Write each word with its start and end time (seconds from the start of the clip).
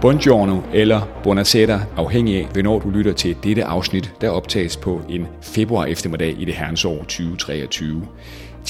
Buongiorno 0.00 0.60
eller 0.74 1.20
Buonasera, 1.22 1.80
afhængig 1.96 2.36
af, 2.38 2.48
hvornår 2.52 2.78
du 2.78 2.90
lytter 2.90 3.12
til 3.12 3.36
dette 3.42 3.64
afsnit, 3.64 4.14
der 4.20 4.30
optages 4.30 4.76
på 4.76 5.00
en 5.08 5.26
februar 5.42 5.86
eftermiddag 5.86 6.40
i 6.40 6.44
det 6.44 6.54
herrens 6.54 6.84
år 6.84 6.98
2023. 6.98 8.08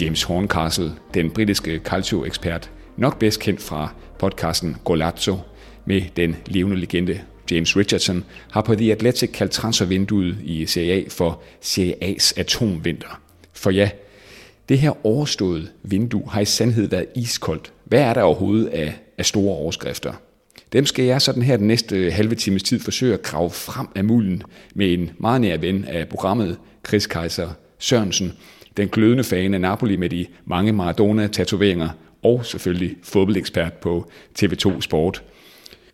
James 0.00 0.22
Horncastle, 0.22 0.92
den 1.14 1.30
britiske 1.30 1.80
calcio-ekspert, 1.84 2.70
nok 2.96 3.18
bedst 3.18 3.41
kendt 3.41 3.62
fra 3.62 3.92
podcasten 4.18 4.77
Golazzo, 4.84 5.37
med 5.84 6.02
den 6.16 6.37
levende 6.46 6.77
legende 6.77 7.20
James 7.51 7.76
Richardson, 7.76 8.24
har 8.51 8.60
på 8.60 8.74
The 8.74 8.92
Athletic 8.92 9.32
kaldt 9.32 9.52
transfervinduet 9.52 10.37
i 10.45 10.66
Serie 10.66 10.92
A 10.92 11.04
for 11.09 11.42
Serie 11.60 11.95
A's 12.04 12.32
atomvinter. 12.37 13.20
For 13.52 13.70
ja, 13.70 13.90
det 14.68 14.79
her 14.79 15.06
overståede 15.06 15.68
vindue 15.82 16.30
har 16.30 16.40
i 16.40 16.45
sandhed 16.45 16.88
været 16.88 17.06
iskoldt. 17.16 17.73
Hvad 17.84 18.01
er 18.01 18.15
der 18.15 18.23
overhovedet 18.23 18.66
af, 18.66 18.95
af 19.18 19.26
store 19.26 19.56
overskrifter? 19.56 20.12
Dem 20.72 20.86
skal 20.86 21.04
jeg 21.04 21.22
sådan 21.22 21.42
her 21.42 21.56
den 21.56 21.66
næste 21.66 22.10
halve 22.10 22.34
times 22.34 22.62
tid 22.62 22.80
forsøge 22.80 23.14
at 23.14 23.22
grave 23.22 23.50
frem 23.50 23.86
af 23.95 24.04
mulden 24.04 24.42
med 24.74 24.92
en 24.92 25.10
meget 25.18 25.40
nær 25.40 25.56
ven 25.56 25.84
af 25.84 26.09
programmet, 26.09 26.59
Chris 26.88 27.06
Kaiser 27.06 27.48
Sørensen, 27.78 28.32
den 28.76 28.88
glødende 28.88 29.24
fan 29.24 29.54
af 29.54 29.60
Napoli 29.60 29.96
med 29.96 30.10
de 30.10 30.26
mange 30.45 30.73
Maradona-tatoveringer 30.73 31.88
og 32.23 32.46
selvfølgelig 32.46 32.96
fodboldekspert 33.02 33.73
på 33.73 34.10
TV2 34.38 34.80
Sport. 34.80 35.23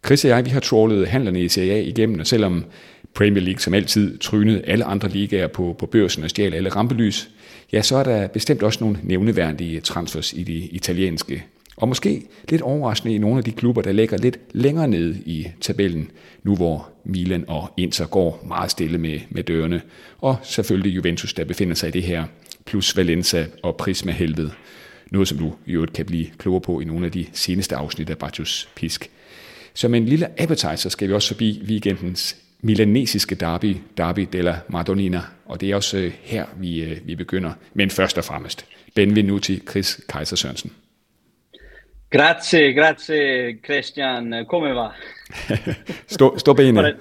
Chris 0.07 0.25
og 0.25 0.31
jeg, 0.31 0.45
vi 0.45 0.51
har 0.51 0.61
trålet 0.61 1.09
handlerne 1.09 1.43
i 1.43 1.49
Serie 1.49 1.73
A 1.73 1.81
igennem, 1.81 2.21
og 2.21 2.27
selvom 2.27 2.65
Premier 3.15 3.45
League 3.45 3.61
som 3.61 3.75
altid 3.75 4.19
trynede 4.19 4.63
alle 4.65 4.85
andre 4.85 5.09
ligaer 5.09 5.47
på, 5.47 5.77
på 5.79 5.87
børsen 5.87 6.25
og 6.25 6.31
stjal 6.31 6.55
alle 6.55 6.69
rampelys, 6.69 7.31
ja, 7.73 7.83
så 7.83 7.97
er 7.97 8.03
der 8.03 8.29
bestemt 8.29 8.63
også 8.63 8.85
nogle 8.85 8.99
nævneværdige 9.03 9.81
transfers 9.81 10.33
i 10.33 10.43
de 10.43 10.55
italienske 10.55 11.45
og 11.77 11.89
måske 11.89 12.23
lidt 12.49 12.63
overraskende 12.63 13.15
i 13.15 13.19
nogle 13.19 13.39
af 13.39 13.45
de 13.45 13.53
klubber, 13.53 13.83
der 13.83 13.93
ligger 13.93 14.17
lidt 14.17 14.39
længere 14.53 14.89
nede 14.89 15.19
i 15.27 15.49
tabellen, 15.61 16.11
nu 16.43 16.57
hvor 16.57 16.89
Milan 17.05 17.45
og 17.49 17.73
Inter 17.77 18.07
går 18.07 18.45
meget 18.49 18.71
stille 18.71 18.99
med, 18.99 19.21
med 19.31 19.43
dørene. 19.43 19.83
Og 20.19 20.37
selvfølgelig 20.43 20.97
Juventus, 20.97 21.35
der 21.35 21.45
befinder 21.45 21.75
sig 21.75 21.89
i 21.89 21.93
det 21.93 22.03
her, 22.03 22.25
plus 22.65 22.97
Valencia 22.97 23.47
og 23.63 23.77
Prisma 23.77 24.13
helvede. 24.13 24.51
Noget, 25.11 25.29
som 25.29 25.39
du 25.39 25.53
i 25.67 25.73
øvrigt 25.73 25.93
kan 25.93 26.07
blive 26.07 26.27
klogere 26.39 26.61
på 26.61 26.81
i 26.81 26.85
nogle 26.85 27.07
af 27.07 27.13
de 27.13 27.27
seneste 27.33 27.77
afsnit 27.77 28.11
af 28.11 28.19
Bacchus 28.19 28.69
Pisk. 28.75 29.11
Som 29.75 29.95
en 29.95 30.07
lille 30.07 30.41
appetizer 30.41 30.89
skal 30.89 31.09
vi 31.09 31.13
også 31.13 31.29
forbi 31.29 31.63
weekendens 31.69 32.37
milanesiske 32.61 33.35
derby, 33.35 33.77
Derby 33.97 34.29
della 34.33 34.59
Madonnina, 34.69 35.23
og 35.47 35.61
det 35.61 35.71
er 35.71 35.77
også 35.77 35.99
øh, 35.99 36.13
her, 36.23 36.45
vi, 36.57 36.83
øh, 36.83 36.99
vi 37.05 37.17
begynder. 37.17 37.53
Men 37.75 37.91
først 37.91 38.19
og 38.19 38.25
fremmest, 38.25 38.67
Benvenuti 38.95 39.63
Chris 39.71 40.01
Kaiser 40.09 40.37
Sørensen. 40.37 40.71
Grazie, 42.15 42.73
grazie 42.73 43.59
Christian. 43.65 44.47
Come 44.47 44.75
va? 44.75 44.89
stå, 46.15 46.39
stå 46.39 46.55
bene. 46.55 46.97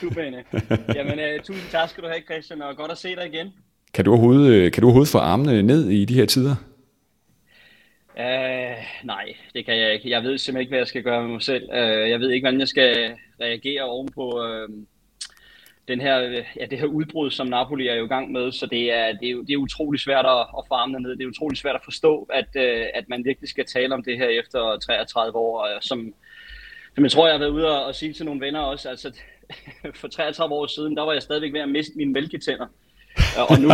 du 0.00 0.10
bene. 0.20 0.44
Jamen, 0.94 1.18
uh, 1.18 1.44
tusind 1.44 1.70
tak 1.70 1.88
skal 1.88 2.04
du 2.04 2.08
have, 2.08 2.22
Christian, 2.30 2.62
og 2.62 2.76
godt 2.76 2.90
at 2.90 2.98
se 2.98 3.16
dig 3.16 3.26
igen. 3.26 3.52
Kan 3.94 4.04
du 4.04 4.10
overhovedet, 4.10 4.72
kan 4.72 4.80
du 4.80 4.86
overhovedet 4.86 5.12
få 5.12 5.18
armene 5.18 5.62
ned 5.62 5.88
i 5.88 6.04
de 6.04 6.14
her 6.14 6.26
tider? 6.26 6.56
Uh, 8.16 9.04
nej, 9.04 9.24
det 9.54 9.64
kan 9.64 9.76
jeg 9.76 9.94
ikke. 9.94 10.10
Jeg 10.10 10.22
ved 10.22 10.38
simpelthen 10.38 10.60
ikke, 10.60 10.70
hvad 10.70 10.78
jeg 10.78 10.86
skal 10.86 11.02
gøre 11.02 11.22
med 11.22 11.30
mig 11.30 11.42
selv. 11.42 11.64
Uh, 11.72 12.10
jeg 12.10 12.20
ved 12.20 12.30
ikke, 12.30 12.44
hvordan 12.44 12.60
jeg 12.60 12.68
skal 12.68 13.14
reagere 13.40 13.82
ovenpå 13.82 14.40
uh, 14.44 14.74
den 15.88 16.00
her, 16.00 16.18
ja, 16.60 16.66
det 16.70 16.78
her 16.78 16.86
udbrud, 16.86 17.30
som 17.30 17.46
Napoli 17.46 17.88
er 17.88 17.94
jo 17.94 18.04
i 18.04 18.08
gang 18.08 18.32
med, 18.32 18.52
så 18.52 18.66
det 18.66 18.92
er, 18.92 19.12
det 19.12 19.30
er, 19.30 19.36
det 19.36 19.50
er 19.50 19.56
utrolig 19.56 20.00
svært 20.00 20.26
at, 20.26 20.40
at 20.58 20.64
få 20.68 20.74
armene 20.74 21.00
ned. 21.00 21.10
Det 21.16 21.24
er 21.24 21.28
utrolig 21.28 21.58
svært 21.58 21.74
at 21.74 21.84
forstå, 21.84 22.28
at, 22.34 22.48
øh, 22.56 22.86
at 22.94 23.08
man 23.08 23.24
virkelig 23.24 23.48
skal 23.48 23.66
tale 23.66 23.94
om 23.94 24.02
det 24.02 24.18
her 24.18 24.28
efter 24.28 24.78
33 24.78 25.38
år, 25.38 25.80
som, 25.80 26.14
som 26.94 27.04
jeg 27.04 27.12
tror, 27.12 27.26
jeg 27.26 27.34
har 27.34 27.38
været 27.38 27.50
ude 27.50 27.78
og, 27.78 27.84
og 27.84 27.94
sige 27.94 28.12
til 28.12 28.26
nogle 28.26 28.40
venner 28.40 28.60
også, 28.60 28.88
altså 28.88 29.20
for 30.00 30.08
33 30.08 30.54
år 30.54 30.66
siden, 30.66 30.96
der 30.96 31.02
var 31.02 31.12
jeg 31.12 31.22
stadigvæk 31.22 31.52
ved 31.52 31.60
at 31.60 31.68
miste 31.68 31.92
mine 31.96 32.12
mælketænder. 32.12 32.66
og 33.50 33.60
nu, 33.60 33.70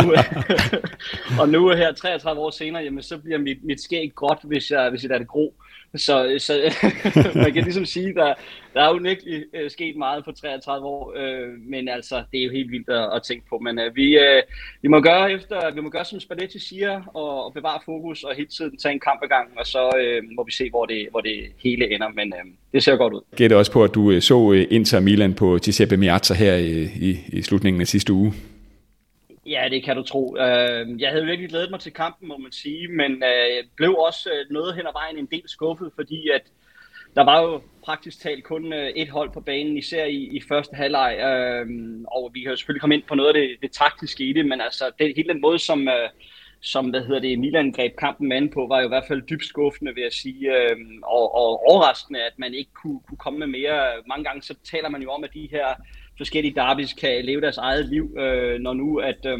og 1.41 1.49
nu 1.49 1.69
her 1.69 1.93
33 1.93 2.41
år 2.41 2.49
senere, 2.49 2.83
jamen, 2.83 3.03
så 3.03 3.17
bliver 3.17 3.37
mit, 3.37 3.63
mit 3.63 3.81
skæg 3.81 4.11
gråt, 4.15 4.39
hvis 4.43 4.71
jeg, 4.71 4.89
hvis 4.89 5.03
jeg 5.03 5.09
lader 5.09 5.19
det 5.19 5.27
gro. 5.27 5.53
Så, 5.97 6.35
så 6.39 6.53
man 7.43 7.53
kan 7.53 7.63
ligesom 7.63 7.85
sige, 7.85 8.13
der, 8.13 8.33
der 8.73 8.81
er 8.81 8.87
jo 8.87 8.99
virkelig 9.01 9.43
øh, 9.53 9.71
sket 9.71 9.95
meget 9.95 10.25
på 10.25 10.31
33 10.31 10.85
år, 10.85 11.13
øh, 11.17 11.49
men 11.69 11.89
altså, 11.89 12.23
det 12.31 12.39
er 12.39 12.43
jo 12.43 12.51
helt 12.51 12.71
vildt 12.71 12.89
at, 12.89 13.15
at 13.15 13.23
tænke 13.23 13.45
på. 13.49 13.59
Men 13.59 13.79
øh, 13.79 13.95
vi, 13.95 14.17
øh, 14.17 14.41
vi, 14.81 14.87
må 14.87 14.99
gøre 14.99 15.31
efter, 15.31 15.73
vi 15.73 15.81
må 15.81 15.89
gøre, 15.89 16.05
som 16.05 16.19
Spalletti 16.19 16.59
siger, 16.59 17.01
og, 17.13 17.45
og 17.45 17.53
bevare 17.53 17.79
fokus 17.85 18.23
og 18.23 18.35
hele 18.35 18.47
tiden 18.47 18.77
tage 18.77 18.93
en 18.93 18.99
kamp 18.99 19.19
ad 19.23 19.27
gangen, 19.27 19.59
og 19.59 19.65
så 19.65 19.91
øh, 19.99 20.23
må 20.35 20.43
vi 20.43 20.51
se, 20.51 20.69
hvor 20.69 20.85
det, 20.85 21.07
hvor 21.11 21.21
det 21.21 21.45
hele 21.63 21.93
ender, 21.93 22.09
men 22.09 22.33
øh, 22.33 22.51
det 22.73 22.83
ser 22.83 22.95
godt 22.95 23.13
ud. 23.13 23.21
Gætter 23.35 23.57
også 23.57 23.71
på, 23.71 23.83
at 23.83 23.95
du 23.95 24.11
øh, 24.11 24.21
så 24.21 24.51
øh, 24.51 24.67
Inter 24.69 24.99
Milan 24.99 25.33
på 25.33 25.57
Giuseppe 25.63 25.97
Meazza 25.97 26.33
her 26.33 26.55
i, 26.55 26.83
i, 26.83 27.19
i 27.27 27.41
slutningen 27.41 27.81
af 27.81 27.87
sidste 27.87 28.13
uge. 28.13 28.33
Ja, 29.45 29.67
det 29.71 29.83
kan 29.83 29.95
du 29.95 30.03
tro. 30.03 30.37
Øhm, 30.37 30.99
jeg 30.99 31.09
havde 31.11 31.25
virkelig 31.25 31.49
glædet 31.49 31.71
mig 31.71 31.79
til 31.79 31.93
kampen, 31.93 32.27
må 32.27 32.37
man 32.37 32.51
sige, 32.51 32.87
men 32.87 33.11
øh, 33.11 33.63
blev 33.75 33.93
også 33.93 34.29
øh, 34.29 34.45
noget 34.51 34.75
hen 34.75 34.87
ad 34.87 34.93
vejen 34.93 35.17
en 35.17 35.25
del 35.25 35.43
skuffet, 35.45 35.91
fordi 35.95 36.29
at 36.29 36.41
der 37.15 37.23
var 37.23 37.41
jo 37.41 37.61
praktisk 37.83 38.19
talt 38.19 38.43
kun 38.43 38.73
øh, 38.73 38.89
et 38.89 39.09
hold 39.09 39.31
på 39.31 39.41
banen, 39.41 39.77
især 39.77 40.05
i, 40.05 40.29
i 40.37 40.41
første 40.47 40.75
halvleg, 40.75 41.17
øhm, 41.19 42.05
og 42.05 42.31
vi 42.33 42.41
kan 42.41 42.49
jo 42.49 42.55
selvfølgelig 42.55 42.81
komme 42.81 42.95
ind 42.95 43.03
på 43.03 43.15
noget 43.15 43.27
af 43.27 43.33
det, 43.33 43.57
det 43.61 43.71
taktiske 43.71 44.23
i 44.23 44.33
det, 44.33 44.45
men 44.45 44.61
altså 44.61 44.91
det, 44.99 45.13
hele 45.15 45.33
den 45.33 45.41
måde, 45.41 45.59
som, 45.59 45.87
som 46.61 46.89
hvad 46.89 47.01
hedder 47.01 47.21
det, 47.21 47.39
Milan 47.39 47.71
greb 47.71 47.95
kampen 47.95 48.29
med 48.29 48.49
på, 48.49 48.67
var 48.67 48.79
jo 48.79 48.85
i 48.85 48.93
hvert 48.93 49.07
fald 49.07 49.21
dybt 49.21 49.45
skuffende, 49.45 49.93
vil 49.93 50.03
jeg 50.03 50.13
sige, 50.13 50.57
øhm, 50.57 51.03
og, 51.03 51.35
og 51.35 51.69
overraskende, 51.69 52.23
at 52.23 52.39
man 52.39 52.53
ikke 52.53 52.71
kunne, 52.73 52.99
kunne 53.07 53.17
komme 53.17 53.39
med 53.39 53.47
mere. 53.47 53.91
Mange 54.07 54.23
gange 54.23 54.41
så 54.41 54.55
taler 54.71 54.89
man 54.89 55.01
jo 55.01 55.09
om, 55.11 55.23
at 55.23 55.33
de 55.33 55.47
her 55.51 55.67
forskellige 56.17 56.55
derbys 56.55 56.93
kan 56.93 57.25
leve 57.25 57.41
deres 57.41 57.57
eget 57.57 57.89
liv, 57.89 58.15
øh, 58.19 58.59
når 58.59 58.73
nu 58.73 58.97
at, 58.97 59.25
øh, 59.25 59.39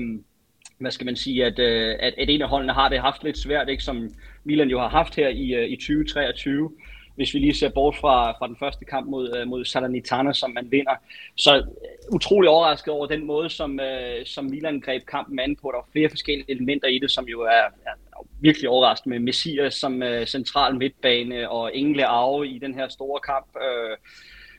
hvad 0.78 0.92
skal 0.92 1.06
man 1.06 1.16
sige, 1.16 1.46
at, 1.46 1.60
øh, 1.60 1.96
at, 2.00 2.14
at 2.18 2.30
en 2.30 2.42
af 2.42 2.50
holdene 2.50 2.74
har 2.74 2.90
det 2.90 3.00
haft 3.00 3.24
lidt 3.24 3.38
svært, 3.38 3.70
ikke, 3.70 3.84
som 3.84 4.10
Milan 4.44 4.70
jo 4.70 4.80
har 4.80 4.90
haft 4.90 5.16
her 5.16 5.28
i, 5.28 5.54
øh, 5.54 5.70
i 5.70 5.76
2023 5.76 6.70
hvis 7.16 7.34
vi 7.34 7.40
lige 7.40 7.56
ser 7.56 7.70
bort 7.70 7.96
fra, 7.96 8.32
fra 8.32 8.48
den 8.48 8.56
første 8.60 8.86
kamp 8.86 9.10
mod, 9.10 9.38
øh, 9.38 9.48
mod 9.48 9.66
Salernitana, 9.66 10.34
som 10.34 10.52
man 10.52 10.72
vinder. 10.72 10.96
Så 11.36 11.66
utrolig 12.12 12.50
overrasket 12.50 12.94
over 12.94 13.08
den 13.08 13.26
måde, 13.26 13.50
som, 13.50 13.80
øh, 13.80 14.26
som 14.26 14.46
Milan 14.46 14.80
greb 14.80 15.06
kampen 15.06 15.40
an 15.40 15.56
på. 15.56 15.72
Der 15.72 15.78
var 15.78 15.90
flere 15.92 16.10
forskellige 16.10 16.52
elementer 16.52 16.88
i 16.88 17.00
det, 17.00 17.12
som 17.12 17.26
jo 17.26 17.42
er, 17.42 17.66
er 17.86 18.26
virkelig 18.42 18.70
overraskende 18.70 19.16
med 19.16 19.26
Messias 19.26 19.74
som 19.74 20.04
øh, 20.04 20.26
central 20.26 20.76
midtbane 20.76 21.50
og 21.50 21.78
Engle 21.78 22.06
Arve 22.06 22.48
i 22.48 22.60
den 22.60 22.74
her 22.76 22.88
store 22.90 23.20
kamp. 23.20 23.48
Øh, 23.62 23.98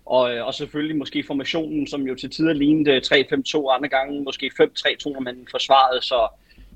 og, 0.06 0.34
øh, 0.34 0.46
og 0.46 0.54
selvfølgelig 0.54 0.96
måske 0.96 1.24
formationen, 1.26 1.86
som 1.86 2.02
jo 2.02 2.14
til 2.14 2.30
tider 2.30 2.52
lignede 2.52 2.90
øh, 2.90 3.02
3-5-2, 3.04 3.74
andre 3.76 3.88
gange 3.88 4.22
måske 4.22 4.50
5-3-2, 4.60 5.12
når 5.12 5.20
man 5.20 5.46
forsvarede. 5.50 6.02
Så, 6.02 6.28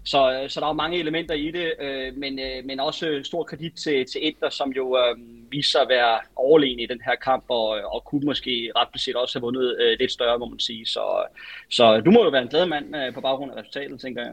så, 0.04 0.32
øh, 0.32 0.50
så 0.50 0.60
der 0.60 0.66
er 0.66 0.72
mange 0.72 0.98
elementer 0.98 1.34
i 1.34 1.50
det, 1.50 1.72
øh, 1.80 2.16
men, 2.16 2.38
øh, 2.38 2.64
men 2.64 2.80
også 2.80 3.20
stor 3.22 3.42
kredit 3.42 3.72
til, 3.72 4.06
til 4.12 4.26
Inter, 4.26 4.50
som 4.50 4.70
jo 4.70 4.96
øh, 4.96 5.16
viser 5.50 5.70
sig 5.70 5.80
at 5.80 5.88
være 5.88 6.18
overlegen 6.36 6.80
i 6.80 6.86
den 6.86 7.00
her 7.04 7.14
kamp, 7.14 7.44
og, 7.48 7.68
og 7.68 8.04
kunne 8.04 8.24
måske 8.24 8.72
ret 8.76 8.88
beset 8.92 9.16
også 9.16 9.38
have 9.38 9.42
vundet 9.42 9.76
øh, 9.80 9.98
lidt 10.00 10.12
større, 10.12 10.38
må 10.38 10.46
man 10.46 10.60
sige. 10.60 10.86
Så, 10.86 11.00
så 11.70 12.00
du 12.00 12.10
må 12.10 12.24
jo 12.24 12.30
være 12.30 12.42
en 12.42 12.48
glad 12.48 12.66
mand 12.66 12.96
øh, 12.96 13.14
på 13.14 13.20
baggrund 13.20 13.52
af 13.52 13.56
resultatet, 13.60 14.00
tænker 14.00 14.22
jeg. 14.22 14.32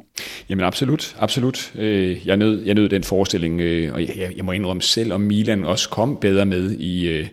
Jamen 0.50 0.66
absolut, 0.66 1.16
absolut. 1.20 1.76
Øh, 1.76 2.28
jeg, 2.28 2.38
nød, 2.38 2.66
jeg 2.66 2.76
nød 2.76 2.90
den 2.90 3.04
forestilling, 3.04 3.62
øh, 3.62 3.94
og 3.94 4.02
jeg, 4.02 4.34
jeg 4.38 4.46
må 4.46 4.52
indrømme 4.52 4.82
selv, 4.82 5.14
om 5.14 5.22
Milan 5.22 5.66
også 5.66 5.90
kom 5.90 6.20
bedre 6.20 6.46
med 6.46 6.72
i... 6.72 7.08
Øh, 7.08 7.28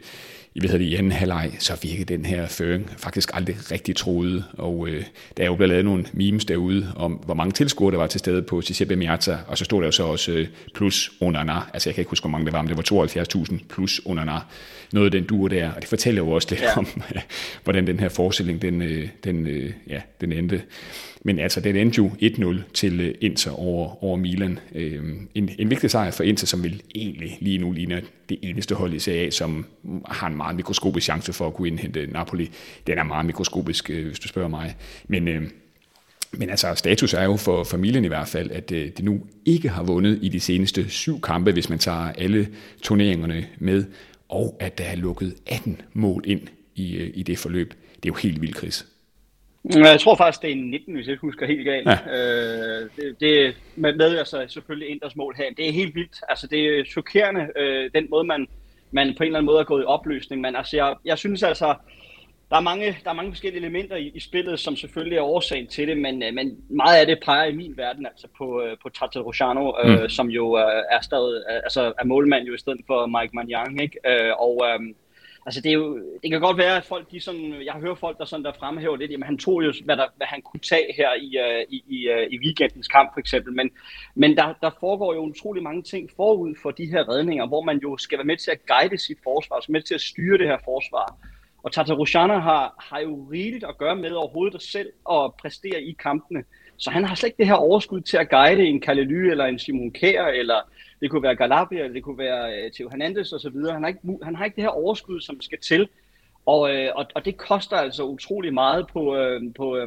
i, 0.54 0.60
hvad 0.60 0.78
det, 0.78 0.80
i 0.80 0.94
anden 0.94 1.12
halvleg, 1.12 1.52
så 1.58 1.78
virkede 1.82 2.14
den 2.14 2.24
her 2.24 2.46
føring 2.46 2.90
faktisk 2.96 3.30
aldrig 3.34 3.56
rigtig 3.70 3.96
troet. 3.96 4.44
Og 4.58 4.88
øh, 4.88 5.04
der 5.36 5.42
er 5.42 5.46
jo 5.46 5.54
blevet 5.54 5.68
lavet 5.68 5.84
nogle 5.84 6.04
memes 6.12 6.44
derude 6.44 6.92
om, 6.96 7.12
hvor 7.12 7.34
mange 7.34 7.52
tilskuere 7.52 7.92
der 7.92 7.98
var 7.98 8.06
til 8.06 8.18
stede 8.18 8.42
på 8.42 8.60
Giuseppe 8.60 8.96
Miazza, 8.96 9.38
og 9.46 9.58
så 9.58 9.64
stod 9.64 9.80
der 9.80 9.88
jo 9.88 9.92
så 9.92 10.04
også 10.04 10.32
øh, 10.32 10.46
plus 10.74 11.12
Onana. 11.20 11.60
Altså 11.72 11.88
jeg 11.88 11.94
kan 11.94 12.02
ikke 12.02 12.10
huske, 12.10 12.22
hvor 12.22 12.30
mange 12.30 12.46
der 12.46 12.52
var, 12.52 12.62
men 12.62 12.68
det 12.68 12.76
var 12.76 13.04
72.000 13.52 13.58
plus 13.68 14.00
Onana. 14.04 14.38
Noget 14.92 15.06
af 15.06 15.12
den 15.12 15.24
duer 15.24 15.48
der, 15.48 15.70
og 15.72 15.80
det 15.80 15.88
fortæller 15.88 16.22
jo 16.22 16.30
også 16.30 16.48
lidt 16.50 16.60
ja. 16.60 16.78
om, 16.78 16.86
hvordan 17.64 17.86
den 17.86 18.00
her 18.00 18.08
forestilling, 18.08 18.62
den, 18.62 18.82
øh, 18.82 19.08
den, 19.24 19.46
øh, 19.46 19.72
ja, 19.88 20.00
den 20.20 20.32
endte. 20.32 20.62
Men 21.26 21.38
altså, 21.38 21.60
den 21.60 21.76
endte 21.76 21.96
jo 21.96 22.08
1-0 22.08 22.72
til 22.74 23.00
øh, 23.00 23.14
Inter 23.20 23.50
over, 23.50 24.04
over 24.04 24.16
Milan. 24.16 24.58
Øhm, 24.74 25.28
en, 25.34 25.50
en 25.58 25.70
vigtig 25.70 25.90
sejr 25.90 26.10
for 26.10 26.24
Inter, 26.24 26.46
som 26.46 26.62
vil 26.62 26.82
egentlig 26.94 27.38
lige 27.40 27.58
nu 27.58 27.72
ligner 27.72 28.00
det 28.28 28.38
eneste 28.42 28.74
hold 28.74 28.94
i 28.94 28.98
Serie 28.98 29.26
A, 29.26 29.30
som 29.30 29.66
har 30.06 30.26
en 30.26 30.36
meget 30.36 30.56
mikroskopisk 30.56 31.04
chance 31.04 31.32
for 31.32 31.46
at 31.46 31.54
kunne 31.54 31.68
indhente 31.68 32.06
Napoli. 32.06 32.50
Den 32.86 32.98
er 32.98 33.02
meget 33.02 33.26
mikroskopisk, 33.26 33.90
øh, 33.90 34.06
hvis 34.06 34.18
du 34.18 34.28
spørger 34.28 34.48
mig. 34.48 34.76
Men, 35.08 35.28
øh, 35.28 35.42
men 36.32 36.50
altså, 36.50 36.74
status 36.74 37.14
er 37.14 37.24
jo 37.24 37.36
for 37.36 37.64
familien 37.64 38.04
i 38.04 38.08
hvert 38.08 38.28
fald, 38.28 38.50
at 38.50 38.72
øh, 38.72 38.90
det 38.96 39.04
nu 39.04 39.20
ikke 39.44 39.68
har 39.68 39.82
vundet 39.82 40.18
i 40.22 40.28
de 40.28 40.40
seneste 40.40 40.88
syv 40.88 41.20
kampe, 41.20 41.52
hvis 41.52 41.68
man 41.68 41.78
tager 41.78 42.12
alle 42.18 42.48
turneringerne 42.82 43.46
med, 43.58 43.84
og 44.28 44.56
at 44.60 44.78
der 44.78 44.84
er 44.84 44.96
lukket 44.96 45.34
18 45.46 45.80
mål 45.92 46.24
ind 46.26 46.40
i, 46.74 46.96
øh, 46.96 47.10
i 47.14 47.22
det 47.22 47.38
forløb. 47.38 47.74
Det 47.96 48.08
er 48.08 48.12
jo 48.12 48.14
helt 48.14 48.40
vildt, 48.40 48.56
Chris. 48.56 48.86
Jeg 49.64 50.00
tror 50.00 50.14
faktisk, 50.14 50.42
det 50.42 50.52
er 50.52 50.56
19, 50.56 50.94
hvis 50.94 51.08
jeg 51.08 51.16
husker 51.20 51.46
helt 51.46 51.64
galt. 51.64 51.88
Ja. 51.88 51.98
Øh, 52.82 52.90
det, 52.96 53.20
det 53.20 53.56
med, 53.76 53.94
med 53.94 54.18
altså 54.18 54.44
selvfølgelig 54.48 54.88
Inders 54.88 55.16
mål 55.16 55.34
her. 55.36 55.44
Det 55.56 55.68
er 55.68 55.72
helt 55.72 55.94
vildt. 55.94 56.20
Altså, 56.28 56.46
det 56.46 56.78
er 56.78 56.84
chokerende, 56.84 57.48
øh, 57.56 57.90
den 57.94 58.06
måde, 58.10 58.24
man, 58.24 58.46
man 58.90 59.14
på 59.16 59.22
en 59.22 59.26
eller 59.26 59.38
anden 59.38 59.46
måde 59.46 59.60
er 59.60 59.64
gået 59.64 59.82
i 59.82 59.86
opløsning. 59.86 60.40
Men 60.40 60.56
altså, 60.56 60.76
jeg, 60.76 60.94
jeg 61.04 61.18
synes 61.18 61.42
altså, 61.42 61.74
der 62.50 62.56
er 62.56 62.60
mange, 62.60 62.96
der 63.04 63.10
er 63.10 63.14
mange 63.14 63.32
forskellige 63.32 63.60
elementer 63.60 63.96
i, 63.96 64.12
i 64.14 64.20
spillet, 64.20 64.60
som 64.60 64.76
selvfølgelig 64.76 65.16
er 65.16 65.22
årsagen 65.22 65.66
til 65.66 65.88
det, 65.88 65.98
men, 65.98 66.22
øh, 66.22 66.34
men 66.34 66.56
meget 66.68 67.00
af 67.00 67.06
det 67.06 67.18
peger 67.24 67.44
i 67.44 67.56
min 67.56 67.76
verden 67.76 68.06
altså 68.06 68.26
på, 68.38 68.62
øh, 68.62 68.76
på 68.82 68.88
Tata 68.88 69.18
Rosano, 69.18 69.72
øh, 69.84 69.90
mm. 69.90 70.02
øh, 70.02 70.10
som 70.10 70.28
jo 70.28 70.58
øh, 70.58 70.82
er 70.90 71.00
stadig, 71.00 71.42
altså 71.48 71.92
er 71.98 72.04
målmand 72.04 72.46
jo 72.46 72.54
i 72.54 72.58
stedet 72.58 72.80
for 72.86 73.06
Mike 73.06 73.36
Manjang, 73.36 73.82
ikke? 73.82 73.98
Øh, 74.06 74.32
og 74.38 74.62
øh, 74.66 74.94
altså 75.46 75.60
det, 75.60 75.68
er 75.70 75.74
jo, 75.74 75.96
det 76.22 76.30
kan 76.30 76.40
godt 76.40 76.58
være, 76.58 76.76
at 76.76 76.84
folk, 76.84 77.10
de 77.10 77.20
sådan, 77.20 77.62
jeg 77.64 77.72
hører 77.74 77.94
folk, 77.94 78.18
der, 78.18 78.24
sådan, 78.24 78.44
der 78.44 78.52
fremhæver 78.52 78.96
lidt, 78.96 79.10
jamen 79.10 79.26
han 79.26 79.38
tog 79.38 79.64
jo, 79.64 79.72
hvad, 79.84 79.96
der, 79.96 80.06
hvad 80.16 80.26
han 80.26 80.42
kunne 80.42 80.60
tage 80.60 80.94
her 80.96 81.14
i, 81.14 81.28
uh, 81.44 81.72
i, 81.74 81.84
i, 81.88 82.08
uh, 82.10 82.32
i 82.32 82.38
weekendens 82.44 82.88
kamp 82.88 83.10
for 83.14 83.20
eksempel, 83.20 83.52
men, 83.54 83.70
men 84.14 84.36
der, 84.36 84.54
der 84.62 84.70
foregår 84.80 85.14
jo 85.14 85.20
utrolig 85.20 85.62
mange 85.62 85.82
ting 85.82 86.10
forud 86.16 86.54
for 86.62 86.70
de 86.70 86.86
her 86.86 87.08
redninger, 87.08 87.46
hvor 87.46 87.62
man 87.62 87.78
jo 87.78 87.96
skal 87.96 88.18
være 88.18 88.26
med 88.26 88.36
til 88.36 88.50
at 88.50 88.66
guide 88.66 88.98
sit 88.98 89.18
forsvar, 89.24 89.60
skal 89.60 89.72
være 89.72 89.78
med 89.78 89.86
til 89.86 89.94
at 89.94 90.00
styre 90.00 90.38
det 90.38 90.46
her 90.46 90.58
forsvar. 90.64 91.16
Og 91.64 91.72
Tata 91.72 91.92
Rojana 91.92 92.38
har, 92.38 92.74
har 92.78 93.00
jo 93.00 93.28
rigeligt 93.32 93.64
at 93.64 93.78
gøre 93.78 93.96
med 93.96 94.10
overhovedet 94.10 94.62
selv 94.62 94.92
at 95.10 95.34
præstere 95.40 95.82
i 95.82 95.92
kampene. 95.92 96.44
Så 96.84 96.90
han 96.90 97.04
har 97.04 97.14
slet 97.14 97.28
ikke 97.28 97.38
det 97.38 97.46
her 97.46 97.54
overskud 97.54 98.00
til 98.00 98.16
at 98.16 98.30
guide 98.30 98.64
en 98.64 98.80
Kalely 98.80 99.30
eller 99.30 99.44
en 99.44 99.58
Simon 99.58 99.92
Kjær, 99.92 100.26
eller 100.26 100.60
det 101.00 101.10
kunne 101.10 101.22
være 101.22 101.36
Galabia, 101.36 101.78
eller 101.78 101.92
det 101.92 102.02
kunne 102.02 102.18
være 102.18 102.56
øh, 102.56 102.72
Theo 102.72 102.88
Hernandez 102.88 103.32
osv. 103.32 103.56
Han, 103.72 103.82
har 103.82 103.88
ikke, 103.88 104.00
han 104.22 104.36
har 104.36 104.44
ikke 104.44 104.56
det 104.56 104.64
her 104.64 104.80
overskud, 104.82 105.20
som 105.20 105.40
skal 105.40 105.58
til. 105.58 105.88
Og, 106.46 106.74
øh, 106.74 106.90
og, 106.94 107.06
og 107.14 107.24
det 107.24 107.36
koster 107.36 107.76
altså 107.76 108.04
utrolig 108.04 108.54
meget 108.54 108.86
på, 108.86 109.16
øh, 109.16 109.42
på, 109.56 109.86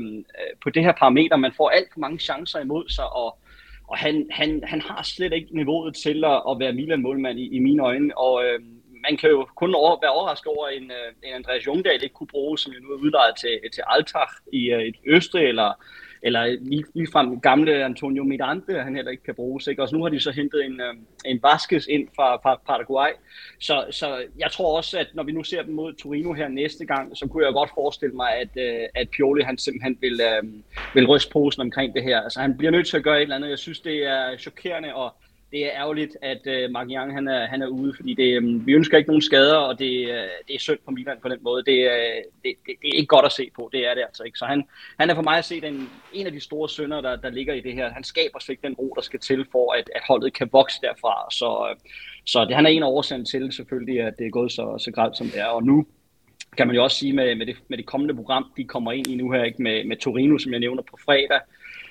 på 0.63 0.69
det 0.69 0.83
her 0.83 0.91
parameter. 0.91 1.35
Man 1.35 1.53
får 1.57 1.69
alt 1.69 1.93
for 1.93 1.99
mange 1.99 2.19
chancer 2.19 2.59
imod 2.59 2.89
sig, 2.89 3.09
og, 3.13 3.37
og 3.87 3.97
han, 3.97 4.27
han, 4.31 4.63
han 4.63 4.81
har 4.81 5.03
slet 5.03 5.33
ikke 5.33 5.55
niveauet 5.55 5.95
til 5.95 6.23
at, 6.25 6.41
at 6.49 6.59
være 6.59 6.73
Milan-målmand 6.73 7.39
i, 7.39 7.55
i 7.55 7.59
mine 7.59 7.83
øjne. 7.83 8.17
Og, 8.17 8.45
øh, 8.45 8.59
man 9.09 9.17
kan 9.17 9.29
jo 9.29 9.47
kun 9.55 9.75
over, 9.75 9.99
være 10.01 10.11
overrasket 10.11 10.47
over, 10.47 10.67
en, 10.67 10.83
en 11.23 11.33
Andreas 11.33 11.67
Jungdal 11.67 12.03
ikke 12.03 12.15
kunne 12.15 12.27
bruge, 12.27 12.57
som 12.57 12.73
jo 12.73 12.79
nu 12.79 12.89
er 12.93 12.97
udlejet 12.97 13.35
til, 13.41 13.59
til 13.73 13.83
Altach 13.87 14.33
i 14.53 14.61
i 15.05 15.09
Østrig, 15.09 15.45
eller, 15.47 15.73
eller 16.21 16.45
lige, 16.45 16.83
lige 16.93 17.07
frem 17.11 17.39
gamle 17.39 17.85
Antonio 17.85 18.23
Mirante, 18.23 18.73
han 18.73 18.95
heller 18.95 19.11
ikke 19.11 19.23
kan 19.23 19.35
bruge. 19.35 19.61
Ikke? 19.69 19.81
Og 19.81 19.89
så 19.89 19.95
nu 19.95 20.03
har 20.03 20.09
de 20.09 20.19
så 20.19 20.31
hentet 20.31 20.65
en, 20.65 20.81
øh, 20.81 20.93
en 21.25 21.39
Vasquez 21.43 21.87
ind 21.87 22.07
fra, 22.15 22.35
fra 22.35 22.61
Paraguay. 22.67 23.09
Så, 23.59 23.85
så 23.91 24.23
jeg 24.39 24.51
tror 24.51 24.77
også, 24.77 24.99
at 24.99 25.07
når 25.13 25.23
vi 25.23 25.31
nu 25.31 25.43
ser 25.43 25.63
dem 25.63 25.73
mod 25.73 25.93
Torino 25.93 26.33
her 26.33 26.47
næste 26.47 26.85
gang, 26.85 27.17
så 27.17 27.27
kunne 27.27 27.45
jeg 27.45 27.53
godt 27.53 27.71
forestille 27.73 28.15
mig, 28.15 28.29
at, 28.33 28.49
øh, 28.57 28.87
at 28.95 29.09
Pioli 29.09 29.43
han 29.43 29.57
simpelthen 29.57 29.97
vil, 30.01 30.21
øh, 30.21 30.43
vil 30.93 31.07
ryste 31.07 31.31
posen 31.31 31.61
omkring 31.61 31.93
det 31.93 32.03
her. 32.03 32.21
Altså 32.21 32.39
han 32.39 32.57
bliver 32.57 32.71
nødt 32.71 32.87
til 32.87 32.97
at 32.97 33.03
gøre 33.03 33.17
et 33.17 33.21
eller 33.21 33.35
andet. 33.35 33.49
Jeg 33.49 33.59
synes, 33.59 33.79
det 33.79 34.05
er 34.05 34.37
chokerende 34.37 34.93
og 34.93 35.15
det 35.51 35.65
er 35.65 35.71
ærgerligt, 35.81 36.17
at 36.21 36.47
øh, 36.47 36.71
Mark 36.71 36.87
Young 36.89 37.13
han 37.13 37.27
er, 37.27 37.47
han 37.47 37.61
er 37.61 37.67
ude, 37.67 37.93
fordi 37.95 38.13
det, 38.13 38.23
øh, 38.23 38.67
vi 38.67 38.73
ønsker 38.73 38.97
ikke 38.97 39.09
nogen 39.09 39.21
skader, 39.21 39.55
og 39.55 39.79
det, 39.79 40.09
øh, 40.09 40.27
det 40.47 40.55
er 40.55 40.59
synd 40.59 40.79
for 40.85 40.91
Milan 40.91 41.17
på 41.21 41.29
den 41.29 41.39
måde. 41.41 41.63
Det, 41.63 41.79
øh, 41.85 42.23
det, 42.43 42.53
det, 42.65 42.75
det 42.81 42.89
er 42.89 42.97
ikke 42.97 43.07
godt 43.07 43.25
at 43.25 43.31
se 43.31 43.49
på, 43.55 43.69
det 43.73 43.87
er 43.87 43.93
det 43.93 44.01
altså 44.01 44.23
ikke. 44.23 44.37
Så 44.37 44.45
han, 44.45 44.63
han 44.99 45.09
er 45.09 45.15
for 45.15 45.21
mig 45.21 45.37
at 45.37 45.45
se 45.45 45.61
den, 45.61 45.89
en 46.13 46.25
af 46.25 46.31
de 46.31 46.39
store 46.39 46.69
sønder, 46.69 47.01
der, 47.01 47.15
der 47.15 47.29
ligger 47.29 47.53
i 47.53 47.61
det 47.61 47.73
her. 47.73 47.89
Han 47.89 48.03
skaber 48.03 48.39
slet 48.39 48.53
ikke 48.53 48.67
den 48.67 48.75
ro, 48.75 48.93
der 48.95 49.01
skal 49.01 49.19
til 49.19 49.45
for, 49.51 49.73
at, 49.73 49.89
at 49.95 50.01
holdet 50.07 50.33
kan 50.33 50.49
vokse 50.51 50.81
derfra. 50.81 51.27
Så, 51.31 51.67
øh, 51.69 51.75
så 52.25 52.45
det, 52.45 52.55
han 52.55 52.65
er 52.65 52.69
en 52.69 52.83
af 52.83 52.87
årsagen 52.87 53.25
til 53.25 53.51
selvfølgelig, 53.51 54.01
at 54.01 54.13
det 54.19 54.27
er 54.27 54.31
gået 54.31 54.51
så, 54.51 54.77
så 54.77 54.91
grædt, 54.91 55.17
som 55.17 55.27
det 55.27 55.39
er. 55.39 55.45
Og 55.45 55.63
nu 55.63 55.85
kan 56.57 56.67
man 56.67 56.75
jo 56.75 56.83
også 56.83 56.97
sige 56.97 57.13
med, 57.13 57.35
med, 57.35 57.45
det, 57.45 57.55
med 57.67 57.77
det 57.77 57.85
kommende 57.85 58.15
program, 58.15 58.51
de 58.57 58.63
kommer 58.63 58.91
ind 58.91 59.07
i 59.07 59.15
nu 59.15 59.31
her, 59.31 59.43
ikke 59.43 59.61
med, 59.61 59.83
med 59.83 59.97
Torino, 59.97 60.37
som 60.37 60.51
jeg 60.51 60.59
nævner 60.59 60.81
på 60.81 60.97
fredag, 61.05 61.39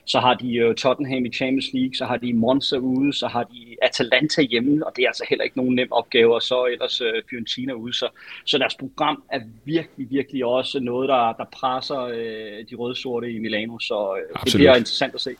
så 0.06 0.20
har 0.20 0.34
de 0.34 0.68
uh, 0.68 0.74
Tottenham 0.74 1.24
i 1.24 1.32
Champions 1.32 1.66
League, 1.72 1.94
så 1.94 2.04
har 2.04 2.16
de 2.16 2.32
Monza 2.32 2.76
ude, 2.76 3.12
så 3.12 3.26
har 3.26 3.42
de 3.42 3.76
Atalanta 3.82 4.42
hjemme, 4.42 4.86
og 4.86 4.92
det 4.96 5.02
er 5.02 5.08
altså 5.08 5.24
heller 5.28 5.44
ikke 5.44 5.56
nogen 5.56 5.74
nem 5.74 5.92
opgave, 5.92 6.34
og 6.34 6.42
så 6.42 6.64
ellers 6.72 7.00
uh, 7.00 7.06
Fiorentina 7.30 7.72
ude. 7.72 7.92
Så, 7.92 8.08
så 8.44 8.58
deres 8.58 8.74
program 8.74 9.22
er 9.32 9.40
virkelig, 9.64 10.10
virkelig 10.10 10.44
også 10.44 10.80
noget, 10.80 11.08
der, 11.08 11.32
der 11.32 11.44
presser 11.52 12.04
uh, 12.04 12.70
de 12.70 12.74
røde-sorte 12.74 13.32
i 13.32 13.38
Milano, 13.38 13.78
så 13.78 14.10
uh, 14.10 14.44
det 14.44 14.54
bliver 14.54 14.76
interessant 14.76 15.14
at 15.14 15.20
se. 15.20 15.30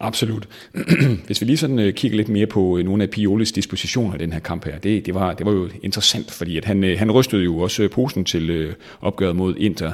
Absolut. 0.00 0.48
Hvis 1.26 1.40
vi 1.40 1.46
lige 1.46 1.56
sådan 1.56 1.78
uh, 1.78 1.90
kigger 1.90 2.16
lidt 2.16 2.28
mere 2.28 2.46
på 2.46 2.80
nogle 2.84 3.02
af 3.02 3.10
Piolis 3.10 3.52
dispositioner 3.52 4.14
i 4.14 4.18
den 4.18 4.32
her 4.32 4.40
kamp 4.40 4.64
her, 4.64 4.78
det, 4.78 5.06
det, 5.06 5.14
var, 5.14 5.34
det 5.34 5.46
var 5.46 5.52
jo 5.52 5.68
interessant, 5.82 6.30
fordi 6.30 6.56
at 6.56 6.64
han, 6.64 6.82
han 6.82 7.10
rystede 7.10 7.44
jo 7.44 7.58
også 7.58 7.88
posen 7.88 8.24
til 8.24 8.74
opgøret 9.00 9.36
mod 9.36 9.56
Inter, 9.56 9.92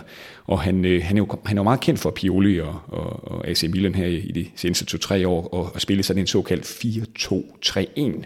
og 0.50 0.61
han, 0.61 0.85
øh, 0.85 1.02
han, 1.05 1.17
er 1.17 1.20
jo, 1.20 1.29
han 1.44 1.58
er 1.58 1.61
jo 1.61 1.64
meget 1.64 1.81
kendt 1.81 2.00
for 2.00 2.11
Pioli 2.11 2.61
og, 2.61 2.81
og, 2.87 3.32
og 3.32 3.49
AC 3.49 3.62
Milan 3.62 3.94
her 3.94 4.06
i 4.06 4.32
de 4.35 4.47
seneste 4.56 4.85
to-tre 4.85 5.29
år, 5.29 5.49
og, 5.49 5.70
og 5.75 5.81
spille 5.81 6.02
sådan 6.02 6.20
en 6.20 6.26
såkaldt 6.26 6.64
4-2-3-1. 6.64 8.25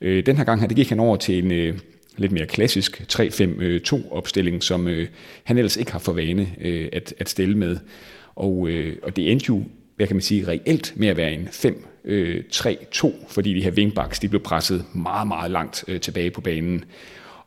Øh, 0.00 0.26
den 0.26 0.36
her 0.36 0.44
gang 0.44 0.60
her, 0.60 0.68
det 0.68 0.76
gik 0.76 0.88
han 0.88 1.00
over 1.00 1.16
til 1.16 1.44
en 1.44 1.52
øh, 1.52 1.78
lidt 2.16 2.32
mere 2.32 2.46
klassisk 2.46 3.04
3-5-2-opstilling, 3.12 4.62
som 4.62 4.88
øh, 4.88 5.08
han 5.44 5.58
ellers 5.58 5.76
ikke 5.76 5.92
har 5.92 5.98
for 5.98 6.12
vane 6.12 6.48
øh, 6.60 6.88
at, 6.92 7.14
at 7.18 7.28
stille 7.28 7.58
med. 7.58 7.76
Og, 8.34 8.68
øh, 8.68 8.96
og 9.02 9.16
det 9.16 9.30
endte 9.30 9.46
jo, 9.48 9.64
hvad 9.96 10.06
kan 10.06 10.16
man 10.16 10.22
sige, 10.22 10.48
reelt 10.48 10.92
med 10.96 11.08
at 11.08 11.16
være 11.16 11.32
en 11.32 11.48
5-3-2, 11.48 13.12
fordi 13.28 13.54
de 13.54 13.62
her 13.62 13.70
wingbacks, 13.70 14.18
de 14.18 14.28
blev 14.28 14.42
presset 14.42 14.84
meget, 14.94 15.28
meget 15.28 15.50
langt 15.50 15.84
øh, 15.88 16.00
tilbage 16.00 16.30
på 16.30 16.40
banen. 16.40 16.84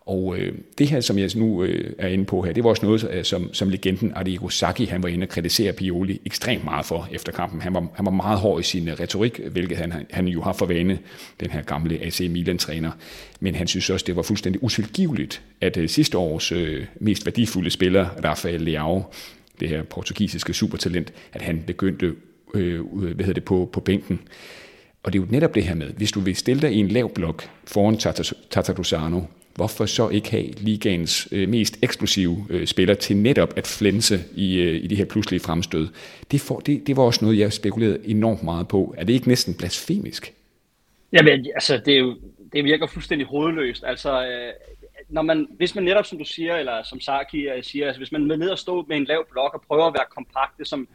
Og 0.10 0.38
øh, 0.38 0.54
det 0.78 0.88
her, 0.88 1.02
som 1.02 1.18
jeg 1.18 1.30
nu 1.36 1.64
øh, 1.64 1.94
er 1.98 2.08
inde 2.08 2.26
på 2.26 2.42
her, 2.42 2.54
det 2.54 2.64
var 2.64 2.70
også 2.70 2.86
noget, 2.86 3.10
øh, 3.12 3.24
som, 3.24 3.54
som 3.54 3.70
legenden 3.70 4.12
Arrigo 4.16 4.50
Sacchi, 4.50 4.86
han 4.86 5.04
var 5.04 5.10
inde 5.10 5.24
og 5.24 5.30
kritisere 5.30 5.74
Pioli 5.74 6.22
ekstremt 6.26 6.64
meget 6.64 6.86
for 6.86 7.08
efter 7.12 7.32
kampen. 7.32 7.62
Han 7.62 7.74
var, 7.74 7.88
han 7.94 8.06
var 8.06 8.12
meget 8.12 8.40
hård 8.40 8.60
i 8.60 8.64
sin 8.64 8.88
øh, 8.88 9.00
retorik, 9.00 9.40
hvilket 9.52 9.78
han, 9.78 9.94
han 10.10 10.28
jo 10.28 10.42
har 10.42 10.54
for 10.54 10.66
vane, 10.66 11.00
den 11.40 11.50
her 11.50 11.62
gamle 11.62 12.04
AC 12.04 12.20
Milan-træner. 12.20 12.92
Men 13.40 13.56
han 13.56 13.68
synes 13.68 13.90
også, 13.90 14.04
det 14.08 14.16
var 14.16 14.22
fuldstændig 14.22 14.64
utilgiveligt, 14.64 15.42
at 15.62 15.78
øh, 15.78 15.90
sidste 15.90 16.18
års 16.18 16.52
øh, 16.52 16.86
mest 17.00 17.26
værdifulde 17.26 17.70
spiller, 17.70 18.06
Rafael 18.24 18.62
Leao, 18.62 19.04
det 19.60 19.70
her 19.70 19.84
portugisiske 19.84 20.54
supertalent, 20.54 21.14
at 21.34 21.42
han 21.42 21.64
begyndte 21.68 22.14
øh, 22.54 22.82
hvad 22.94 23.26
hedder 23.26 23.34
det, 23.34 23.44
på, 23.44 23.70
på 23.74 23.80
bænken. 23.80 24.20
Og 25.04 25.14
det 25.14 25.20
er 25.20 25.24
jo 25.24 25.32
netop 25.32 25.56
det 25.56 25.64
her 25.64 25.76
med, 25.76 25.88
hvis 25.88 26.12
du 26.12 26.20
vil 26.20 26.36
stille 26.36 26.62
dig 26.62 26.72
i 26.72 26.78
en 26.78 26.88
lav 26.88 27.14
blok 27.14 27.50
foran 27.66 27.98
Tatarusano, 28.50 29.22
hvorfor 29.60 29.86
så 29.86 30.10
ikke 30.10 30.32
have 30.32 30.48
ligaens 30.58 31.28
øh, 31.32 31.50
mest 31.50 31.80
eksplosive 31.82 32.46
øh, 32.50 32.68
spiller 32.68 32.94
til 32.94 33.18
netop 33.18 33.54
at 33.58 33.68
flænse 33.68 34.20
i, 34.36 34.58
øh, 34.58 34.84
i 34.84 34.88
de 34.88 34.96
her 34.96 35.06
pludselige 35.06 35.40
fremstød? 35.40 35.88
Det, 36.32 36.42
for, 36.42 36.60
det, 36.60 36.88
det 36.88 36.98
var 36.98 37.04
også 37.04 37.26
noget, 37.26 37.40
jeg 37.40 37.54
spekulerede 37.54 38.00
enormt 38.06 38.44
meget 38.44 38.68
på. 38.68 38.94
Er 38.98 39.04
det 39.04 39.14
ikke 39.14 39.28
næsten 39.28 39.54
blasfemisk? 39.54 40.34
Jamen, 41.14 41.46
altså, 41.56 41.82
det, 41.86 41.94
er 41.94 42.00
jo, 42.00 42.18
det 42.54 42.64
virker 42.64 42.88
fuldstændig 42.88 43.28
hovedløst. 43.28 43.84
Altså, 43.88 44.26
øh, 44.28 44.54
når 45.10 45.22
man, 45.22 45.48
hvis 45.58 45.76
man 45.76 45.84
netop, 45.84 46.06
som 46.06 46.18
du 46.18 46.26
siger, 46.26 46.56
eller 46.56 46.84
som 46.84 47.00
Saki 47.00 47.48
øh, 47.48 47.64
siger, 47.64 47.86
altså, 47.86 48.00
hvis 48.00 48.12
man 48.12 48.32
er 48.32 48.36
ned 48.36 48.50
og 48.50 48.60
stå 48.60 48.86
med 48.88 48.98
en 48.98 49.06
lav 49.06 49.26
blok 49.32 49.54
og 49.54 49.62
prøver 49.68 49.86
at 49.86 49.94
være 49.94 50.06
kompakte, 50.16 50.66
som 50.66 50.88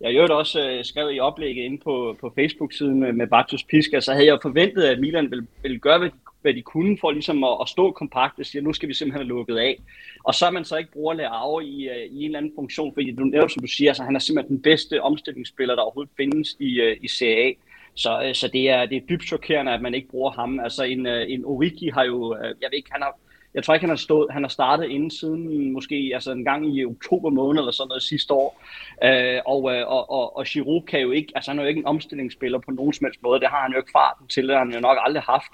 jeg 0.00 0.14
jo 0.14 0.38
også 0.38 0.70
øh, 0.70 0.84
skrev 0.84 1.10
i 1.12 1.20
oplægget 1.20 1.62
inde 1.62 1.78
på, 1.78 2.16
på 2.20 2.32
Facebook-siden 2.34 3.00
med, 3.00 3.12
med 3.12 3.26
Bartos 3.26 3.64
Piska, 3.64 4.00
så 4.00 4.12
havde 4.12 4.26
jeg 4.26 4.38
forventet, 4.42 4.82
at 4.82 5.00
Milan 5.00 5.30
ville, 5.30 5.46
ville 5.62 5.78
gøre, 5.78 5.98
hvad 5.98 6.08
de 6.08 6.14
hvad 6.42 6.54
de 6.54 6.62
kunne 6.62 6.98
for 7.00 7.10
ligesom 7.10 7.44
at, 7.44 7.56
at 7.60 7.68
stå 7.68 7.90
kompakt 7.90 8.38
og 8.38 8.46
sige, 8.46 8.62
nu 8.62 8.72
skal 8.72 8.88
vi 8.88 8.94
simpelthen 8.94 9.20
have 9.20 9.28
lukket 9.28 9.56
af. 9.56 9.78
Og 10.24 10.34
så 10.34 10.46
er 10.46 10.50
man 10.50 10.64
så 10.64 10.76
ikke 10.76 10.92
bruger 10.92 11.14
Leao 11.14 11.60
i, 11.60 11.88
uh, 11.90 12.16
i 12.16 12.18
en 12.18 12.24
eller 12.24 12.38
anden 12.38 12.52
funktion, 12.54 12.94
fordi 12.94 13.10
du, 13.12 13.24
netop 13.24 13.50
som 13.50 13.62
du 13.62 13.68
siger, 13.68 13.90
altså, 13.90 14.02
han 14.02 14.16
er 14.16 14.20
simpelthen 14.20 14.56
den 14.56 14.62
bedste 14.62 15.02
omstillingsspiller, 15.02 15.74
der 15.74 15.82
overhovedet 15.82 16.12
findes 16.16 16.56
i, 16.60 16.80
uh, 16.80 17.04
i 17.04 17.08
CA. 17.08 17.52
Så, 17.94 18.24
uh, 18.28 18.32
så 18.34 18.48
det, 18.48 18.70
er, 18.70 18.86
det 18.86 18.96
er 18.96 19.06
dybt 19.08 19.26
chokerende, 19.26 19.72
at 19.72 19.82
man 19.82 19.94
ikke 19.94 20.08
bruger 20.08 20.30
ham. 20.30 20.60
Altså 20.60 20.82
en, 20.84 21.06
uh, 21.06 21.22
en 21.28 21.44
Origi 21.44 21.88
har 21.88 22.04
jo, 22.04 22.34
uh, 22.34 22.40
jeg 22.40 22.68
ved 22.70 22.78
ikke, 22.78 22.92
han 22.92 23.02
har, 23.02 23.18
jeg 23.54 23.64
tror 23.64 23.74
ikke, 23.74 23.82
han 23.82 23.90
har, 23.90 23.96
stået, 23.96 24.32
han 24.32 24.42
har 24.42 24.48
startet 24.48 24.88
inden 24.88 25.10
siden 25.10 25.72
måske 25.72 26.10
altså 26.14 26.32
en 26.32 26.44
gang 26.44 26.76
i 26.76 26.84
oktober 26.84 27.30
måned 27.30 27.60
eller 27.60 27.72
sådan 27.72 27.88
noget 27.88 28.02
sidste 28.02 28.34
år. 28.34 28.62
Øh, 29.04 29.40
og, 29.46 29.62
og, 29.64 30.10
og, 30.10 30.36
og 30.36 30.44
Giroud 30.44 30.82
kan 30.82 31.00
jo 31.00 31.10
ikke, 31.10 31.32
altså 31.34 31.50
han 31.50 31.58
er 31.58 31.62
jo 31.62 31.68
ikke 31.68 31.78
en 31.78 31.86
omstillingsspiller 31.86 32.58
på 32.58 32.70
nogen 32.70 32.92
som 32.92 33.04
helst 33.04 33.22
måde. 33.22 33.40
Det 33.40 33.48
har 33.48 33.62
han 33.62 33.72
jo 33.72 33.78
ikke 33.78 33.90
farten 33.92 34.28
til, 34.28 34.48
det 34.48 34.56
har 34.56 34.64
han 34.64 34.74
jo 34.74 34.80
nok 34.80 34.98
aldrig 35.00 35.22
haft. 35.22 35.52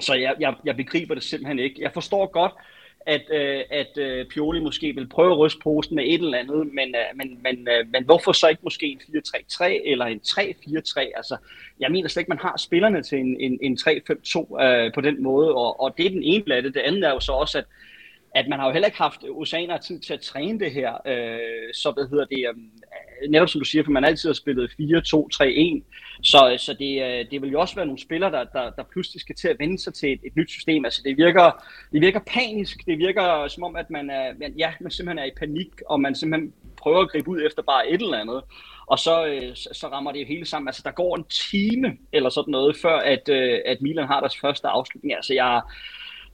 Så 0.00 0.14
jeg, 0.14 0.34
jeg, 0.40 0.54
jeg 0.64 0.76
begriber 0.76 1.14
det 1.14 1.22
simpelthen 1.22 1.58
ikke. 1.58 1.82
Jeg 1.82 1.90
forstår 1.92 2.26
godt, 2.26 2.52
at, 3.06 3.22
øh, 3.30 3.62
at 3.70 3.98
øh, 3.98 4.26
Pioli 4.26 4.60
måske 4.60 4.94
vil 4.94 5.08
prøve 5.08 5.32
at 5.32 5.38
ryste 5.38 5.60
posen 5.62 5.96
med 5.96 6.04
et 6.04 6.14
eller 6.14 6.38
andet, 6.38 6.74
men, 6.74 6.94
øh, 6.94 7.16
men, 7.16 7.42
men, 7.42 7.68
øh, 7.68 7.86
men 7.92 8.04
hvorfor 8.04 8.32
så 8.32 8.48
ikke 8.48 8.60
måske 8.64 8.86
en 8.86 9.00
4-3-3 9.00 9.64
eller 9.64 10.04
en 10.04 10.20
3-4-3? 10.26 11.00
Altså, 11.16 11.36
jeg 11.80 11.90
mener 11.90 12.08
slet 12.08 12.20
ikke, 12.20 12.28
man 12.28 12.38
har 12.38 12.56
spillerne 12.56 13.02
til 13.02 13.18
en, 13.18 13.36
en, 13.40 13.58
en 13.62 13.78
3-5-2 13.80 14.62
øh, 14.62 14.92
på 14.94 15.00
den 15.00 15.22
måde, 15.22 15.54
og, 15.54 15.80
og 15.80 15.94
det 15.98 16.06
er 16.06 16.10
den 16.10 16.22
ene 16.22 16.54
af 16.54 16.62
det. 16.62 16.74
Det 16.74 16.80
andet 16.80 17.04
er 17.04 17.10
jo 17.10 17.20
så 17.20 17.32
også, 17.32 17.58
at 17.58 17.64
at 18.34 18.48
man 18.48 18.58
har 18.58 18.66
jo 18.66 18.72
heller 18.72 18.86
ikke 18.86 18.98
haft 18.98 19.24
oceaner 19.30 19.78
tid 19.78 20.00
til 20.00 20.14
at 20.14 20.20
træne 20.20 20.60
det 20.60 20.72
her, 20.72 20.92
øh, 21.06 21.74
så 21.74 21.90
hvad 21.90 22.08
hedder 22.08 22.24
det, 22.24 22.46
øh, 22.48 23.30
netop 23.30 23.48
som 23.48 23.60
du 23.60 23.64
siger, 23.64 23.84
for 23.84 23.90
man 23.90 24.04
altid 24.04 24.28
har 24.28 24.34
spillet 24.34 24.70
4-2-3-1, 24.70 25.82
så, 26.22 26.56
så 26.58 26.76
det, 26.78 27.02
øh, 27.02 27.30
det 27.30 27.42
vil 27.42 27.50
jo 27.50 27.60
også 27.60 27.74
være 27.74 27.86
nogle 27.86 28.00
spillere, 28.00 28.30
der, 28.30 28.44
der, 28.44 28.70
der 28.70 28.82
pludselig 28.92 29.20
skal 29.20 29.36
til 29.36 29.48
at 29.48 29.56
vende 29.58 29.78
sig 29.78 29.94
til 29.94 30.12
et, 30.12 30.20
et 30.24 30.36
nyt 30.36 30.50
system. 30.50 30.84
Altså 30.84 31.02
det 31.04 31.16
virker, 31.16 31.64
det 31.92 32.00
virker 32.00 32.20
panisk, 32.26 32.86
det 32.86 32.98
virker 32.98 33.48
som 33.48 33.62
om, 33.62 33.76
at 33.76 33.90
man, 33.90 34.10
er, 34.10 34.32
man, 34.40 34.54
ja, 34.58 34.72
man 34.80 34.90
simpelthen 34.90 35.18
er 35.18 35.24
i 35.24 35.38
panik, 35.38 35.70
og 35.86 36.00
man 36.00 36.14
simpelthen 36.14 36.52
prøver 36.76 37.00
at 37.00 37.10
gribe 37.10 37.28
ud 37.28 37.42
efter 37.46 37.62
bare 37.62 37.90
et 37.90 38.02
eller 38.02 38.18
andet. 38.18 38.42
Og 38.86 38.98
så, 38.98 39.26
øh, 39.26 39.56
så 39.56 39.88
rammer 39.92 40.12
det 40.12 40.20
jo 40.20 40.26
hele 40.26 40.46
sammen. 40.46 40.68
Altså 40.68 40.82
der 40.84 40.90
går 40.90 41.16
en 41.16 41.24
time 41.24 41.96
eller 42.12 42.30
sådan 42.30 42.52
noget, 42.52 42.76
før 42.76 42.96
at, 42.96 43.28
øh, 43.28 43.58
at 43.66 43.80
Milan 43.80 44.06
har 44.06 44.20
deres 44.20 44.38
første 44.38 44.68
afslutning. 44.68 45.14
Altså 45.14 45.34
jeg 45.34 45.62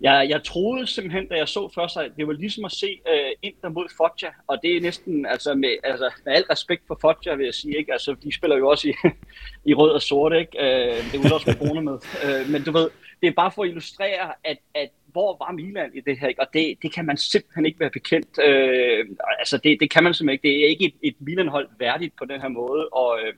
jeg, 0.01 0.27
jeg 0.29 0.45
troede 0.45 0.87
simpelthen, 0.87 1.29
da 1.29 1.35
jeg 1.35 1.49
så 1.49 1.73
først, 1.75 1.97
at 1.97 2.11
det 2.17 2.27
var 2.27 2.33
ligesom 2.33 2.65
at 2.65 2.73
se 2.73 3.01
øh, 3.09 3.31
Inter 3.43 3.69
mod 3.69 3.87
Foggia, 3.97 4.29
og 4.47 4.59
det 4.63 4.77
er 4.77 4.81
næsten, 4.81 5.27
altså 5.27 5.55
med, 5.55 5.77
altså 5.85 6.11
med 6.25 6.33
al 6.33 6.45
respekt 6.51 6.83
for 6.87 6.99
Foggia, 7.01 7.35
vil 7.35 7.45
jeg 7.45 7.55
sige, 7.55 7.79
ikke? 7.79 7.93
Altså, 7.93 8.17
de 8.23 8.35
spiller 8.35 8.57
jo 8.57 8.69
også 8.69 8.89
i, 8.89 8.95
i 9.71 9.75
rød 9.75 9.91
og 9.91 10.03
sort, 10.03 10.33
ikke? 10.37 10.59
Øh, 10.59 10.97
det 11.13 11.15
er 11.15 11.29
jo 11.29 11.35
også 11.35 11.57
med 11.61 11.83
med. 11.83 11.99
Øh, 12.25 12.51
men 12.51 12.63
du 12.65 12.73
ved, 12.73 12.91
det 13.23 13.29
er 13.29 13.33
bare 13.33 13.53
for 13.53 13.63
at 13.63 13.69
illustrere, 13.69 14.33
at, 14.45 14.59
at 14.75 14.91
hvor 15.13 15.37
var 15.47 15.53
Milan 15.53 15.91
i 15.95 16.01
det 16.01 16.19
her, 16.19 16.29
ikke? 16.29 16.41
og 16.41 16.47
det, 16.53 16.77
det 16.83 16.93
kan 16.93 17.07
man 17.07 17.17
simpelthen 17.17 17.67
ikke 17.67 17.81
være 17.81 17.91
bekendt. 17.91 18.39
Øh, 18.45 19.07
altså, 19.39 19.59
det, 19.59 19.81
det 19.81 19.91
kan 19.91 20.05
man 20.05 20.15
simpelthen 20.15 20.33
ikke. 20.33 20.49
Det 20.49 20.65
er 20.65 20.69
ikke 20.69 20.85
et, 20.85 20.95
et 21.03 21.15
Milan-hold 21.21 21.69
værdigt 21.79 22.17
på 22.19 22.25
den 22.25 22.41
her 22.41 22.49
måde, 22.49 22.89
og, 22.89 23.19
øh, 23.21 23.33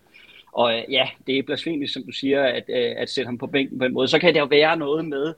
og 0.52 0.78
øh, 0.78 0.82
ja, 0.90 1.08
det 1.26 1.38
er 1.38 1.42
blasfemisk, 1.42 1.92
som 1.92 2.02
du 2.06 2.12
siger, 2.12 2.42
at, 2.44 2.64
øh, 2.68 2.94
at 2.96 3.10
sætte 3.10 3.26
ham 3.26 3.38
på 3.38 3.46
bænken 3.46 3.78
på 3.78 3.84
den 3.84 3.92
måde. 3.92 4.08
Så 4.08 4.18
kan 4.18 4.34
det 4.34 4.40
jo 4.40 4.44
være 4.44 4.76
noget 4.76 5.04
med, 5.04 5.34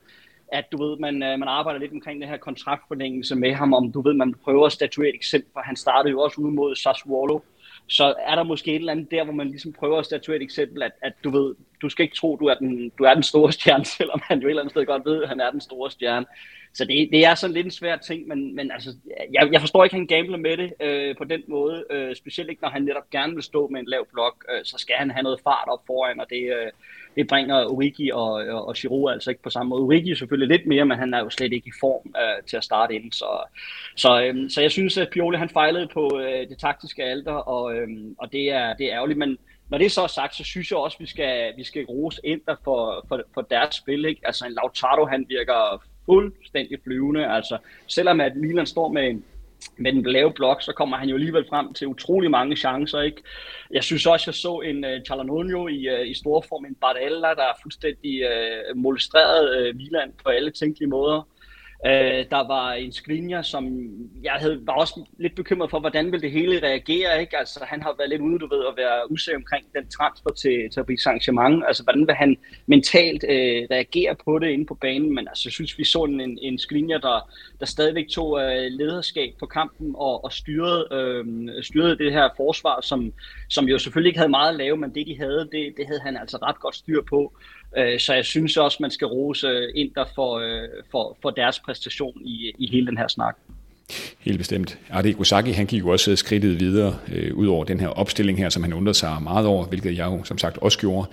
at 0.53 0.73
du 0.73 0.85
ved, 0.85 0.99
man, 0.99 1.23
øh, 1.23 1.39
man 1.39 1.49
arbejder 1.49 1.81
lidt 1.81 1.93
omkring 1.93 2.21
den 2.21 2.29
her 2.29 2.37
kontraktforlængelse 2.37 3.37
med 3.37 3.55
ham, 3.55 3.75
om 3.75 3.93
du 3.93 4.01
ved, 4.01 4.15
man 4.15 4.35
prøver 4.45 4.67
at 4.67 4.73
statuere 4.73 5.09
et 5.09 5.15
eksempel, 5.15 5.53
for 5.53 5.61
han 5.61 5.77
startede 5.77 6.11
jo 6.11 6.21
også 6.21 6.41
ude 6.41 6.53
mod 6.53 6.77
Sassuolo, 6.77 7.41
så 7.87 8.15
er 8.19 8.35
der 8.35 8.43
måske 8.43 8.71
et 8.71 8.79
eller 8.79 8.93
andet 8.93 9.11
der, 9.11 9.25
hvor 9.25 9.33
man 9.33 9.49
ligesom 9.49 9.73
prøver 9.73 9.99
at 9.99 10.05
statuere 10.05 10.37
et 10.37 10.43
eksempel, 10.43 10.83
at, 10.83 10.93
at 11.03 11.13
du 11.25 11.31
ved, 11.31 11.55
du 11.83 11.89
skal 11.89 12.03
ikke 12.03 12.17
tro, 12.17 12.37
du 12.37 12.47
er 12.47 12.55
den, 12.55 12.93
du 12.99 13.05
er 13.05 13.15
den 13.15 13.23
store 13.23 13.53
stjerne, 13.53 13.85
selvom 13.99 14.21
han 14.25 14.41
jo 14.41 14.47
et 14.47 14.51
eller 14.51 14.63
andet 14.63 14.73
sted 14.73 14.87
godt 14.87 15.05
ved, 15.05 15.23
at 15.23 15.29
han 15.29 15.41
er 15.41 15.51
den 15.51 15.61
store 15.61 15.91
stjerne. 15.91 16.27
Så 16.75 16.85
det, 16.85 17.09
det 17.13 17.27
er 17.27 17.35
sådan 17.35 17.55
lidt 17.55 17.65
en 17.65 17.71
svær 17.71 17.97
ting, 17.97 18.29
men, 18.29 18.57
men 18.57 18.71
altså, 18.71 18.91
jeg, 19.33 19.49
jeg 19.53 19.61
forstår 19.61 19.85
ikke, 19.85 19.95
at 19.95 20.01
han 20.01 20.07
gambler 20.07 20.39
med 20.39 20.57
det 20.57 20.73
øh, 20.81 21.17
på 21.17 21.25
den 21.25 21.43
måde. 21.49 21.85
Øh, 21.91 22.17
specielt 22.17 22.51
ikke, 22.51 22.63
når 22.63 22.69
han 22.69 22.83
netop 22.83 23.11
gerne 23.11 23.35
vil 23.35 23.43
stå 23.43 23.69
med 23.69 23.81
en 23.81 23.87
lav 23.87 24.07
blok, 24.13 24.45
øh, 24.53 24.61
så 24.65 24.79
skal 24.79 24.97
han 24.97 25.11
have 25.11 25.23
noget 25.23 25.41
fart 25.45 25.69
op 25.69 25.87
foran, 25.87 26.21
og 26.21 26.27
det, 26.31 26.43
øh, 26.43 26.71
det 27.17 27.29
bringer 27.29 27.65
Origi 27.65 28.11
og, 28.11 28.31
og, 28.33 28.69
og 28.69 28.75
Giroud 28.75 29.13
altså 29.13 29.31
ikke 29.31 29.43
på 29.43 29.51
samme 29.51 29.71
måde. 29.71 29.83
Origi 29.83 30.15
selvfølgelig 30.15 30.57
lidt 30.57 30.67
mere, 30.67 30.85
men 30.85 30.99
han 30.99 31.15
er 31.15 31.19
jo 31.19 31.31
slet 31.31 31.53
ikke 31.53 31.69
i 31.69 31.79
form 31.81 32.15
øh, 32.17 32.45
til 32.47 32.57
at 32.57 32.65
starte 32.65 32.95
ind. 32.95 33.13
Så, 33.13 33.27
så, 33.97 34.23
øh, 34.23 34.51
så 34.51 34.61
jeg 34.61 34.71
synes, 34.71 34.99
at 34.99 35.11
Pioli 35.11 35.39
han 35.39 35.49
fejlede 35.49 35.89
på 35.95 36.21
øh, 36.21 36.49
det 36.49 36.59
taktiske 36.59 37.05
alter, 37.05 37.33
og, 37.33 37.77
øh, 37.77 37.89
og 38.19 38.33
det, 38.33 38.51
er, 38.51 38.75
det 38.75 38.87
er 38.87 38.95
ærgerligt, 38.95 39.19
men 39.19 39.39
når 39.71 39.79
det 39.79 39.85
er 39.85 39.91
så 39.91 40.07
sagt, 40.07 40.35
så 40.35 40.45
synes 40.45 40.71
jeg 40.71 40.79
også, 40.79 40.97
at 40.97 41.01
vi 41.01 41.07
skal, 41.07 41.53
vi 41.57 41.65
skal 41.65 41.85
rose 41.85 42.21
Inter 42.25 42.57
for, 42.65 43.05
for, 43.09 43.23
for 43.35 43.43
deres 43.43 43.75
spil. 43.75 44.05
Ikke? 44.05 44.21
Altså 44.25 44.47
en 44.47 44.53
Lautaro, 44.53 45.07
han 45.07 45.27
virker 45.29 45.83
fuldstændig 46.09 46.79
flyvende. 46.85 47.27
Altså, 47.27 47.59
selvom 47.87 48.21
at 48.21 48.37
Milan 48.37 48.67
står 48.67 48.89
med 48.89 49.09
en 49.09 49.25
med 49.77 49.93
den 49.93 50.03
lave 50.03 50.33
blok, 50.33 50.63
så 50.63 50.73
kommer 50.73 50.97
han 50.97 51.09
jo 51.09 51.15
alligevel 51.15 51.47
frem 51.49 51.73
til 51.75 51.87
utrolig 51.87 52.31
mange 52.31 52.57
chancer. 52.57 53.01
Ikke? 53.01 53.23
Jeg 53.71 53.85
synes 53.85 54.07
også, 54.07 54.25
jeg 54.27 54.35
så 54.35 54.61
en 54.61 54.85
øh, 54.85 54.97
uh, 54.97 55.05
Chalanogno 55.07 55.69
i, 55.69 55.89
uh, 55.95 56.09
i 56.09 56.15
stor 56.15 56.45
form, 56.49 56.65
en 56.65 56.75
Bardella, 56.75 57.29
der 57.29 57.43
er 57.43 57.61
fuldstændig 57.63 58.23
øh, 58.23 58.63
uh, 58.71 58.77
molestreret 58.77 59.69
uh, 59.69 59.77
Milan 59.77 60.13
på 60.25 60.29
alle 60.29 60.51
tænkelige 60.51 60.89
måder. 60.89 61.29
Øh, 61.87 62.25
der 62.31 62.47
var 62.47 62.73
en 62.73 62.93
Skriniar, 62.93 63.43
som 63.43 63.65
jeg 64.23 64.33
havde, 64.33 64.61
var 64.67 64.73
også 64.73 65.05
lidt 65.19 65.35
bekymret 65.35 65.71
for, 65.71 65.81
hvordan 65.81 66.13
ville 66.13 66.23
det 66.23 66.31
hele 66.31 66.63
reagere. 66.63 67.21
Ikke? 67.21 67.39
Altså, 67.39 67.65
han 67.69 67.83
har 67.83 67.95
været 67.99 68.11
lidt 68.11 68.23
ude, 68.23 68.39
du 68.39 68.47
ved, 68.47 68.65
at 68.69 68.77
være 68.77 69.11
usikker 69.11 69.39
omkring 69.39 69.65
den 69.75 69.89
transfer 69.89 70.31
til, 70.31 70.71
til 70.73 70.85
Paris 70.85 71.07
Saint-Germain. 71.07 71.67
Altså, 71.67 71.83
hvordan 71.83 72.07
vil 72.07 72.15
han 72.15 72.37
mentalt 72.67 73.25
øh, 73.29 73.67
reagere 73.71 74.17
på 74.25 74.39
det 74.39 74.49
inde 74.49 74.67
på 74.67 74.75
banen? 74.75 75.15
Men 75.15 75.29
altså, 75.29 75.43
jeg 75.47 75.53
synes, 75.53 75.79
vi 75.79 75.85
så 75.85 76.05
en, 76.05 76.39
en 76.43 76.59
Skriniar, 76.59 76.99
der, 76.99 77.31
der 77.61 77.67
stadigvæk 77.67 78.09
tog 78.09 78.41
øh, 78.41 78.67
lederskab 78.71 79.35
på 79.41 79.47
kampen 79.47 79.95
og, 79.95 80.25
og 80.25 80.33
styrede, 80.33 80.89
øh, 80.93 81.25
styrede 81.63 81.99
det 81.99 82.13
her 82.13 82.29
forsvar, 82.37 82.81
som, 82.81 83.13
som 83.49 83.65
jo 83.69 83.79
selvfølgelig 83.79 84.09
ikke 84.11 84.19
havde 84.19 84.31
meget 84.31 84.51
at 84.51 84.59
lave, 84.59 84.77
men 84.77 84.95
det 84.95 85.07
de 85.07 85.19
havde, 85.19 85.49
det, 85.53 85.75
det 85.77 85.87
havde 85.87 86.01
han 86.01 86.17
altså 86.17 86.37
ret 86.37 86.61
godt 86.61 86.75
styr 86.75 87.03
på. 87.03 87.33
Øh, 87.77 88.01
så 88.01 88.15
jeg 88.15 88.25
synes 88.25 88.57
også, 88.57 88.79
man 88.81 88.91
skal 88.91 89.07
rose 89.07 89.47
øh, 89.47 89.69
Inter 89.75 90.05
for, 90.15 90.39
øh, 90.39 90.69
for, 90.91 91.17
for 91.23 91.31
deres 91.31 91.61
præstation 91.61 92.23
i, 92.25 92.53
i 92.59 92.71
hele 92.71 92.87
den 92.87 92.99
her 92.99 93.09
snak. 93.09 93.37
Helt 94.19 94.39
bestemt. 94.39 94.79
Arte 94.91 95.13
Gosaki, 95.13 95.51
han 95.51 95.67
gik 95.67 95.81
jo 95.81 95.89
også 95.89 96.11
øh, 96.11 96.17
skridtet 96.17 96.61
videre, 96.61 96.99
øh, 97.13 97.35
ud 97.35 97.47
over 97.47 97.65
den 97.65 97.81
her 97.81 97.89
opstilling 97.89 98.39
her, 98.39 98.49
som 98.49 98.63
han 98.63 98.73
undrede 98.73 98.99
sig 98.99 99.23
meget 99.23 99.47
over, 99.47 99.67
hvilket 99.67 99.97
jeg 99.97 100.07
jo 100.07 100.25
som 100.25 100.39
sagt 100.39 100.59
også 100.59 100.79
gjorde. 100.79 101.09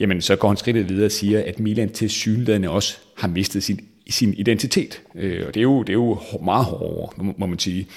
Jamen, 0.00 0.22
så 0.22 0.36
går 0.36 0.48
han 0.48 0.56
skridtet 0.56 0.88
videre 0.88 1.06
og 1.06 1.12
siger, 1.12 1.42
at 1.46 1.60
Milan 1.60 1.92
til 1.92 2.10
synligheden 2.10 2.64
også 2.64 2.98
har 3.16 3.28
mistet 3.28 3.62
sin, 3.62 3.80
sin 4.10 4.34
identitet. 4.34 5.02
Øh, 5.14 5.46
og 5.46 5.54
det 5.54 5.60
er, 5.60 5.62
jo, 5.62 5.82
det 5.82 5.88
er 5.88 5.94
jo 5.94 6.18
meget 6.44 6.64
hårdere, 6.64 7.34
må 7.38 7.46
man 7.46 7.58
sige. 7.58 7.88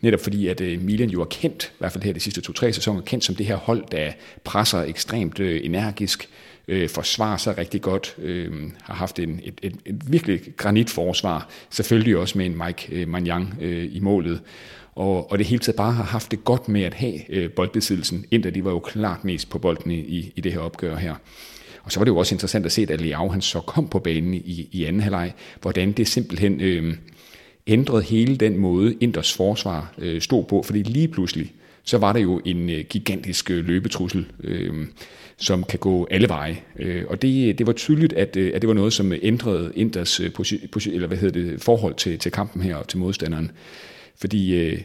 Netop 0.00 0.20
fordi, 0.20 0.46
at 0.46 0.60
øh, 0.60 0.82
Milan 0.82 1.10
jo 1.10 1.20
er 1.20 1.24
kendt, 1.24 1.64
i 1.64 1.76
hvert 1.78 1.92
fald 1.92 2.04
her 2.04 2.12
de 2.12 2.20
sidste 2.20 2.40
to-tre 2.40 2.72
sæsoner, 2.72 3.00
kendt 3.00 3.24
som 3.24 3.34
det 3.34 3.46
her 3.46 3.56
hold, 3.56 3.84
der 3.92 4.12
presser 4.44 4.82
ekstremt 4.82 5.40
øh, 5.40 5.60
energisk, 5.64 6.28
øh, 6.70 6.88
forsvarer 6.88 7.36
sig 7.36 7.58
rigtig 7.58 7.82
godt, 7.82 8.14
øh, 8.18 8.52
har 8.82 8.94
haft 8.94 9.18
en, 9.18 9.40
et, 9.44 9.54
et, 9.62 9.74
et 9.86 10.12
virkelig 10.12 10.40
granitforsvar, 10.56 11.48
selvfølgelig 11.70 12.16
også 12.16 12.38
med 12.38 12.46
en 12.46 12.62
Mike 12.66 12.88
øh, 12.92 13.08
Manjang 13.08 13.58
øh, 13.60 13.88
i 13.92 14.00
målet, 14.00 14.40
og, 14.94 15.30
og 15.30 15.38
det 15.38 15.46
hele 15.46 15.60
taget 15.60 15.76
bare 15.76 15.92
har 15.92 16.04
haft 16.04 16.30
det 16.30 16.44
godt 16.44 16.68
med 16.68 16.82
at 16.82 16.94
have 16.94 17.30
øh, 17.30 17.50
boldbesiddelsen, 17.50 18.24
indtil 18.30 18.54
de 18.54 18.64
var 18.64 18.70
jo 18.70 18.78
klart 18.78 19.24
mest 19.24 19.50
på 19.50 19.58
bolden 19.58 19.90
i, 19.90 20.32
i 20.36 20.40
det 20.40 20.52
her 20.52 20.60
opgør 20.60 20.96
her. 20.96 21.14
Og 21.82 21.92
så 21.92 22.00
var 22.00 22.04
det 22.04 22.10
jo 22.10 22.16
også 22.16 22.34
interessant 22.34 22.66
at 22.66 22.72
se, 22.72 22.86
at 22.90 23.00
Leao 23.00 23.28
han 23.28 23.40
så 23.40 23.60
kom 23.60 23.88
på 23.88 23.98
banen 23.98 24.34
i, 24.34 24.68
i 24.72 24.84
anden 24.84 25.02
halvleg, 25.02 25.32
hvordan 25.60 25.92
det 25.92 26.08
simpelthen 26.08 26.60
øh, 26.60 26.94
ændrede 27.66 28.02
hele 28.02 28.36
den 28.36 28.58
måde, 28.58 28.94
Inders 29.00 29.32
forsvar 29.32 29.92
øh, 29.98 30.20
stod 30.20 30.44
på, 30.44 30.62
fordi 30.62 30.82
lige 30.82 31.08
pludselig, 31.08 31.52
så 31.84 31.98
var 31.98 32.12
der 32.12 32.20
jo 32.20 32.40
en 32.44 32.70
øh, 32.70 32.84
gigantisk 32.84 33.50
øh, 33.50 33.64
løbetrussel. 33.64 34.26
Øh, 34.44 34.86
som 35.40 35.64
kan 35.64 35.78
gå 35.78 36.06
alle 36.10 36.28
veje. 36.28 36.60
Øh, 36.78 37.04
og 37.08 37.22
det, 37.22 37.58
det 37.58 37.66
var 37.66 37.72
tydeligt, 37.72 38.12
at, 38.12 38.36
at 38.36 38.62
det 38.62 38.68
var 38.68 38.74
noget, 38.74 38.92
som 38.92 39.12
ændrede 39.22 39.72
Inders 39.74 40.20
eller 40.20 41.06
hvad 41.06 41.16
hedder 41.16 41.40
det, 41.40 41.62
forhold 41.62 41.94
til, 41.94 42.18
til 42.18 42.32
kampen 42.32 42.62
her 42.62 42.76
og 42.76 42.88
til 42.88 42.98
modstanderen. 42.98 43.50
Fordi 44.16 44.54
øh, 44.54 44.80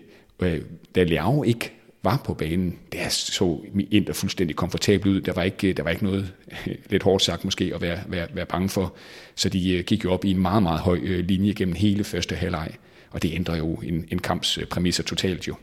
da 0.96 1.04
Leao 1.04 1.44
ikke 1.44 1.72
var 2.04 2.22
på 2.26 2.34
banen, 2.34 2.78
der 2.92 3.10
så 3.10 3.60
Inter 3.92 4.14
fuldstændig 4.14 4.56
komfortabelt 4.56 5.16
ud. 5.16 5.22
Der 5.22 5.34
var 5.34 5.44
ikke, 5.44 5.74
der 5.74 5.84
var 5.84 5.90
ikke 5.90 6.04
noget, 6.04 6.34
lidt 6.92 7.04
hårdt 7.04 7.24
sagt 7.24 7.46
måske, 7.46 7.72
at 7.76 7.82
være, 7.82 8.00
være, 8.08 8.28
være 8.34 8.46
bange 8.46 8.70
for. 8.70 8.96
Så 9.36 9.50
de 9.50 9.84
gik 9.84 10.04
jo 10.04 10.12
op 10.12 10.26
i 10.26 10.32
en 10.32 10.42
meget, 10.42 10.64
meget 10.64 10.80
høj 10.80 10.98
linje 11.22 11.54
gennem 11.54 11.76
hele 11.76 12.04
første 12.04 12.36
halvleg. 12.36 12.72
Og 13.12 13.24
det 13.24 13.34
ændrer 13.34 13.58
jo 13.58 13.74
en, 13.74 14.06
en 14.12 14.20
kamps 14.20 14.60
præmisser 14.70 15.04
totalt 15.04 15.48
jo. 15.48 15.56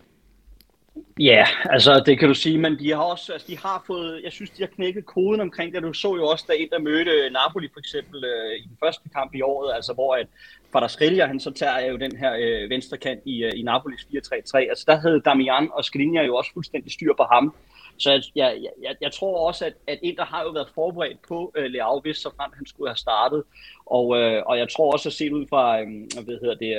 Ja, 1.25 1.47
altså 1.65 2.03
det 2.07 2.19
kan 2.19 2.29
du 2.29 2.35
sige, 2.35 2.59
men 2.59 2.79
de 2.79 2.91
har 2.91 3.03
også, 3.03 3.33
altså 3.33 3.47
de 3.49 3.59
har 3.59 3.85
fået, 3.87 4.21
jeg 4.25 4.33
synes, 4.33 4.51
de 4.51 4.63
har 4.63 4.67
knækket 4.67 5.07
koden 5.07 5.41
omkring 5.41 5.75
det. 5.75 5.83
Du 5.83 5.93
så 5.93 6.17
jo 6.17 6.27
også, 6.27 6.45
da 6.49 6.53
en, 6.57 6.69
der 6.71 6.79
mødte 6.79 7.31
Napoli 7.31 7.69
for 7.73 7.81
eksempel 7.81 8.25
øh, 8.25 8.59
i 8.65 8.69
den 8.69 8.77
første 8.85 9.09
kamp 9.15 9.35
i 9.35 9.43
året, 9.43 9.75
altså 9.75 9.93
hvor 9.93 10.15
at 10.15 10.27
Fadaskrilja, 10.73 11.27
han 11.27 11.41
så 11.41 11.51
tager 11.51 11.81
jo 11.91 11.97
den 11.97 12.17
her 12.17 12.33
øh, 12.41 12.71
venstre 12.71 12.97
kant 12.97 13.21
i, 13.27 13.45
øh, 13.45 13.53
i 13.55 13.63
Napolis 13.63 14.01
4-3-3. 14.01 14.57
Altså 14.57 14.85
der 14.87 14.97
havde 14.97 15.21
Damian 15.25 15.69
og 15.73 15.85
Skriniar 15.85 16.23
jo 16.23 16.37
også 16.37 16.51
fuldstændig 16.55 16.93
styr 16.93 17.13
på 17.17 17.27
ham. 17.33 17.55
Så 17.99 18.11
jeg, 18.11 18.23
jeg, 18.35 18.71
jeg, 18.83 18.95
jeg 19.01 19.13
tror 19.13 19.47
også, 19.47 19.67
at, 19.67 19.73
at 19.87 19.99
Inter 20.03 20.25
har 20.25 20.43
jo 20.43 20.51
været 20.51 20.69
forberedt 20.75 21.19
på 21.29 21.53
øh, 21.57 21.65
Leao, 21.65 22.01
hvis 22.01 22.17
så 22.17 22.31
frem 22.37 22.51
han 22.55 22.67
skulle 22.67 22.91
have 22.91 22.97
startet. 22.97 23.43
Og, 23.87 24.19
øh, 24.19 24.43
og 24.47 24.59
jeg 24.59 24.69
tror 24.69 24.93
også, 24.93 25.09
at 25.09 25.13
set 25.13 25.33
ud 25.33 25.47
fra 25.51 25.81
øh, 25.81 25.87
hvad 26.25 26.39
hedder 26.41 26.55
det, 26.55 26.73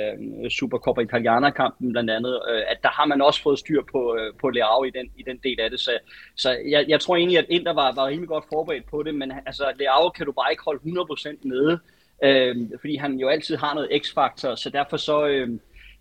øh, 0.44 0.50
Supercoppa 0.50 1.00
Italiana-kampen 1.00 1.92
blandt 1.92 2.10
andet, 2.10 2.42
øh, 2.50 2.62
at 2.68 2.78
der 2.82 2.88
har 2.88 3.06
man 3.06 3.22
også 3.22 3.42
fået 3.42 3.58
styr 3.58 3.82
på, 3.92 4.16
øh, 4.18 4.32
på 4.40 4.48
Leao 4.48 4.84
i 4.84 4.90
den, 4.90 5.10
i 5.16 5.22
den 5.22 5.36
del 5.44 5.60
af 5.60 5.70
det. 5.70 5.80
Så, 5.80 5.98
så 6.36 6.50
jeg, 6.50 6.84
jeg 6.88 7.00
tror 7.00 7.16
egentlig, 7.16 7.38
at 7.38 7.46
Inter 7.48 7.72
var, 7.72 7.92
var 7.94 8.06
rimelig 8.06 8.28
godt 8.28 8.44
forberedt 8.52 8.90
på 8.90 9.02
det, 9.02 9.14
men 9.14 9.32
altså, 9.46 9.72
Leao 9.78 10.08
kan 10.08 10.26
du 10.26 10.32
bare 10.32 10.50
ikke 10.50 10.64
holde 10.64 10.80
100% 10.84 11.36
nede, 11.42 11.78
øh, 12.24 12.56
fordi 12.80 12.96
han 12.96 13.18
jo 13.18 13.28
altid 13.28 13.56
har 13.56 13.74
noget 13.74 14.02
x-faktor, 14.02 14.54
så 14.54 14.70
derfor 14.70 14.96
så... 14.96 15.26
Øh, 15.26 15.48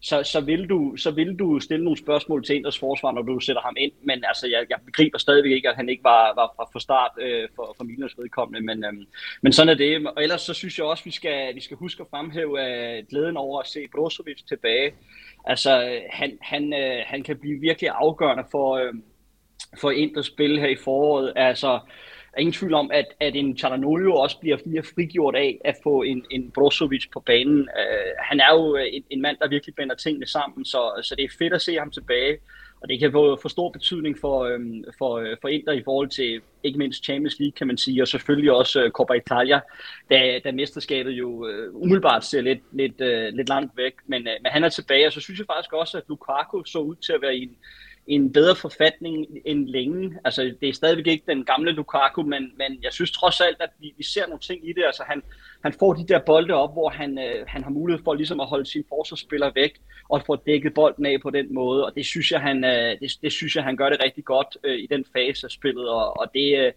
så, 0.03 0.23
så, 0.23 0.41
vil 0.41 0.69
du, 0.69 0.95
så 0.97 1.11
vil 1.11 1.35
du 1.39 1.59
stille 1.59 1.83
nogle 1.83 1.97
spørgsmål 1.97 2.43
til 2.43 2.55
Inders 2.55 2.79
forsvar, 2.79 3.11
når 3.11 3.21
du 3.21 3.39
sætter 3.39 3.61
ham 3.61 3.75
ind. 3.77 3.91
Men 4.01 4.23
altså, 4.27 4.47
jeg, 4.47 4.65
jeg 4.69 4.77
begriber 4.85 5.17
stadigvæk 5.17 5.51
ikke, 5.51 5.69
at 5.69 5.75
han 5.75 5.89
ikke 5.89 6.03
var, 6.03 6.33
var 6.35 6.53
fra, 6.55 6.63
fra 6.73 6.79
start 6.79 7.11
øh, 7.21 7.47
for, 7.55 7.73
for 7.77 7.83
Milans 7.83 8.17
vedkommende. 8.17 8.65
Men, 8.65 8.83
øh, 8.85 8.93
men 9.41 9.53
sådan 9.53 9.69
er 9.69 9.73
det. 9.73 10.07
Og 10.07 10.23
ellers 10.23 10.41
så 10.41 10.53
synes 10.53 10.77
jeg 10.77 10.85
også, 10.85 11.01
at 11.01 11.05
vi 11.05 11.11
skal, 11.11 11.55
vi 11.55 11.61
skal 11.61 11.77
huske 11.77 12.01
at 12.01 12.07
fremhæve 12.09 12.53
øh, 12.67 13.03
glæden 13.09 13.37
over 13.37 13.59
at 13.59 13.67
se 13.67 13.87
Brozovic 13.95 14.43
tilbage. 14.47 14.93
Altså, 15.45 15.99
han, 16.09 16.37
han, 16.41 16.73
øh, 16.73 17.03
han 17.05 17.23
kan 17.23 17.37
blive 17.37 17.59
virkelig 17.59 17.89
afgørende 17.89 18.43
for, 18.51 18.77
øh, 18.77 18.93
for 19.81 19.91
Inders 19.91 20.25
spil 20.25 20.59
her 20.59 20.67
i 20.67 20.75
foråret. 20.83 21.33
Altså, 21.35 21.79
er 22.33 22.39
ingen 22.39 22.53
tvivl 22.53 22.73
om, 22.73 22.91
at, 22.93 23.05
at 23.19 23.35
en 23.35 23.57
Chalanolio 23.57 24.15
også 24.15 24.39
bliver 24.39 24.57
mere 24.65 24.83
frigjort 24.95 25.35
af 25.35 25.61
at 25.65 25.75
få 25.83 26.01
en, 26.01 26.25
en 26.31 26.51
Brozovic 26.51 27.05
på 27.13 27.19
banen. 27.19 27.59
Uh, 27.59 28.11
han 28.19 28.39
er 28.39 28.53
jo 28.53 28.77
øh, 28.77 28.85
en, 28.91 29.03
en 29.09 29.21
mand, 29.21 29.37
der 29.41 29.47
virkelig 29.47 29.75
binder 29.75 29.95
tingene 29.95 30.27
sammen, 30.27 30.65
så, 30.65 31.01
så 31.01 31.15
det 31.15 31.23
er 31.23 31.37
fedt 31.39 31.53
at 31.53 31.61
se 31.61 31.75
ham 31.75 31.91
tilbage. 31.91 32.37
Og 32.83 32.89
det 32.89 32.99
kan 32.99 33.11
få, 33.11 33.39
få 33.41 33.49
stor 33.49 33.69
betydning 33.69 34.17
for, 34.19 34.43
øhm, 34.43 34.83
for, 34.97 35.17
øh, 35.17 35.37
for 35.41 35.47
Inter 35.47 35.71
i 35.71 35.83
forhold 35.83 36.09
til 36.09 36.41
ikke 36.63 36.79
mindst 36.79 37.03
Champions 37.03 37.39
League, 37.39 37.51
kan 37.51 37.67
man 37.67 37.77
sige, 37.77 38.01
og 38.01 38.07
selvfølgelig 38.07 38.51
også 38.51 38.83
øh, 38.83 38.91
Coppa 38.91 39.13
Italia, 39.13 39.59
da, 40.09 40.39
da 40.43 40.51
mesterskabet 40.51 41.11
jo 41.11 41.47
øh, 41.47 41.75
umiddelbart 41.75 42.25
ser 42.25 42.41
lidt, 42.41 42.59
lidt, 42.71 43.01
øh, 43.01 43.33
lidt 43.33 43.49
langt 43.49 43.77
væk. 43.77 43.93
Men, 44.05 44.27
øh, 44.27 44.33
men 44.41 44.51
han 44.51 44.63
er 44.63 44.69
tilbage, 44.69 45.07
og 45.07 45.13
så 45.13 45.21
synes 45.21 45.39
jeg 45.39 45.47
faktisk 45.55 45.73
også, 45.73 45.97
at 45.97 46.03
Lukaku 46.09 46.63
så 46.63 46.79
ud 46.79 46.95
til 46.95 47.13
at 47.13 47.21
være 47.21 47.35
i 47.35 47.43
en, 47.43 47.57
en 48.07 48.33
bedre 48.33 48.55
forfatning 48.55 49.27
end 49.45 49.67
længe. 49.67 50.19
Altså, 50.25 50.55
det 50.61 50.69
er 50.69 50.73
stadigvæk 50.73 51.07
ikke 51.07 51.23
den 51.27 51.45
gamle 51.45 51.71
Lukaku, 51.71 52.23
men, 52.23 52.51
men 52.57 52.79
jeg 52.83 52.93
synes 52.93 53.11
trods 53.11 53.41
alt, 53.41 53.57
at 53.59 53.69
vi, 53.79 53.93
vi 53.97 54.03
ser 54.03 54.27
nogle 54.27 54.39
ting 54.39 54.69
i 54.69 54.73
det. 54.73 54.83
Altså, 54.85 55.03
han, 55.07 55.23
han 55.63 55.73
får 55.79 55.93
de 55.93 56.07
der 56.07 56.19
bolde 56.19 56.53
op, 56.53 56.73
hvor 56.73 56.89
han, 56.89 57.19
øh, 57.19 57.45
han 57.47 57.63
har 57.63 57.69
mulighed 57.69 58.03
for 58.03 58.13
ligesom 58.13 58.39
at 58.39 58.47
holde 58.47 58.65
sine 58.65 58.83
forsvarsspillere 58.89 59.51
væk, 59.55 59.81
og 60.09 60.21
få 60.25 60.35
dækket 60.35 60.73
bolden 60.73 61.05
af 61.05 61.21
på 61.21 61.29
den 61.29 61.53
måde, 61.53 61.85
og 61.85 61.95
det 61.95 62.05
synes 62.05 62.31
jeg, 62.31 62.41
han, 62.41 62.63
øh, 62.63 62.99
det, 62.99 63.11
det 63.21 63.31
synes 63.31 63.55
jeg, 63.55 63.63
han 63.63 63.77
gør 63.77 63.89
det 63.89 64.03
rigtig 64.03 64.25
godt 64.25 64.57
øh, 64.63 64.77
i 64.77 64.87
den 64.87 65.05
fase 65.13 65.47
af 65.47 65.51
spillet, 65.51 65.89
og, 65.89 66.19
og 66.19 66.27
det, 66.33 66.57
øh, 66.59 66.71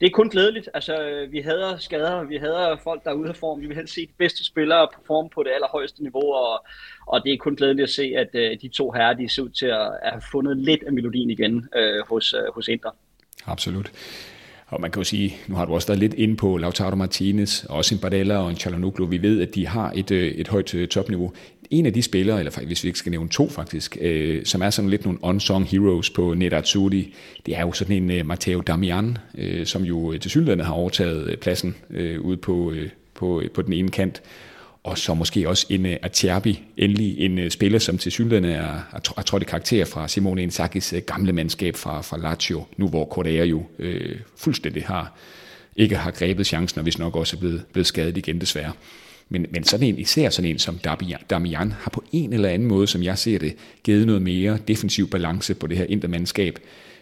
det 0.00 0.06
er 0.06 0.10
kun 0.10 0.28
glædeligt. 0.28 0.68
Altså, 0.74 1.26
vi 1.30 1.40
hader 1.40 1.78
skader, 1.78 2.24
vi 2.24 2.36
hader 2.36 2.76
folk, 2.76 3.04
der 3.04 3.10
er 3.10 3.14
ude 3.14 3.28
af 3.28 3.36
form. 3.36 3.60
Vi 3.60 3.66
vil 3.66 3.76
helst 3.76 3.94
se 3.94 4.06
de 4.06 4.12
bedste 4.18 4.44
spillere 4.44 4.88
performe 4.94 5.30
på 5.30 5.42
det 5.42 5.50
allerhøjeste 5.50 6.02
niveau, 6.02 6.32
og, 6.32 6.64
og 7.06 7.22
det 7.24 7.32
er 7.32 7.36
kun 7.36 7.56
glædeligt 7.56 7.84
at 7.84 7.90
se, 7.90 8.12
at 8.16 8.28
uh, 8.34 8.60
de 8.62 8.68
to 8.68 8.90
herrer, 8.90 9.14
de 9.14 9.28
ser 9.28 9.42
ud 9.42 9.48
til 9.48 9.66
at 9.66 9.90
have 10.02 10.22
fundet 10.32 10.56
lidt 10.56 10.82
af 10.82 10.92
melodien 10.92 11.30
igen 11.30 11.54
uh, 11.56 12.08
hos, 12.08 12.34
uh, 12.34 12.54
hos 12.54 12.68
Inter. 12.68 12.90
Absolut. 13.46 13.92
Og 14.70 14.80
man 14.80 14.90
kan 14.90 15.00
jo 15.00 15.04
sige, 15.04 15.36
nu 15.48 15.54
har 15.54 15.64
du 15.64 15.74
også 15.74 15.86
været 15.86 15.98
lidt 15.98 16.14
inde 16.14 16.36
på 16.36 16.56
Lautaro 16.56 16.96
Martinez, 16.96 17.64
og 17.64 17.76
også 17.76 17.94
en 17.94 18.00
Bardella 18.00 18.36
og 18.36 18.50
en 18.50 18.56
Chalanoglu. 18.56 19.06
Vi 19.06 19.22
ved, 19.22 19.40
at 19.40 19.54
de 19.54 19.66
har 19.66 19.92
et, 19.96 20.10
øh, 20.10 20.28
et 20.28 20.48
højt 20.48 20.74
øh, 20.74 20.88
topniveau. 20.88 21.32
En 21.70 21.86
af 21.86 21.92
de 21.92 22.02
spillere, 22.02 22.38
eller 22.38 22.50
faktisk, 22.50 22.68
hvis 22.68 22.84
vi 22.84 22.88
ikke 22.88 22.98
skal 22.98 23.10
nævne 23.10 23.28
to 23.28 23.48
faktisk, 23.48 23.96
øh, 24.00 24.44
som 24.44 24.62
er 24.62 24.70
sådan 24.70 24.90
lidt 24.90 25.04
nogle 25.04 25.18
unsung 25.22 25.66
heroes 25.66 26.10
på 26.10 26.34
Nerazzurri, 26.34 27.14
det 27.46 27.56
er 27.56 27.60
jo 27.60 27.72
sådan 27.72 27.96
en 27.96 28.10
øh, 28.10 28.26
Matteo 28.26 28.60
Damian, 28.60 29.18
øh, 29.38 29.66
som 29.66 29.82
jo 29.82 30.12
øh, 30.12 30.20
til 30.20 30.30
synligheden 30.30 30.60
har 30.60 30.72
overtaget 30.72 31.38
pladsen 31.40 31.76
øh, 31.90 32.20
ude 32.20 32.36
på, 32.36 32.72
øh, 32.72 32.88
på, 33.14 33.42
på 33.54 33.62
den 33.62 33.72
ene 33.72 33.88
kant 33.88 34.22
og 34.84 34.98
så 34.98 35.14
måske 35.14 35.48
også 35.48 35.66
en 35.68 35.86
øh, 35.86 35.92
uh, 35.92 35.98
Acerbi, 36.02 36.62
endelig 36.76 37.18
en 37.18 37.38
uh, 37.38 37.48
spiller, 37.48 37.78
som 37.78 37.98
til 37.98 38.12
synligheden 38.12 38.44
er, 38.44 38.62
er, 38.92 39.14
er 39.16 39.22
trådt 39.22 39.42
i 39.42 39.46
karakter 39.46 39.84
fra 39.84 40.08
Simone 40.08 40.44
Inzaghi's 40.44 40.96
uh, 40.96 41.02
gamle 41.06 41.32
mandskab 41.32 41.76
fra, 41.76 42.00
fra 42.00 42.18
Lazio, 42.18 42.64
nu 42.76 42.88
hvor 42.88 43.04
Correa 43.04 43.44
jo 43.44 43.66
øh, 43.78 44.16
fuldstændig 44.36 44.82
har 44.84 45.14
ikke 45.76 45.96
har 45.96 46.10
grebet 46.10 46.46
chancen, 46.46 46.78
og 46.78 46.82
hvis 46.82 46.98
nok 46.98 47.16
også 47.16 47.36
er 47.36 47.40
blevet, 47.40 47.62
blevet 47.72 47.86
skadet 47.86 48.16
igen 48.16 48.40
desværre. 48.40 48.72
Men, 49.28 49.46
men 49.50 49.64
sådan 49.64 49.86
en, 49.86 49.98
især 49.98 50.30
sådan 50.30 50.50
en 50.50 50.58
som 50.58 50.78
Damian, 51.30 51.72
har 51.72 51.90
på 51.92 52.04
en 52.12 52.32
eller 52.32 52.48
anden 52.48 52.68
måde, 52.68 52.86
som 52.86 53.02
jeg 53.02 53.18
ser 53.18 53.38
det, 53.38 53.54
givet 53.84 54.06
noget 54.06 54.22
mere 54.22 54.58
defensiv 54.68 55.10
balance 55.10 55.54
på 55.54 55.66
det 55.66 55.78
her 55.78 55.84
intermandskab. 55.88 56.58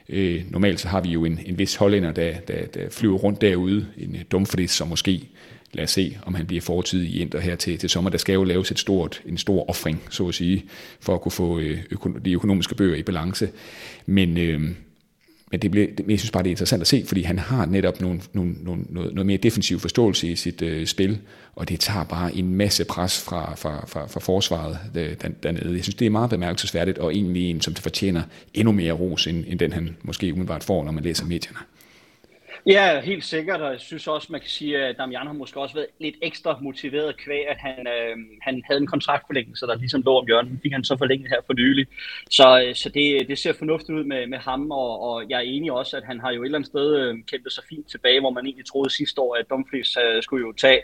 Øh, 0.09 0.43
normalt 0.51 0.81
så 0.81 0.89
har 0.89 1.01
vi 1.01 1.09
jo 1.09 1.25
en, 1.25 1.41
en 1.47 1.59
vis 1.59 1.75
hollænder, 1.75 2.13
der, 2.13 2.35
der, 2.49 2.67
der 2.67 2.91
flyver 2.91 3.19
rundt 3.19 3.41
derude, 3.41 3.87
en 3.99 4.17
Dumfries, 4.33 4.71
som 4.71 4.89
måske 4.89 5.29
lad 5.73 5.85
os 5.85 5.91
se, 5.91 6.19
om 6.27 6.35
han 6.35 6.47
bliver 6.47 6.61
fortid 6.61 7.03
i 7.03 7.21
Inter 7.21 7.41
her 7.41 7.57
til, 7.57 7.79
til 7.79 7.89
sommer. 7.89 8.11
Der 8.11 8.19
skal 8.19 8.33
jo 8.33 8.45
laves 8.45 8.71
et 8.71 8.79
stort, 8.79 9.23
en 9.27 9.39
stor 9.39 9.71
offring, 9.71 10.03
så 10.11 10.29
at 10.29 10.35
sige, 10.35 10.65
for 11.01 11.15
at 11.15 11.21
kunne 11.21 11.33
få 11.33 11.59
øh, 11.59 11.79
øko, 11.91 12.09
de 12.09 12.33
økonomiske 12.33 12.75
bøger 12.75 12.97
i 12.97 13.03
balance. 13.03 13.49
Men, 14.07 14.39
øh, 14.39 14.61
men 15.51 15.61
det 15.63 15.71
bliver, 15.71 15.87
jeg 16.09 16.19
synes 16.19 16.31
bare, 16.31 16.43
det 16.43 16.49
er 16.49 16.53
interessant 16.53 16.81
at 16.81 16.87
se, 16.87 17.05
fordi 17.07 17.23
han 17.23 17.39
har 17.39 17.67
netop 17.67 18.01
nogle, 18.01 18.21
nogle, 18.33 18.55
nogle, 18.61 18.83
noget, 18.89 19.15
noget 19.15 19.27
mere 19.27 19.37
defensiv 19.37 19.81
forståelse 19.81 20.29
i 20.29 20.37
sit 20.37 20.63
øh, 20.63 20.87
spil, 20.87 21.19
og 21.55 21.69
det 21.69 21.81
tager 21.81 22.05
bare 22.05 22.37
en 22.37 22.55
masse 22.55 22.85
pres 22.85 23.23
fra, 23.23 23.55
fra, 23.55 23.87
fra, 23.87 24.07
fra 24.07 24.21
forsvaret 24.21 24.79
øh, 24.95 25.15
der, 25.23 25.29
dernede. 25.43 25.75
Jeg 25.75 25.83
synes, 25.83 25.95
det 25.95 26.07
er 26.07 26.11
meget 26.11 26.31
bemærkelsesværdigt, 26.31 26.99
og 26.99 27.15
egentlig 27.15 27.51
en, 27.51 27.61
som 27.61 27.75
det 27.75 27.83
fortjener 27.83 28.23
endnu 28.55 28.73
mere 28.73 28.93
ros, 28.93 29.27
end, 29.27 29.45
end 29.49 29.59
den 29.59 29.73
han 29.73 29.97
måske 30.03 30.33
umiddelbart 30.33 30.65
får, 30.65 30.85
når 30.85 30.93
man 30.93 31.05
læser 31.05 31.27
medierne. 31.27 31.59
Ja, 32.67 33.01
helt 33.01 33.25
sikkert, 33.25 33.61
og 33.61 33.73
jeg 33.73 33.81
synes 33.81 34.07
også, 34.07 34.29
man 34.31 34.41
kan 34.41 34.51
sige, 34.51 34.79
at 34.79 34.99
Damian 34.99 35.27
har 35.27 35.33
måske 35.33 35.61
også 35.61 35.75
været 35.75 35.87
lidt 35.99 36.17
ekstra 36.23 36.59
motiveret 36.61 37.17
kvæg, 37.17 37.49
at 37.49 37.57
han, 37.57 37.87
øh, 37.87 38.17
han 38.43 38.63
havde 38.67 38.81
en 38.81 38.87
kontraktforlængelse, 38.87 39.67
der 39.67 39.75
ligesom 39.75 40.03
lå 40.03 40.19
om 40.19 40.27
hjørnet. 40.27 40.59
fik 40.63 40.73
han 40.73 40.85
så 40.85 40.97
forlænget 40.97 41.29
her 41.29 41.41
for 41.47 41.53
nylig. 41.53 41.87
Så, 42.31 42.63
øh, 42.63 42.75
så 42.75 42.89
det, 42.89 43.29
det 43.29 43.39
ser 43.39 43.53
fornuftigt 43.53 43.99
ud 43.99 44.05
med, 44.05 44.27
med 44.27 44.39
ham, 44.39 44.71
og, 44.71 45.01
og 45.01 45.31
jeg 45.31 45.37
er 45.37 45.41
enig 45.41 45.73
også, 45.73 45.97
at 45.97 46.05
han 46.05 46.21
har 46.21 46.33
jo 46.33 46.43
et 46.43 46.45
eller 46.45 46.59
andet 46.59 46.71
sted 46.71 46.97
øh, 46.97 47.15
kæmpet 47.31 47.53
sig 47.53 47.65
fint 47.69 47.91
tilbage, 47.91 48.21
hvor 48.21 48.31
man 48.31 48.47
egentlig 48.47 48.67
troede 48.67 48.91
sidste 48.91 49.21
år, 49.21 49.35
at 49.35 49.51
Dumfries 49.51 49.97
øh, 49.97 50.23
skulle 50.23 50.47
jo 50.47 50.53
tage 50.53 50.81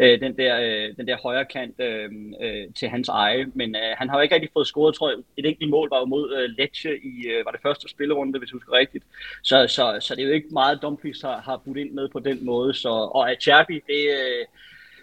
øh, 0.00 0.20
den, 0.20 0.36
der, 0.36 0.60
øh, 0.60 0.96
den 0.96 1.06
der 1.06 1.16
højre 1.22 1.44
kant 1.44 1.80
øh, 1.80 2.10
øh, 2.40 2.66
til 2.78 2.88
hans 2.88 3.08
eje. 3.08 3.46
Men 3.54 3.76
øh, 3.76 3.96
han 3.98 4.08
har 4.08 4.16
jo 4.16 4.22
ikke 4.22 4.34
rigtig 4.34 4.50
fået 4.52 4.66
scoret, 4.66 4.94
tror 4.94 5.10
jeg. 5.10 5.18
Et 5.36 5.46
enkelt 5.46 5.70
mål 5.70 5.88
var 5.90 5.98
jo 5.98 6.04
mod 6.04 6.36
øh, 6.36 6.50
Lecce 6.58 6.96
i 6.98 7.26
øh, 7.26 7.44
var 7.44 7.50
det 7.50 7.60
første 7.62 7.88
spillerunde, 7.88 8.38
hvis 8.38 8.50
du 8.50 8.56
husker 8.56 8.72
rigtigt. 8.72 9.04
Så, 9.42 9.66
så, 9.68 9.98
så 10.00 10.14
det 10.14 10.22
er 10.22 10.26
jo 10.26 10.32
ikke 10.32 10.48
meget 10.52 10.82
Dumfries 10.82 11.09
har, 11.22 11.40
har 11.40 11.56
budt 11.64 11.78
ind 11.78 11.90
med 11.90 12.08
på 12.08 12.18
den 12.18 12.44
måde. 12.44 12.74
Så, 12.74 12.88
og 12.88 13.30
Acerbi, 13.30 13.74
det, 13.74 14.08
øh, 14.10 14.46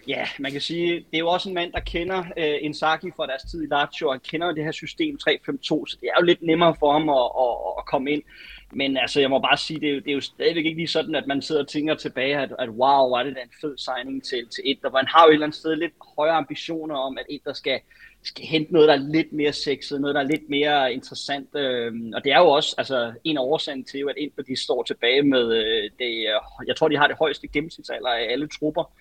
ja, 0.08 0.28
man 0.40 0.52
kan 0.52 0.62
sige, 0.62 0.96
det 0.96 1.14
er 1.14 1.20
jo 1.20 1.28
også 1.28 1.50
en 1.50 1.56
mand, 1.56 1.72
der 1.72 1.80
kender 1.80 2.24
øh, 2.38 2.58
Inzaghi 2.62 3.12
fra 3.16 3.28
deres 3.28 3.44
tid 3.52 3.64
i 3.64 3.68
Lazio, 3.68 4.08
og 4.08 4.14
han 4.14 4.20
kender 4.20 4.52
det 4.52 4.64
her 4.64 4.72
system 4.72 5.18
3-5-2, 5.30 5.60
så 5.62 5.98
det 6.02 6.10
er 6.10 6.20
jo 6.20 6.26
lidt 6.26 6.42
nemmere 6.42 6.76
for 6.80 6.92
ham 6.92 7.10
at, 7.10 7.30
at, 7.46 7.54
at 7.80 7.86
komme 7.86 8.12
ind. 8.12 8.24
Men 8.72 8.98
altså, 8.98 9.20
jeg 9.20 9.30
må 9.30 9.40
bare 9.40 9.58
sige, 9.58 9.80
det 9.80 9.90
er, 9.90 9.94
jo, 9.94 10.00
det 10.00 10.10
er 10.10 10.14
jo 10.14 10.22
stadigvæk 10.22 10.66
ikke 10.66 10.80
lige 10.80 10.88
sådan, 10.88 11.16
at 11.16 11.28
man 11.28 11.42
sidder 11.42 11.62
og 11.62 11.68
tænker 11.68 11.96
tilbage, 11.96 12.38
at, 12.38 12.52
at 12.60 12.70
wow, 12.70 13.10
var 13.10 13.24
det 13.24 13.36
da 13.36 13.42
en 13.42 13.52
fed 13.62 13.78
signing 13.78 14.24
til, 14.24 14.48
til 14.48 14.62
Inter. 14.66 14.90
hvor 14.90 15.00
han 15.00 15.08
har 15.08 15.24
jo 15.24 15.30
et 15.30 15.34
eller 15.34 15.46
andet 15.46 15.60
sted 15.60 15.76
lidt 15.76 15.94
højere 16.18 16.36
ambitioner 16.36 16.96
om, 16.96 17.18
at 17.18 17.26
Inter 17.30 17.54
skal, 17.54 17.80
skal 18.24 18.46
hente 18.46 18.74
noget, 18.74 18.88
der 18.88 18.94
er 18.94 19.10
lidt 19.14 19.34
mere 19.34 19.54
sexet, 19.54 20.02
noget, 20.02 20.16
der 20.16 20.22
er 20.22 20.28
lidt 20.28 20.50
mere 20.50 20.94
interessant. 20.94 21.56
Øh, 21.56 21.94
og 22.16 22.24
det 22.24 22.32
er 22.32 22.40
jo 22.40 22.48
også 22.48 22.76
altså, 22.78 23.14
en 23.24 23.38
af 23.38 23.42
årsagen 23.42 23.84
til, 23.84 24.04
at 24.10 24.18
Inter 24.18 24.44
de 24.44 24.64
står 24.64 24.84
tilbage 24.84 25.22
med 25.22 25.54
øh, 25.54 25.84
det, 26.00 26.12
øh, 26.12 26.68
jeg 26.68 26.76
tror, 26.76 26.88
de 26.88 26.98
har 26.98 27.08
det 27.08 27.18
højeste 27.18 27.48
gennemsnitsalder 27.48 28.10
af 28.10 28.28
alle 28.32 28.48
trupper 28.48 28.92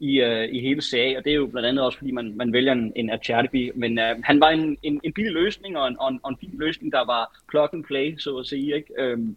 i, 0.00 0.20
øh, 0.20 0.48
i 0.52 0.60
hele 0.60 0.82
CA, 0.82 1.18
og 1.18 1.24
det 1.24 1.30
er 1.30 1.36
jo 1.36 1.46
blandt 1.46 1.68
andet 1.68 1.84
også, 1.84 1.98
fordi 1.98 2.10
man, 2.10 2.36
man 2.36 2.52
vælger 2.52 2.72
en, 2.72 2.92
en 2.96 3.10
Acerbi, 3.10 3.70
men 3.74 3.98
øh, 3.98 4.16
han 4.24 4.40
var 4.40 4.48
en, 4.48 4.78
en, 4.82 5.00
en 5.04 5.12
billig 5.12 5.32
løsning, 5.32 5.78
og 5.78 5.88
en, 5.88 5.96
og, 6.00 6.08
en, 6.08 6.20
og 6.22 6.30
en 6.30 6.36
fin 6.40 6.54
løsning, 6.58 6.92
der 6.92 7.04
var 7.04 7.40
plug 7.48 7.68
and 7.72 7.84
play, 7.84 8.18
så 8.18 8.36
at 8.36 8.46
sige, 8.46 8.76
ikke? 8.76 8.92
Øhm, 8.98 9.36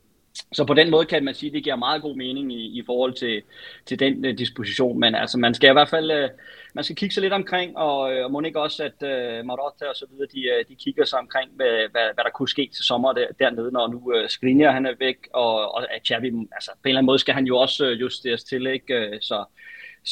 så 0.54 0.66
på 0.66 0.74
den 0.74 0.90
måde 0.90 1.06
kan 1.06 1.24
man 1.24 1.34
sige, 1.34 1.50
at 1.50 1.54
det 1.54 1.64
giver 1.64 1.76
meget 1.76 2.02
god 2.02 2.16
mening 2.16 2.54
i, 2.54 2.80
i 2.80 2.84
forhold 2.86 3.14
til, 3.14 3.42
til 3.86 4.00
den 4.00 4.26
uh, 4.26 4.32
disposition. 4.38 5.00
Men 5.00 5.16
altså, 5.16 5.38
man 5.38 5.54
skal 5.54 5.70
i 5.70 5.74
hvert 5.74 5.90
fald 5.90 6.24
uh, 6.24 6.30
man 6.74 6.84
skal 6.84 6.96
kigge 6.96 7.14
sig 7.14 7.22
lidt 7.22 7.34
omkring, 7.34 7.78
og, 7.78 8.14
øh, 8.14 8.26
og 8.26 8.32
må 8.32 8.42
ikke 8.42 8.62
også, 8.62 8.84
at 8.84 9.00
uh, 9.02 9.46
Marotta 9.46 9.86
og 9.86 9.96
så 9.96 10.06
videre, 10.12 10.28
de, 10.34 10.70
de 10.70 10.76
kigger 10.76 11.06
sig 11.06 11.20
omkring, 11.20 11.52
hvad, 11.56 11.92
hvad, 11.92 12.08
hvad 12.14 12.24
der 12.24 12.30
kunne 12.36 12.50
ske 12.50 12.70
til 12.76 12.86
sommer 12.86 13.14
der, 13.14 13.28
dernede, 13.40 13.72
når 13.72 13.88
nu 13.88 13.98
uh, 13.98 14.28
Skriniar 14.28 14.72
han 14.72 14.86
er 14.86 14.94
væk, 15.00 15.18
og, 15.34 15.76
og 15.76 15.96
at 15.96 16.08
Xavi, 16.08 16.28
altså 16.52 16.72
på 16.72 16.80
en 16.84 16.90
eller 16.90 17.00
anden 17.00 17.06
måde 17.06 17.20
skal 17.20 17.34
han 17.34 17.46
jo 17.46 17.58
også 17.58 17.86
justeres 17.86 18.44
til, 18.44 18.68
ikke? 18.68 19.18
Så, 19.22 19.46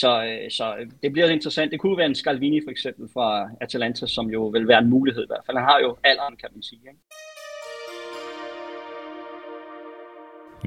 så, 0.02 0.24
øh, 0.26 0.52
så 0.52 0.76
øh, 0.80 0.88
det 1.04 1.12
bliver 1.12 1.30
interessant. 1.30 1.72
Det 1.72 1.80
kunne 1.80 1.98
være 1.98 2.06
en 2.06 2.16
Scalvini 2.16 2.62
for 2.66 2.72
eksempel 2.72 3.08
fra 3.14 3.50
Atalanta, 3.62 4.08
som 4.08 4.30
jo 4.30 4.48
vil 4.48 4.68
være 4.68 4.80
en 4.80 4.90
mulighed 4.90 5.24
i 5.24 5.28
hvert 5.30 5.46
fald. 5.46 5.58
Han 5.58 5.66
har 5.66 5.80
jo 5.80 5.98
alderen, 6.04 6.36
kan 6.42 6.50
man 6.54 6.64
sige. 6.64 6.82
Ikke? 6.88 7.00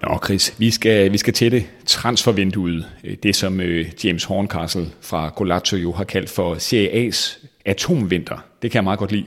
Nå 0.02 0.18
Chris, 0.24 0.60
vi 0.60 0.70
skal, 0.70 1.12
vi 1.12 1.18
skal 1.18 1.34
til 1.34 1.52
det 1.52 1.66
transfervinduet. 1.86 2.86
Øh, 3.04 3.16
det 3.22 3.36
som 3.36 3.60
øh, 3.60 3.86
James 4.04 4.24
Horncastle 4.24 4.86
fra 5.00 5.28
Golazzo 5.36 5.76
jo 5.76 5.92
har 5.92 6.04
kaldt 6.04 6.30
for 6.30 6.54
Serie 6.54 7.08
A's 7.08 7.46
atomvinter. 7.64 8.44
Det 8.62 8.70
kan 8.70 8.76
jeg 8.76 8.84
meget 8.84 8.98
godt 8.98 9.12
lide. 9.12 9.26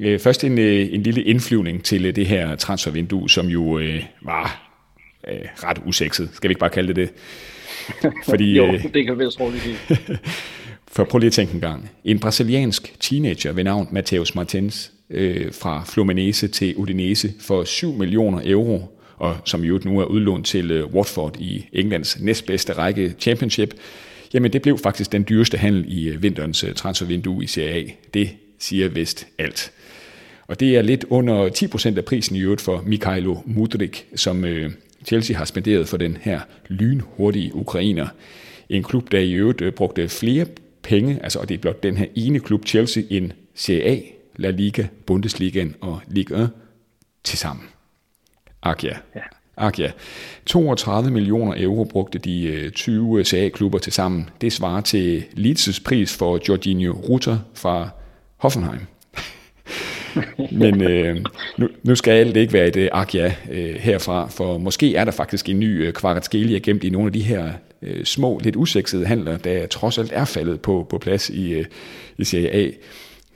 Øh, 0.00 0.20
først 0.20 0.44
en, 0.44 0.58
øh, 0.58 0.94
en 0.94 1.02
lille 1.02 1.22
indflyvning 1.22 1.84
til 1.84 2.16
det 2.16 2.26
her 2.26 2.56
transfervindue, 2.56 3.30
som 3.30 3.46
jo 3.46 3.80
var 4.22 4.73
øh, 5.28 5.38
ret 5.64 5.78
usekset. 5.86 6.28
Skal 6.32 6.48
vi 6.48 6.52
ikke 6.52 6.60
bare 6.60 6.70
kalde 6.70 6.94
det 6.94 6.96
det? 6.96 7.10
Fordi, 8.30 8.56
jo, 8.56 8.72
det 8.94 9.06
kan 9.06 9.18
vi 9.18 9.24
roligt 9.24 9.64
For 10.88 11.04
prøv 11.04 11.18
lige 11.18 11.26
at 11.26 11.32
tænke 11.32 11.54
en 11.54 11.60
gang. 11.60 11.90
En 12.04 12.18
brasiliansk 12.18 12.94
teenager 13.00 13.52
ved 13.52 13.64
navn 13.64 13.88
Mateus 13.90 14.34
Martins 14.34 14.92
øh, 15.10 15.52
fra 15.52 15.84
Fluminense 15.86 16.48
til 16.48 16.76
Udinese 16.76 17.32
for 17.40 17.64
7 17.64 17.92
millioner 17.92 18.40
euro 18.44 18.94
og 19.16 19.36
som 19.44 19.64
jo 19.64 19.80
nu 19.84 20.00
er 20.00 20.04
udlånt 20.04 20.46
til 20.46 20.70
øh, 20.70 20.94
Watford 20.94 21.36
i 21.40 21.66
Englands 21.72 22.20
næstbedste 22.20 22.72
række 22.72 23.14
Championship, 23.20 23.74
jamen 24.34 24.52
det 24.52 24.62
blev 24.62 24.78
faktisk 24.78 25.12
den 25.12 25.24
dyreste 25.28 25.58
handel 25.58 25.84
i 25.88 26.08
øh, 26.08 26.22
vinterens 26.22 26.64
øh, 26.64 26.74
transfervindue 26.74 27.44
i 27.44 27.46
Serie 27.46 27.74
A. 27.74 27.84
Det 28.14 28.30
siger 28.58 28.88
vist 28.88 29.26
alt. 29.38 29.72
Og 30.46 30.60
det 30.60 30.76
er 30.76 30.82
lidt 30.82 31.04
under 31.08 31.48
10% 31.48 31.96
af 31.96 32.04
prisen 32.04 32.36
i 32.36 32.40
øvrigt 32.40 32.60
for 32.60 32.82
Mikhailo 32.86 33.36
Mudrik, 33.46 34.06
som 34.16 34.44
Chelsea 35.04 35.36
har 35.36 35.44
spenderet 35.44 35.88
for 35.88 35.96
den 35.96 36.16
her 36.20 36.40
lynhurtige 36.68 37.54
ukrainer. 37.54 38.06
En 38.68 38.82
klub, 38.82 39.12
der 39.12 39.18
i 39.18 39.32
øvrigt 39.32 39.74
brugte 39.74 40.08
flere 40.08 40.46
penge, 40.82 41.18
altså 41.22 41.38
og 41.38 41.48
det 41.48 41.54
er 41.54 41.58
blot 41.58 41.82
den 41.82 41.96
her 41.96 42.06
ene 42.14 42.40
klub, 42.40 42.66
Chelsea, 42.66 43.02
en 43.10 43.32
Serie 43.54 43.84
A, 43.84 44.00
La 44.36 44.50
Liga, 44.50 44.86
Bundesligaen 45.06 45.74
og 45.80 46.00
Ligue 46.08 46.42
1 46.42 46.50
til 47.24 47.38
sammen. 47.38 47.66
Akia. 48.62 48.96
Ja. 49.14 49.20
Akia. 49.56 49.92
32 50.46 51.10
millioner 51.10 51.54
euro 51.56 51.84
brugte 51.84 52.18
de 52.18 52.70
20 52.74 53.18
øh, 53.18 53.24
CA-klubber 53.24 53.78
til 53.78 53.92
sammen. 53.92 54.30
Det 54.40 54.52
svarer 54.52 54.80
til 54.80 55.24
Leeds' 55.36 55.82
pris 55.84 56.16
for 56.16 56.40
Jorginho 56.48 56.92
Rutter 56.92 57.38
fra 57.54 57.88
Hoffenheim. 58.36 58.80
Men 60.60 60.82
øh, 60.82 61.16
nu, 61.58 61.68
nu 61.82 61.94
skal 61.94 62.10
alt 62.12 62.36
ikke 62.36 62.52
være 62.52 62.68
et 62.68 62.76
øh, 62.76 62.88
Akia 62.92 63.34
øh, 63.50 63.74
herfra, 63.74 64.28
for 64.28 64.58
måske 64.58 64.96
er 64.96 65.04
der 65.04 65.12
faktisk 65.12 65.48
en 65.48 65.60
ny 65.60 65.86
øh, 65.86 65.92
Kvaratskhelia 65.92 66.58
gemt 66.58 66.84
i 66.84 66.90
nogle 66.90 67.06
af 67.06 67.12
de 67.12 67.22
her 67.22 67.52
øh, 67.82 68.04
små, 68.04 68.40
lidt 68.42 68.56
usexede 68.56 69.06
handler, 69.06 69.36
der 69.36 69.66
trods 69.66 69.98
alt 69.98 70.10
er 70.14 70.24
faldet 70.24 70.60
på, 70.60 70.86
på 70.90 70.98
plads 70.98 71.30
i, 71.30 71.52
øh, 71.52 71.64
i 72.18 72.24
Serie 72.24 72.50
A. 72.50 72.70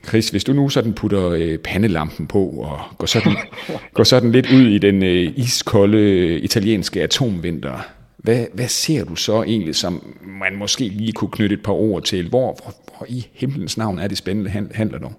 Chris, 0.07 0.29
hvis 0.29 0.43
du 0.43 0.53
nu 0.53 0.69
sådan 0.69 0.93
putter 0.93 1.29
øh, 1.29 1.57
pandelampen 1.57 2.27
på 2.27 2.45
og 2.45 2.79
går 2.97 3.05
sådan, 3.05 3.35
går 3.93 4.03
sådan 4.03 4.31
lidt 4.31 4.51
ud 4.51 4.67
i 4.67 4.77
den 4.77 5.03
øh, 5.03 5.33
iskolde 5.35 6.39
italienske 6.39 7.03
atomvinter, 7.03 7.79
hvad, 8.17 8.45
hvad 8.53 8.67
ser 8.67 9.05
du 9.05 9.15
så 9.15 9.43
egentlig, 9.43 9.75
som 9.75 10.15
man 10.41 10.55
måske 10.55 10.87
lige 10.87 11.11
kunne 11.11 11.31
knytte 11.31 11.53
et 11.53 11.63
par 11.63 11.73
ord 11.73 12.03
til? 12.03 12.29
Hvor, 12.29 12.59
hvor, 12.63 12.75
hvor 12.97 13.05
i 13.09 13.27
himlens 13.33 13.77
navn 13.77 13.99
er 13.99 14.07
det 14.07 14.17
spændende 14.17 14.67
handler 14.71 14.99
dog? 14.99 15.13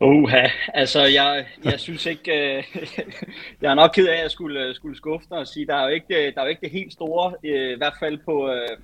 Oha, 0.00 0.48
altså 0.74 1.00
jeg, 1.02 1.46
jeg 1.64 1.80
synes 1.80 2.06
ikke, 2.06 2.56
øh, 2.56 2.64
jeg 3.62 3.70
er 3.70 3.74
nok 3.74 3.90
ked 3.94 4.08
af 4.08 4.24
at 4.24 4.30
skulle, 4.30 4.60
øh, 4.60 4.74
skulle 4.74 4.96
skuffe 4.96 5.26
dig 5.30 5.38
og 5.38 5.46
sige, 5.46 5.66
der 5.66 5.74
er 5.74 5.82
jo 5.82 5.88
ikke, 5.88 6.26
øh, 6.26 6.34
der 6.34 6.40
er 6.40 6.44
jo 6.44 6.50
ikke 6.50 6.60
det 6.60 6.70
helt 6.70 6.92
store, 6.92 7.34
øh, 7.44 7.72
i 7.72 7.76
hvert 7.76 7.94
fald 8.00 8.18
på, 8.24 8.50
øh, 8.50 8.78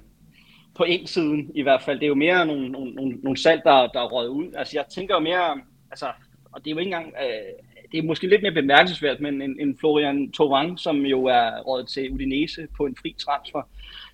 på 0.74 0.84
siden 1.06 1.50
i 1.54 1.62
hvert 1.62 1.82
fald. 1.82 1.98
Det 1.98 2.04
er 2.04 2.08
jo 2.08 2.14
mere 2.14 2.46
nogle, 2.46 2.68
nogle, 2.68 2.94
nogle, 2.94 3.16
nogle 3.22 3.36
salg, 3.36 3.62
der, 3.64 3.86
der 3.86 4.00
er 4.00 4.12
røget 4.12 4.28
ud. 4.28 4.52
Altså 4.56 4.78
jeg 4.78 4.84
tænker 4.94 5.14
jo 5.14 5.20
mere, 5.20 5.60
altså, 5.90 6.06
og 6.52 6.64
det 6.64 6.70
er 6.70 6.74
jo 6.74 6.78
ikke 6.78 6.88
engang, 6.88 7.14
øh, 7.22 7.90
det 7.92 7.98
er 7.98 8.02
måske 8.02 8.26
lidt 8.26 8.42
mere 8.42 8.52
bemærkelsesværdigt, 8.52 9.20
men 9.20 9.42
en, 9.42 9.60
en 9.60 9.78
Florian 9.78 10.32
Thauvin, 10.32 10.78
som 10.78 11.06
jo 11.06 11.24
er 11.24 11.60
rådet 11.60 11.88
til 11.88 12.10
Udinese 12.10 12.66
på 12.76 12.86
en 12.86 12.96
fri 12.96 13.14
transfer, 13.18 13.62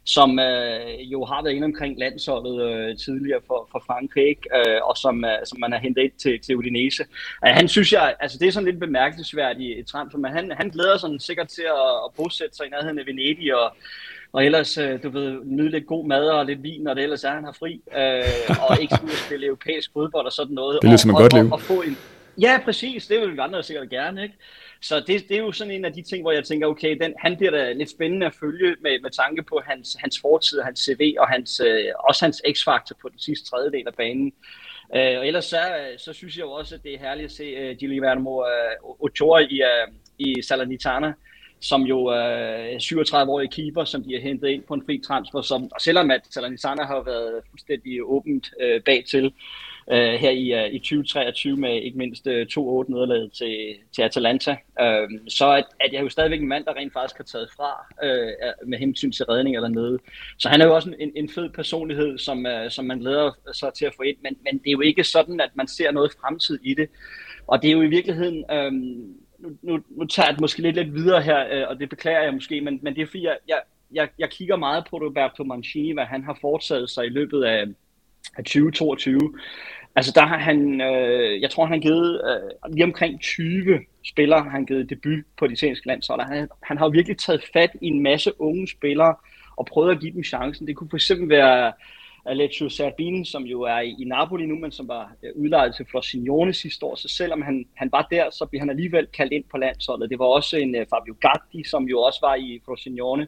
som 0.07 0.39
øh, 0.39 1.13
jo 1.13 1.25
har 1.25 1.43
været 1.43 1.55
inde 1.55 1.65
omkring 1.65 1.99
landsholdet 1.99 2.57
øh, 2.71 2.97
tidligere 2.99 3.41
for, 3.47 3.69
for 3.73 3.83
Frankrig, 3.87 4.37
øh, 4.57 4.81
og 4.83 4.97
som, 4.97 5.25
øh, 5.25 5.39
som 5.45 5.61
man 5.61 5.73
har 5.73 5.79
hentet 5.79 6.03
ind 6.03 6.13
til, 6.19 6.41
til 6.41 6.57
Udinese. 6.57 7.03
Øh, 7.47 7.53
han 7.53 7.69
synes 7.69 7.93
jeg, 7.93 8.15
altså 8.21 8.39
det 8.39 8.49
er 8.49 8.53
sådan 8.53 8.69
lidt 8.69 8.81
bemærkelsesværdigt 8.81 9.89
transfer, 9.89 10.19
men 10.19 10.33
han, 10.33 10.53
han 10.57 10.69
glæder 10.69 10.97
sig 10.99 11.11
sikkert 11.19 11.49
til 11.49 11.63
at, 11.63 11.91
at 12.05 12.11
bosætte 12.17 12.57
sig 12.57 12.67
i 12.67 12.71
nærheden 12.71 12.99
af 12.99 13.07
Venedig, 13.07 13.57
og, 13.57 13.77
og 14.33 14.45
ellers, 14.45 14.79
øh, 14.79 15.03
du 15.03 15.09
ved, 15.09 15.41
nyde 15.45 15.71
lidt 15.71 15.87
god 15.87 16.07
mad 16.07 16.29
og 16.29 16.47
lidt 16.47 16.63
vin, 16.63 16.87
og 16.89 16.97
det 16.97 17.03
ellers 17.03 17.25
er, 17.25 17.31
han 17.31 17.45
har 17.45 17.57
fri, 17.59 17.81
øh, 17.97 18.69
og 18.69 18.81
ikke 18.81 18.95
skulle 18.97 19.17
spille 19.17 19.47
europæisk 19.47 19.93
fodbold 19.93 20.27
og 20.27 20.33
sådan 20.33 20.55
noget. 20.55 20.79
Det 20.83 20.89
lyder 20.89 20.97
som 20.97 21.11
et 21.11 21.17
godt 21.17 21.33
liv. 21.33 21.45
Og, 21.45 21.53
og 21.53 21.61
få 21.61 21.83
en, 21.83 21.97
Ja, 22.41 22.61
præcis. 22.65 23.07
Det 23.07 23.21
vil 23.21 23.33
vi 23.33 23.39
andre 23.39 23.63
sikkert 23.63 23.91
gerne, 23.91 24.23
ikke? 24.23 24.35
Så 24.83 25.01
det, 25.01 25.29
det 25.29 25.37
er 25.37 25.41
jo 25.41 25.53
sådan 25.53 25.73
en 25.73 25.85
af 25.85 25.93
de 25.93 26.03
ting, 26.03 26.23
hvor 26.23 26.33
jeg 26.33 26.45
tænker, 26.45 26.67
okay, 26.67 26.99
den, 27.01 27.15
han 27.19 27.37
bliver 27.37 27.51
da 27.51 27.73
lidt 27.73 27.91
spændende 27.91 28.27
at 28.27 28.35
følge 28.41 28.77
med, 28.83 29.01
med 29.03 29.11
tanke 29.11 29.43
på 29.43 29.63
hans, 29.67 29.97
hans 30.01 30.21
fortid, 30.21 30.61
hans 30.61 30.81
CV 30.81 31.15
og 31.19 31.29
hans, 31.29 31.61
øh, 31.61 31.85
også 32.09 32.25
hans 32.25 32.43
x-faktor 32.53 32.97
på 33.03 33.09
den 33.09 33.19
sidste 33.19 33.51
tredjedel 33.51 33.87
af 33.87 33.95
banen. 33.95 34.33
Øh, 34.97 35.19
og 35.19 35.27
ellers 35.27 35.45
så, 35.45 35.61
øh, 35.61 35.99
så 35.99 36.13
synes 36.13 36.37
jeg 36.37 36.45
jo 36.45 36.51
også, 36.51 36.75
at 36.75 36.83
det 36.83 36.95
er 36.95 36.99
herligt 36.99 37.25
at 37.25 37.33
se 37.33 37.45
øh, 37.45 37.71
uh, 37.71 37.77
Guillermo 37.79 38.43
øh, 38.43 39.01
Ochoa 39.01 39.39
i, 39.39 39.63
øh, 39.63 39.89
i 40.19 40.43
Salernitana, 40.43 41.13
som 41.61 41.83
jo 41.83 42.05
er 42.05 42.71
øh, 42.71 42.77
37-årig 42.77 43.51
keeper, 43.51 43.85
som 43.85 44.05
de 44.05 44.15
har 44.15 44.21
hentet 44.21 44.49
ind 44.49 44.63
på 44.63 44.75
en 44.75 44.83
fri 44.87 45.01
transfer, 45.07 45.43
som, 45.43 45.65
og 45.65 45.81
selvom 45.81 46.11
at 46.11 46.21
Salernitana 46.31 46.85
har 46.85 47.03
været 47.03 47.43
fuldstændig 47.51 48.03
åbent 48.03 48.51
øh, 48.61 48.83
bag 48.83 49.05
til, 49.11 49.33
øh, 49.93 50.15
her 50.15 50.31
i, 50.31 50.53
øh, 50.53 50.75
i 50.75 50.79
2023 50.79 51.57
med 51.57 51.83
ikke 51.83 51.99
mindst 51.99 52.27
øh, 52.27 52.47
2-8 52.51 52.57
nederlag 52.89 53.31
til, 53.33 53.75
til 53.95 54.03
Atalanta. 54.03 54.57
Øh, 54.81 55.09
så 55.29 55.53
at, 55.53 55.65
at 55.81 55.93
jeg 55.93 55.99
er 55.99 56.03
jo 56.03 56.09
stadigvæk 56.09 56.41
en 56.41 56.49
mand, 56.49 56.65
der 56.65 56.75
rent 56.75 56.93
faktisk 56.93 57.17
har 57.17 57.25
taget 57.25 57.49
fra 57.57 57.87
øh, 58.05 58.69
med 58.69 58.79
hensyn 58.79 59.13
til 59.13 59.25
redninger 59.25 59.61
dernede. 59.61 59.99
Så 60.39 60.49
han 60.49 60.61
er 60.61 60.67
jo 60.67 60.75
også 60.75 60.95
en, 60.99 61.13
en 61.17 61.29
fed 61.29 61.51
personlighed, 61.51 62.19
som, 62.19 62.47
øh, 62.47 62.71
som 62.71 62.85
man 62.85 62.99
glæder 62.99 63.31
sig 63.53 63.75
til 63.75 63.85
at 63.85 63.95
få 63.97 64.03
ind, 64.03 64.17
men, 64.23 64.37
men 64.45 64.59
det 64.59 64.69
er 64.69 64.73
jo 64.73 64.81
ikke 64.81 65.05
sådan, 65.05 65.41
at 65.41 65.51
man 65.55 65.69
ser 65.69 65.91
noget 65.91 66.13
fremtid 66.21 66.59
i 66.63 66.75
det. 66.75 66.89
Og 67.47 67.63
det 67.63 67.69
er 67.69 67.73
jo 67.73 67.83
i 67.83 67.89
virkeligheden... 67.89 68.45
Øh, 68.51 68.73
nu, 69.39 69.49
nu, 69.63 69.83
nu 69.91 70.07
tager 70.07 70.27
jeg 70.27 70.35
det 70.35 70.41
måske 70.41 70.63
lidt, 70.63 70.77
lidt 70.77 70.95
videre 70.95 71.23
her, 71.23 71.47
øh, 71.53 71.65
og 71.69 71.81
det 71.81 71.89
beklager 71.89 72.23
jeg 72.23 72.35
måske, 72.35 72.61
men, 72.61 72.79
men 72.83 72.95
det 72.95 73.03
er 73.03 73.07
fordi, 73.07 73.25
jeg, 73.25 73.37
jeg, 73.49 73.61
jeg, 73.93 74.09
jeg 74.19 74.31
kigger 74.31 74.57
meget 74.57 74.85
på 74.91 74.97
Roberto 74.97 75.45
Mancini, 75.45 75.93
hvad 75.93 76.05
han 76.05 76.25
har 76.25 76.39
foretaget 76.41 76.91
sig 76.91 77.07
i 77.07 77.09
løbet 77.09 77.45
af 77.45 77.65
2022. 78.43 79.21
Altså 79.97 80.13
der 80.15 80.27
har 80.27 80.39
han, 80.39 80.81
øh, 80.81 81.41
jeg 81.41 81.51
tror 81.51 81.65
han 81.65 81.73
har 81.73 81.81
givet 81.81 82.21
øh, 82.31 82.73
lige 82.75 82.85
omkring 82.85 83.21
20 83.21 83.81
spillere, 84.05 84.43
har 84.43 84.51
han 84.51 84.67
givet 84.67 84.91
debut 84.91 85.25
på 85.39 85.47
det 85.47 85.53
italienske 85.53 85.87
landshold. 85.87 86.21
Han, 86.21 86.49
han 86.63 86.79
har 86.79 86.89
virkelig 86.89 87.19
taget 87.19 87.45
fat 87.53 87.71
i 87.83 87.87
en 87.87 88.03
masse 88.03 88.41
unge 88.41 88.69
spillere 88.69 89.15
og 89.57 89.67
prøvet 89.67 89.91
at 89.91 90.01
give 90.01 90.13
dem 90.13 90.25
chancen. 90.25 90.67
Det 90.67 90.77
kunne 90.77 90.91
for 90.91 90.97
eksempel 90.97 91.29
være 91.29 91.73
Alessio 92.27 92.69
Serbini, 92.69 93.25
som 93.25 93.43
jo 93.43 93.63
er 93.63 93.81
i, 93.81 93.95
i 93.99 94.05
Napoli 94.05 94.47
nu, 94.47 94.59
men 94.59 94.73
som 94.73 94.89
var 94.89 95.13
øh, 95.23 95.31
udlejet 95.37 95.75
til 95.75 95.87
Frosinone 95.93 96.53
sidste 96.53 96.87
år. 96.87 96.95
Så 96.95 97.09
selvom 97.09 97.43
han, 97.43 97.67
han 97.75 97.89
var 97.93 98.09
der, 98.11 98.31
så 98.31 98.47
blev 98.47 98.61
han 98.61 98.71
alligevel 98.71 99.07
kaldt 99.07 99.33
ind 99.33 99.45
på 99.51 99.57
landsholdet. 99.57 100.11
Det 100.11 100.19
var 100.19 100.25
også 100.25 100.57
en 100.57 100.75
uh, 100.75 100.81
Fabio 100.91 101.17
Gatti, 101.21 101.69
som 101.69 101.85
jo 101.85 102.01
også 102.01 102.21
var 102.23 102.35
i 102.35 102.61
Frosinone 102.65 103.27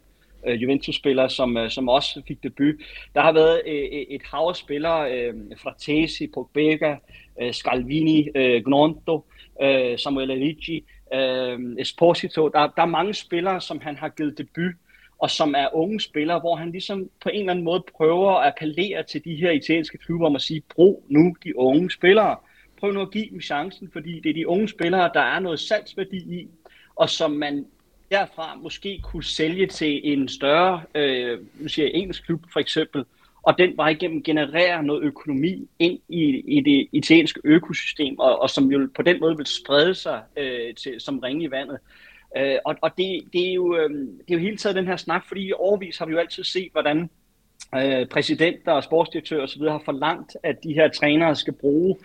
øh, 0.49 0.63
Juventus-spillere, 0.63 1.31
som, 1.31 1.57
øh, 1.57 1.71
som 1.71 1.89
også 1.89 2.23
fik 2.29 2.43
debut. 2.43 2.75
Der 3.15 3.21
har 3.21 3.33
været 3.33 3.63
øh, 3.67 3.75
øh 3.75 4.07
et 4.09 4.23
hav 4.25 4.49
af 4.49 4.57
spillere, 4.57 5.13
øh, 5.13 5.35
Fratesi, 5.57 6.27
Pogba, 6.27 6.97
øh, 7.43 7.53
Scalvini, 7.53 8.29
øh, 8.35 8.63
Gnonto, 8.65 9.25
øh, 9.63 9.99
Samuel 9.99 10.31
Ricci, 10.31 10.85
øh, 11.15 11.59
Esposito. 11.79 12.49
Der, 12.49 12.61
der 12.77 12.83
er 12.83 12.87
mange 12.87 13.15
spillere, 13.15 13.61
som 13.61 13.81
han 13.81 13.97
har 13.97 14.09
givet 14.09 14.39
debut, 14.39 14.75
og 15.19 15.31
som 15.31 15.55
er 15.55 15.75
unge 15.75 16.01
spillere, 16.01 16.41
hvor 16.41 16.57
han 16.57 16.71
ligesom 16.71 17.11
på 17.23 17.29
en 17.29 17.41
eller 17.41 17.51
anden 17.51 17.65
måde 17.65 17.85
prøver 17.97 18.33
at 18.33 18.47
appellere 18.47 19.03
til 19.03 19.25
de 19.25 19.35
her 19.35 19.51
italienske 19.51 19.99
klubber 19.99 20.27
om 20.27 20.37
at 20.37 20.43
sige, 20.43 20.63
brug 20.75 21.05
nu 21.09 21.37
de 21.45 21.59
unge 21.59 21.91
spillere. 21.91 22.37
Prøv 22.81 22.93
nu 22.93 23.01
at 23.01 23.11
give 23.11 23.31
dem 23.31 23.41
chancen, 23.41 23.91
fordi 23.93 24.21
det 24.21 24.31
er 24.31 24.35
de 24.35 24.49
unge 24.49 24.69
spillere, 24.69 25.11
der 25.15 25.21
er 25.21 25.39
noget 25.39 25.61
salgsværdi 25.61 26.17
i, 26.17 26.49
og 26.97 27.11
som 27.11 27.31
man 27.31 27.67
derfra 28.11 28.55
måske 28.55 29.01
kunne 29.03 29.25
sælge 29.25 29.67
til 29.67 30.01
en 30.13 30.29
større, 30.29 30.83
øh, 30.95 31.39
nu 31.61 31.69
siger 31.69 31.87
jeg, 31.87 31.95
engelsk 31.95 32.25
klub 32.25 32.41
for 32.53 32.61
eksempel, 32.61 33.05
og 33.43 33.59
den 33.59 33.77
vej 33.77 33.89
igennem 33.89 34.23
generere 34.23 34.83
noget 34.83 35.03
økonomi 35.03 35.69
ind 35.79 35.99
i, 36.09 36.25
i 36.57 36.61
det 36.61 36.89
italienske 36.93 37.41
økosystem, 37.45 38.19
og, 38.19 38.43
og 38.43 38.51
som 38.51 38.73
jo 38.73 38.89
på 38.97 39.03
den 39.03 39.21
måde 39.21 39.37
vil 39.37 39.47
sprede 39.47 39.95
sig 39.95 40.23
øh, 40.37 40.75
til, 40.75 41.01
som 41.01 41.19
ringe 41.19 41.45
i 41.45 41.51
vandet. 41.51 41.79
Øh, 42.37 42.57
og 42.65 42.77
og 42.83 42.91
det, 42.99 43.23
det, 43.33 43.49
er 43.49 43.53
jo, 43.53 43.77
øh, 43.77 43.91
det 43.91 44.31
er 44.31 44.35
jo 44.35 44.39
hele 44.39 44.57
taget 44.57 44.77
den 44.77 44.87
her 44.87 44.97
snak, 44.97 45.27
fordi 45.29 45.41
i 45.41 45.53
årvis 45.53 45.99
har 45.99 46.07
vi 46.07 46.13
jo 46.13 46.19
altid 46.19 46.45
set, 46.45 46.69
hvordan 46.73 47.11
øh, 47.75 48.07
præsidenter 48.07 48.73
og 48.73 48.85
sportsdirektører 48.85 49.43
osv. 49.43 49.63
har 49.63 49.83
forlangt, 49.85 50.37
at 50.43 50.63
de 50.65 50.75
her 50.75 50.89
trænere 50.89 51.37
skal 51.37 51.53
bruge 51.53 51.97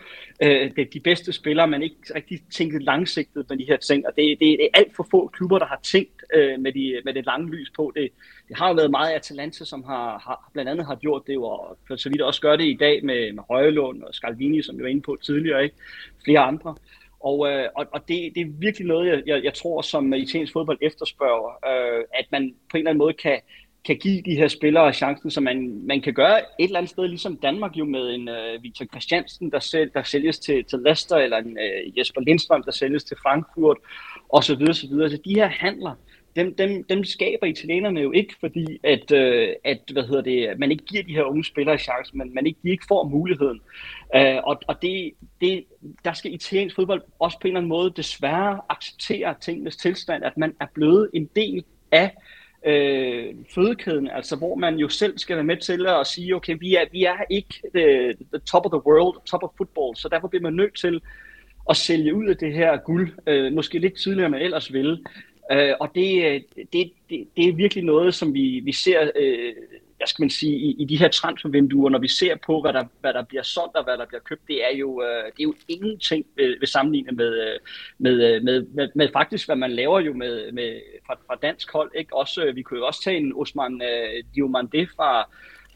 øh, 0.43 0.71
de 0.93 0.99
bedste 0.99 1.34
spillere, 1.34 1.67
man 1.67 1.84
ikke 1.84 1.97
rigtig 2.15 2.39
tænkt 2.54 2.84
langsigtet 2.84 3.45
med 3.49 3.58
de 3.58 3.65
her 3.65 3.78
ting. 3.78 4.08
Og 4.08 4.13
det, 4.15 4.39
det 4.39 4.63
er 4.63 4.67
alt 4.73 4.95
for 4.95 5.08
få 5.12 5.28
klubber, 5.28 5.60
der 5.60 5.65
har 5.65 5.80
tænkt 5.84 6.23
øh, 6.34 6.60
med, 6.60 6.71
de, 6.73 7.02
med 7.06 7.13
det 7.13 7.26
lange 7.26 7.52
lys 7.52 7.71
på. 7.76 7.91
Det, 7.95 8.10
det 8.47 8.58
har 8.58 8.67
jo 8.67 8.73
været 8.73 8.91
meget 8.91 9.13
Atalanta, 9.13 9.65
som 9.65 9.84
har, 9.84 10.19
har 10.19 10.49
blandt 10.54 10.71
andet 10.71 10.86
har 10.86 10.95
gjort 10.95 11.21
det, 11.28 11.38
og 11.38 11.78
for 11.88 11.95
så 11.95 12.10
vidt 12.10 12.21
også 12.21 12.41
gør 12.41 12.56
det 12.56 12.65
i 12.65 12.78
dag 12.80 13.06
med, 13.06 13.34
med 13.34 13.43
Højlund 13.49 14.04
og 14.04 14.13
Scalvini, 14.13 14.62
som 14.62 14.78
vi 14.78 14.84
var 14.84 14.89
inde 14.89 15.02
på 15.02 15.17
tidligere, 15.21 15.63
ikke? 15.63 15.76
flere 16.26 16.39
andre. 16.39 16.76
Og, 17.19 17.52
øh, 17.52 17.69
og, 17.76 17.86
og 17.91 17.99
det, 18.08 18.32
det 18.36 18.41
er 18.41 18.60
virkelig 18.60 18.88
noget, 18.88 19.08
jeg, 19.08 19.23
jeg, 19.26 19.43
jeg 19.43 19.54
tror, 19.54 19.82
som 19.82 20.13
italiensk 20.13 20.54
fodbold 20.54 20.78
efterspørger, 20.82 21.52
øh, 21.71 22.04
at 22.13 22.26
man 22.32 22.56
på 22.71 22.78
en 22.78 22.80
eller 22.80 22.89
anden 22.89 22.97
måde 22.97 23.13
kan, 23.13 23.39
kan 23.85 23.97
give 23.97 24.21
de 24.21 24.35
her 24.35 24.47
spillere 24.47 24.93
chancen, 24.93 25.31
som 25.31 25.43
man, 25.43 25.81
man 25.87 26.01
kan 26.01 26.13
gøre 26.13 26.39
et 26.39 26.65
eller 26.65 26.77
andet 26.77 26.89
sted, 26.89 27.07
ligesom 27.07 27.37
Danmark 27.37 27.75
jo 27.75 27.85
med 27.85 28.09
en 28.15 28.29
uh, 28.29 28.63
Victor 28.63 28.85
Christiansen, 28.85 29.51
der, 29.51 29.59
sælg, 29.59 29.93
der 29.93 30.03
sælges 30.03 30.39
til, 30.39 30.63
til 30.63 30.79
Leicester, 30.79 31.15
eller 31.15 31.37
en 31.37 31.57
uh, 31.57 31.97
Jesper 31.97 32.21
Lindstrøm, 32.21 32.63
der 32.63 32.71
sælges 32.71 33.03
til 33.03 33.17
Frankfurt, 33.23 33.77
og 34.29 34.43
så 34.43 34.55
videre, 34.55 34.73
så 34.73 34.87
videre. 34.87 35.09
Så 35.09 35.17
de 35.25 35.35
her 35.35 35.47
handler, 35.47 35.95
dem, 36.35 36.55
dem, 36.55 36.83
dem 36.83 37.03
skaber 37.03 37.45
italienerne 37.45 38.01
jo 38.01 38.11
ikke, 38.11 38.35
fordi 38.39 38.79
at, 38.83 39.11
uh, 39.11 39.53
at 39.63 39.79
hvad 39.91 40.03
hedder 40.03 40.21
det, 40.21 40.59
man 40.59 40.71
ikke 40.71 40.85
giver 40.85 41.03
de 41.03 41.13
her 41.13 41.23
unge 41.23 41.43
spillere 41.43 41.77
chancen, 41.77 42.17
men 42.17 42.33
man 42.33 42.45
ikke, 42.45 42.59
de 42.63 42.69
ikke 42.69 42.85
får 42.87 43.03
muligheden. 43.03 43.61
Uh, 44.15 44.43
og 44.43 44.59
og 44.67 44.81
det, 44.81 45.11
det, 45.41 45.63
der 46.05 46.13
skal 46.13 46.33
italiensk 46.33 46.75
fodbold 46.75 47.01
også 47.19 47.37
på 47.41 47.47
en 47.47 47.51
eller 47.51 47.59
anden 47.59 47.69
måde 47.69 47.93
desværre 47.95 48.61
acceptere 48.69 49.35
tingenes 49.41 49.75
tilstand, 49.75 50.23
at 50.23 50.37
man 50.37 50.53
er 50.59 50.67
blevet 50.73 51.09
en 51.13 51.29
del 51.35 51.63
af 51.91 52.11
øh, 52.65 53.36
fødekæden, 53.56 54.08
altså 54.08 54.36
hvor 54.36 54.56
man 54.56 54.76
jo 54.76 54.89
selv 54.89 55.17
skal 55.17 55.36
være 55.36 55.45
med 55.45 55.58
til 55.58 55.88
at 55.88 56.08
sige, 56.08 56.36
okay, 56.36 56.58
vi 56.60 56.76
er, 56.76 56.86
vi 56.91 57.04
er 57.04 57.17
ikke 57.30 57.62
the, 57.76 58.13
the 58.13 58.39
top 58.45 58.65
of 58.65 58.71
the 58.71 58.86
world, 58.88 59.26
top 59.26 59.43
of 59.43 59.49
football, 59.58 59.95
så 59.95 60.10
derfor 60.10 60.28
bliver 60.28 60.43
man 60.43 60.54
nødt 60.54 60.76
til 60.76 61.02
at 61.69 61.78
sælge 61.78 62.15
ud 62.15 62.28
af 62.28 62.38
det 62.38 62.54
her 62.54 62.78
guld, 62.78 63.12
øh, 63.28 63.54
måske 63.54 63.80
lidt 63.80 63.97
tidligere, 63.97 64.26
end 64.26 64.36
man 64.36 64.41
ellers 64.41 64.73
ville. 64.73 64.99
Øh, 65.52 65.73
og 65.80 65.91
det, 65.95 66.26
øh, 66.26 66.41
det, 66.73 66.91
det, 67.10 67.28
det 67.38 67.49
er 67.49 67.54
virkelig 67.54 67.84
noget, 67.84 68.13
som 68.13 68.34
vi, 68.34 68.62
vi 68.65 68.71
ser 68.71 69.12
øh, 69.15 69.54
hvad 70.03 70.07
skal 70.07 70.23
man 70.23 70.29
sige, 70.29 70.55
i, 70.57 70.75
i 70.79 70.85
de 70.85 70.97
her 70.97 71.07
transfervinduer, 71.07 71.89
når 71.89 71.99
vi 71.99 72.07
ser 72.07 72.35
på, 72.45 72.61
hvad 72.61 72.73
der, 72.73 72.83
hvad 73.01 73.13
der 73.13 73.23
bliver 73.23 73.43
solgt 73.43 73.75
og 73.75 73.83
hvad 73.83 73.97
der 73.97 74.05
bliver 74.05 74.21
købt, 74.21 74.47
det 74.47 74.65
er 74.65 74.77
jo, 74.77 75.01
øh, 75.01 75.25
det 75.25 75.39
er 75.39 75.43
jo 75.43 75.55
ingenting 75.67 76.25
ved, 76.35 76.59
ved 76.59 76.67
sammenligning 76.67 77.17
med, 77.17 77.31
øh, 77.47 77.59
med, 77.97 78.35
øh, 78.35 78.43
med, 78.43 78.65
med, 78.73 78.89
med, 78.95 79.09
faktisk, 79.13 79.47
hvad 79.47 79.55
man 79.55 79.71
laver 79.71 79.99
jo 79.99 80.13
med, 80.13 80.51
med 80.51 80.81
fra, 81.07 81.17
fra 81.27 81.35
dansk 81.41 81.71
hold. 81.73 81.91
Ikke? 81.95 82.15
Også, 82.15 82.45
øh, 82.45 82.55
vi 82.55 82.61
kunne 82.61 82.79
jo 82.79 82.85
også 82.85 83.03
tage 83.03 83.17
en 83.17 83.33
Osman 83.35 83.81
øh, 83.81 84.23
Diomande 84.35 84.87
fra, 84.95 85.29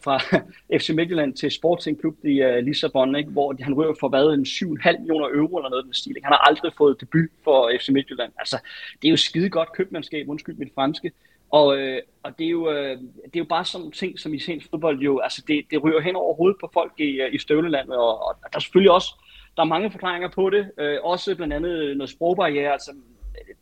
fra 0.03 0.17
FC 0.79 0.89
Midtjylland 0.89 1.33
til 1.33 1.51
Sporting 1.51 1.99
Club 1.99 2.15
i 2.25 2.45
uh, 2.45 2.57
Lissabon, 2.57 3.15
ikke? 3.15 3.31
hvor 3.31 3.55
han 3.59 3.73
ryger 3.73 3.93
for 3.99 4.09
hvad, 4.09 4.25
en 4.25 4.45
7,5 4.45 4.99
millioner 4.99 5.27
euro 5.27 5.57
eller 5.57 5.69
noget 5.69 5.85
den 5.85 5.93
stil. 5.93 6.13
Ikke? 6.15 6.25
Han 6.25 6.33
har 6.33 6.47
aldrig 6.49 6.71
fået 6.77 7.01
debut 7.01 7.29
for 7.43 7.71
FC 7.79 7.89
Midtjylland. 7.89 8.31
Altså, 8.39 8.57
det 9.01 9.07
er 9.07 9.11
jo 9.11 9.17
skide 9.17 9.49
godt 9.49 9.73
købmandskab, 9.73 10.29
undskyld 10.29 10.55
mit 10.55 10.71
franske, 10.75 11.11
og, 11.51 11.77
øh, 11.77 12.01
og 12.23 12.38
det, 12.38 12.45
er 12.45 12.49
jo, 12.49 12.71
øh, 12.71 12.97
det 13.25 13.36
er 13.36 13.39
jo 13.39 13.45
bare 13.49 13.65
sådan 13.65 13.91
ting, 13.91 14.19
som 14.19 14.33
i 14.33 14.38
italiensk 14.38 14.69
fodbold 14.69 14.99
jo, 14.99 15.19
altså 15.19 15.43
det, 15.47 15.65
det 15.71 15.83
ryger 15.83 16.01
hen 16.01 16.15
over 16.15 16.36
hovedet 16.36 16.57
på 16.60 16.69
folk 16.73 16.93
i, 16.97 17.21
øh, 17.21 17.33
i 17.33 17.38
støvlelandet, 17.38 17.97
og, 17.97 18.27
og 18.27 18.36
der 18.41 18.57
er 18.57 18.60
selvfølgelig 18.60 18.91
også, 18.91 19.13
der 19.55 19.62
er 19.62 19.67
mange 19.67 19.91
forklaringer 19.91 20.29
på 20.29 20.49
det, 20.49 20.71
øh, 20.79 20.97
også 21.03 21.36
blandt 21.36 21.53
andet 21.53 21.97
noget 21.97 22.10
sprogbarriere, 22.10 22.71
altså 22.71 22.91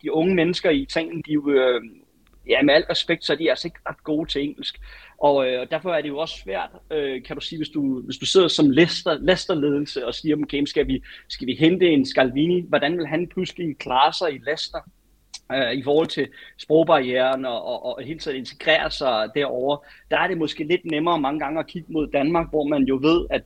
de 0.01 0.13
unge 0.13 0.35
mennesker 0.35 0.69
i 0.69 0.81
Italien, 0.81 1.23
de 1.25 1.33
jo, 1.33 1.49
øh, 1.49 1.81
ja, 2.47 2.61
med 2.61 2.73
al 2.73 2.83
respekt, 2.89 3.25
så 3.25 3.33
er 3.33 3.37
de 3.37 3.49
altså 3.49 3.67
ikke 3.67 3.79
ret 3.89 4.03
gode 4.03 4.31
til 4.31 4.43
engelsk. 4.43 4.79
Og 5.17 5.47
øh, 5.47 5.67
derfor 5.71 5.93
er 5.93 6.01
det 6.01 6.09
jo 6.09 6.17
også 6.17 6.35
svært, 6.43 6.69
øh, 6.91 7.23
kan 7.23 7.35
du 7.35 7.41
sige, 7.41 7.59
hvis 7.59 7.69
du, 7.69 8.01
hvis 8.01 8.17
du 8.17 8.25
sidder 8.25 8.47
som 8.47 8.69
Leicester, 8.69 9.17
Leicester-ledelse 9.19 10.05
og 10.05 10.13
siger, 10.13 10.35
okay, 10.43 10.65
skal 10.65 10.87
vi, 10.87 11.03
skal 11.27 11.47
vi 11.47 11.55
hente 11.59 11.85
en 11.85 12.05
Scalvini? 12.05 12.65
Hvordan 12.67 12.97
vil 12.97 13.07
han 13.07 13.27
pludselig 13.27 13.77
klare 13.77 14.13
sig 14.13 14.33
i 14.33 14.37
Leicester? 14.37 14.79
Øh, 15.51 15.73
i 15.73 15.83
forhold 15.83 16.07
til 16.07 16.27
sprogbarrieren 16.57 17.45
og, 17.45 17.65
og, 17.65 17.85
og 17.85 18.03
helt 18.03 18.21
tiden 18.21 18.37
integrere 18.37 18.91
sig 18.91 19.29
derover, 19.35 19.85
der 20.11 20.19
er 20.19 20.27
det 20.27 20.37
måske 20.37 20.63
lidt 20.63 20.85
nemmere 20.85 21.19
mange 21.19 21.39
gange 21.39 21.59
at 21.59 21.67
kigge 21.67 21.93
mod 21.93 22.07
Danmark, 22.07 22.49
hvor 22.49 22.63
man 22.63 22.83
jo 22.83 22.99
ved, 23.01 23.25
at 23.29 23.41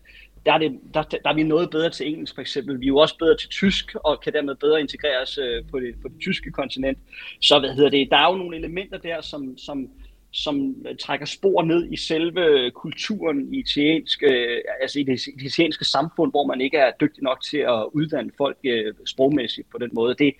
der 0.45 0.53
er, 0.53 0.57
det, 0.57 0.79
der, 0.93 1.01
der 1.01 1.29
er 1.29 1.33
vi 1.33 1.43
noget 1.43 1.69
bedre 1.69 1.89
til 1.89 2.07
engelsk 2.07 2.35
for 2.35 2.41
eksempel. 2.41 2.79
Vi 2.79 2.85
er 2.85 2.87
jo 2.87 2.97
også 2.97 3.17
bedre 3.17 3.37
til 3.37 3.49
tysk, 3.49 3.95
og 3.95 4.21
kan 4.21 4.33
dermed 4.33 4.55
bedre 4.55 4.79
integreres 4.81 5.37
øh, 5.37 5.63
på, 5.71 5.79
det, 5.79 5.95
på 6.01 6.07
det 6.07 6.19
tyske 6.21 6.51
kontinent. 6.51 6.97
Så 7.41 7.59
hvad 7.59 7.69
hedder 7.69 7.89
det, 7.89 8.07
der 8.11 8.17
er 8.17 8.31
jo 8.31 8.37
nogle 8.37 8.57
elementer 8.57 8.97
der, 8.97 9.21
som, 9.21 9.57
som, 9.57 9.89
som 10.31 10.75
trækker 11.01 11.25
spor 11.25 11.63
ned 11.63 11.91
i 11.91 11.95
selve 11.95 12.71
kulturen 12.71 13.53
i, 13.53 13.59
italiensk, 13.59 14.23
øh, 14.23 14.57
altså 14.81 14.99
i 14.99 15.03
det, 15.03 15.19
det 15.39 15.45
italienske 15.45 15.85
samfund, 15.85 16.31
hvor 16.31 16.47
man 16.47 16.61
ikke 16.61 16.77
er 16.77 16.91
dygtig 17.01 17.23
nok 17.23 17.43
til 17.43 17.57
at 17.57 17.85
uddanne 17.93 18.31
folk 18.37 18.57
øh, 18.63 18.93
sprogmæssigt 19.05 19.69
på 19.71 19.77
den 19.77 19.89
måde. 19.93 20.15
Det, 20.19 20.33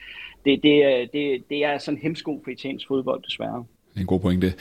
det, 0.45 0.63
det, 0.63 0.85
øh, 0.85 1.07
det, 1.13 1.43
det 1.49 1.63
er 1.63 1.77
sådan 1.77 1.97
en 1.97 2.01
hemsko 2.01 2.41
for 2.43 2.51
italiensk 2.51 2.87
fodbold, 2.87 3.23
desværre. 3.23 3.65
En 3.97 4.05
god 4.05 4.19
pointe. 4.19 4.53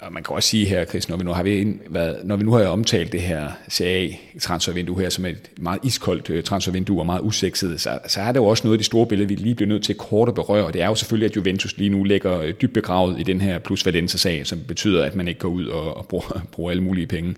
Og 0.00 0.12
man 0.12 0.22
kan 0.22 0.36
også 0.36 0.48
sige 0.48 0.66
her, 0.66 0.84
Chris, 0.84 1.08
når 1.08 1.16
vi 1.16 1.24
nu 1.24 1.32
har, 1.32 1.42
vi 1.42 1.74
været, 1.90 2.16
når 2.24 2.36
vi 2.36 2.44
nu 2.44 2.52
har 2.52 2.64
omtalt 2.64 3.12
det 3.12 3.20
her 3.20 3.48
CA-transfervindue 3.70 5.00
her 5.00 5.08
som 5.08 5.24
et 5.24 5.50
meget 5.58 5.80
iskoldt 5.84 6.30
øh, 6.30 6.42
transfervindue 6.42 7.00
og 7.00 7.06
meget 7.06 7.20
usekset, 7.20 7.80
så, 7.80 7.98
så 8.06 8.20
er 8.20 8.32
det 8.32 8.40
jo 8.40 8.46
også 8.46 8.66
noget 8.66 8.74
af 8.74 8.78
det 8.78 8.86
store 8.86 9.06
billede, 9.06 9.28
vi 9.28 9.34
lige 9.34 9.54
bliver 9.54 9.68
nødt 9.68 9.84
til 9.84 9.94
kort 9.94 10.28
at 10.28 10.34
berøre. 10.34 10.72
Det 10.72 10.82
er 10.82 10.86
jo 10.86 10.94
selvfølgelig, 10.94 11.30
at 11.30 11.36
Juventus 11.36 11.76
lige 11.76 11.90
nu 11.90 12.04
ligger 12.04 12.40
øh, 12.40 12.54
dybt 12.62 12.72
begravet 12.72 13.20
i 13.20 13.22
den 13.22 13.40
her 13.40 13.58
plus 13.58 13.86
Valencia-sag, 13.86 14.46
som 14.46 14.58
betyder, 14.68 15.04
at 15.04 15.14
man 15.14 15.28
ikke 15.28 15.40
går 15.40 15.48
ud 15.48 15.66
og, 15.66 15.96
og 15.96 16.06
bruger, 16.06 16.40
bruger 16.52 16.70
alle 16.70 16.82
mulige 16.82 17.06
penge. 17.06 17.34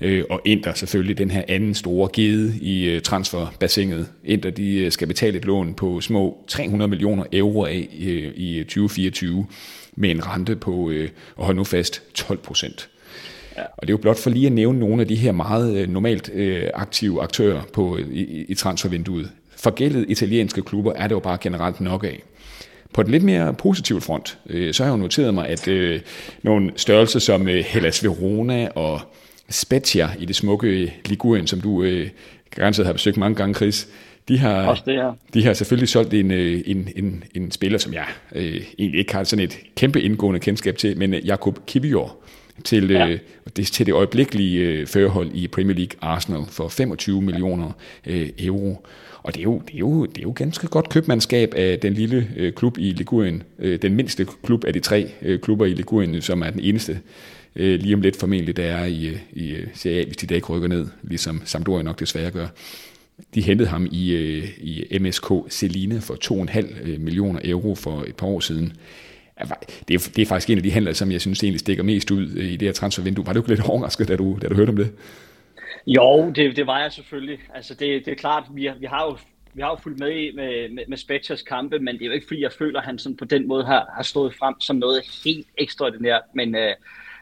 Øh, 0.00 0.24
og 0.30 0.40
Inter 0.44 0.74
selvfølgelig 0.74 1.18
den 1.18 1.30
her 1.30 1.42
anden 1.48 1.74
store 1.74 2.08
gede 2.12 2.58
i 2.60 2.84
øh, 2.84 3.02
transferbassinet. 3.02 4.08
Inter 4.24 4.50
de 4.50 4.90
skal 4.90 5.08
betale 5.08 5.38
et 5.38 5.44
lån 5.44 5.74
på 5.74 6.00
små 6.00 6.44
300 6.48 6.88
millioner 6.88 7.24
euro 7.32 7.64
af 7.64 7.88
i 8.36 8.62
2024 8.62 9.46
med 10.00 10.10
en 10.10 10.26
rente 10.26 10.56
på, 10.56 10.90
øh, 10.90 11.08
og 11.36 11.44
hold 11.44 11.56
nu 11.56 11.64
fast, 11.64 12.02
12 12.14 12.38
procent. 12.38 12.88
Ja. 13.56 13.62
Og 13.62 13.82
det 13.82 13.88
er 13.88 13.92
jo 13.92 13.96
blot 13.96 14.18
for 14.18 14.30
lige 14.30 14.46
at 14.46 14.52
nævne 14.52 14.78
nogle 14.78 15.02
af 15.02 15.08
de 15.08 15.16
her 15.16 15.32
meget 15.32 15.76
øh, 15.76 15.88
normalt 15.88 16.30
øh, 16.34 16.62
aktive 16.74 17.22
aktører 17.22 17.62
på, 17.72 17.98
i, 18.10 18.44
i 18.48 18.54
transfervinduet. 18.54 19.30
Forgældet 19.56 20.04
italienske 20.08 20.62
klubber 20.62 20.92
er 20.92 21.06
det 21.06 21.14
jo 21.14 21.20
bare 21.20 21.38
generelt 21.40 21.80
nok 21.80 22.04
af. 22.04 22.22
På 22.92 23.02
den 23.02 23.10
lidt 23.10 23.22
mere 23.22 23.54
positive 23.54 24.00
front, 24.00 24.38
øh, 24.46 24.74
så 24.74 24.82
har 24.82 24.90
jeg 24.90 24.98
jo 24.98 25.02
noteret 25.02 25.34
mig, 25.34 25.48
at 25.48 25.68
øh, 25.68 26.00
nogle 26.42 26.72
størrelser 26.76 27.18
som 27.18 27.48
øh, 27.48 27.64
Hellas 27.64 28.04
Verona 28.04 28.68
og 28.68 29.00
Spezia 29.50 30.10
i 30.18 30.24
det 30.24 30.36
smukke 30.36 30.94
Ligurien, 31.06 31.46
som 31.46 31.60
du 31.60 31.82
øh, 31.82 32.08
garanteret 32.56 32.86
har 32.86 32.92
besøgt 32.92 33.16
mange 33.16 33.34
gange, 33.34 33.54
Chris, 33.54 33.88
de 34.28 34.38
har, 34.38 34.66
Også 34.66 34.82
det, 34.86 34.94
ja. 34.94 35.10
de 35.34 35.44
har 35.44 35.52
selvfølgelig 35.52 35.88
solgt 35.88 36.14
en, 36.14 36.30
øh, 36.30 36.62
en, 36.66 36.88
en, 36.96 37.24
en 37.34 37.50
spiller, 37.50 37.78
som 37.78 37.94
jeg 37.94 38.06
øh, 38.34 38.62
egentlig 38.78 38.98
ikke 38.98 39.14
har 39.14 39.24
sådan 39.24 39.44
et 39.44 39.58
kæmpe 39.76 40.02
indgående 40.02 40.40
kendskab 40.40 40.76
til, 40.76 40.98
men 40.98 41.14
øh, 41.14 41.26
Jakob 41.26 41.66
Kivior 41.66 42.16
til, 42.64 42.90
ja. 42.90 43.08
øh, 43.08 43.18
det, 43.56 43.66
til 43.66 43.86
det 43.86 43.92
øjeblikkelige 43.92 44.60
øh, 44.60 44.86
førhold 44.86 45.30
i 45.34 45.48
Premier 45.48 45.76
League 45.76 45.98
Arsenal 46.00 46.42
for 46.48 46.68
25 46.68 47.22
millioner 47.22 47.72
øh, 48.06 48.28
euro. 48.38 48.86
Og 49.22 49.34
det 49.34 49.40
er, 49.40 49.44
jo, 49.44 49.62
det, 49.66 49.74
er 49.74 49.78
jo, 49.78 50.06
det 50.06 50.18
er 50.18 50.22
jo 50.22 50.32
ganske 50.36 50.66
godt 50.66 50.88
købmandskab 50.88 51.54
af 51.56 51.78
den 51.78 51.94
lille 51.94 52.28
øh, 52.36 52.52
klub 52.52 52.78
i 52.78 52.92
Ligurien, 52.92 53.42
øh, 53.58 53.82
den 53.82 53.94
mindste 53.94 54.26
klub 54.42 54.64
af 54.64 54.72
de 54.72 54.80
tre 54.80 55.10
øh, 55.22 55.40
klubber 55.40 55.66
i 55.66 55.74
Ligurien, 55.74 56.22
som 56.22 56.42
er 56.42 56.50
den 56.50 56.60
eneste 56.60 57.00
øh, 57.56 57.80
lige 57.80 57.94
om 57.94 58.00
lidt 58.00 58.16
formentlig, 58.16 58.56
der 58.56 58.64
er 58.64 58.84
i, 58.84 59.18
i 59.32 59.56
Serie 59.74 60.00
A, 60.00 60.04
hvis 60.04 60.16
de 60.16 60.26
da 60.26 60.34
ikke 60.34 60.46
rykker 60.46 60.68
ned, 60.68 60.86
ligesom 61.02 61.42
Sampdoria 61.44 61.82
nok 61.82 62.00
desværre 62.00 62.30
gør. 62.30 62.46
De 63.34 63.42
hentede 63.42 63.68
ham 63.68 63.86
i, 63.92 64.12
øh, 64.12 64.48
i 64.58 64.98
MSK 64.98 65.32
Celine 65.50 66.00
for 66.00 66.14
2,5 66.14 66.88
øh, 66.88 67.00
millioner 67.00 67.40
euro 67.44 67.74
for 67.74 68.02
et 68.02 68.16
par 68.16 68.26
år 68.26 68.40
siden. 68.40 68.72
Det 69.88 69.94
er, 69.94 70.10
det 70.16 70.22
er 70.22 70.26
faktisk 70.26 70.50
en 70.50 70.56
af 70.56 70.62
de 70.62 70.70
handler, 70.70 70.92
som 70.92 71.12
jeg 71.12 71.20
synes 71.20 71.42
egentlig 71.42 71.60
stikker 71.60 71.82
mest 71.82 72.10
ud 72.10 72.30
øh, 72.36 72.44
i 72.44 72.56
det 72.56 72.68
her 72.68 72.72
transfervindue. 72.72 73.26
Var 73.26 73.32
du 73.32 73.38
ikke 73.38 73.48
lidt 73.48 73.68
overrasket, 73.68 74.08
da 74.08 74.16
du, 74.16 74.38
da 74.42 74.48
du 74.48 74.54
hørte 74.54 74.70
om 74.70 74.76
det? 74.76 74.92
Jo, 75.86 76.32
det, 76.36 76.56
det 76.56 76.66
var 76.66 76.80
jeg 76.80 76.92
selvfølgelig. 76.92 77.38
Altså 77.54 77.74
det, 77.74 78.04
det 78.06 78.12
er 78.12 78.16
klart, 78.16 78.44
vi, 78.54 78.68
vi 78.80 78.86
har 78.86 79.04
jo 79.04 79.16
vi 79.54 79.62
har 79.62 79.70
jo 79.70 79.76
fulgt 79.82 79.98
med 79.98 80.10
i 80.10 80.32
med, 80.34 80.68
med, 80.68 80.84
med 80.88 80.96
Spectres 80.96 81.42
kampe, 81.42 81.78
men 81.78 81.94
det 81.94 82.02
er 82.02 82.06
jo 82.06 82.12
ikke 82.12 82.26
fordi, 82.26 82.42
jeg 82.42 82.52
føler, 82.52 82.80
at 82.80 82.86
han 82.86 82.98
sådan 82.98 83.16
på 83.16 83.24
den 83.24 83.48
måde 83.48 83.64
har, 83.64 83.92
har 83.96 84.02
stået 84.02 84.34
frem 84.34 84.60
som 84.60 84.76
noget 84.76 85.02
helt 85.24 85.46
ekstraordinært. 85.58 86.22
Men, 86.34 86.54
øh, 86.54 86.74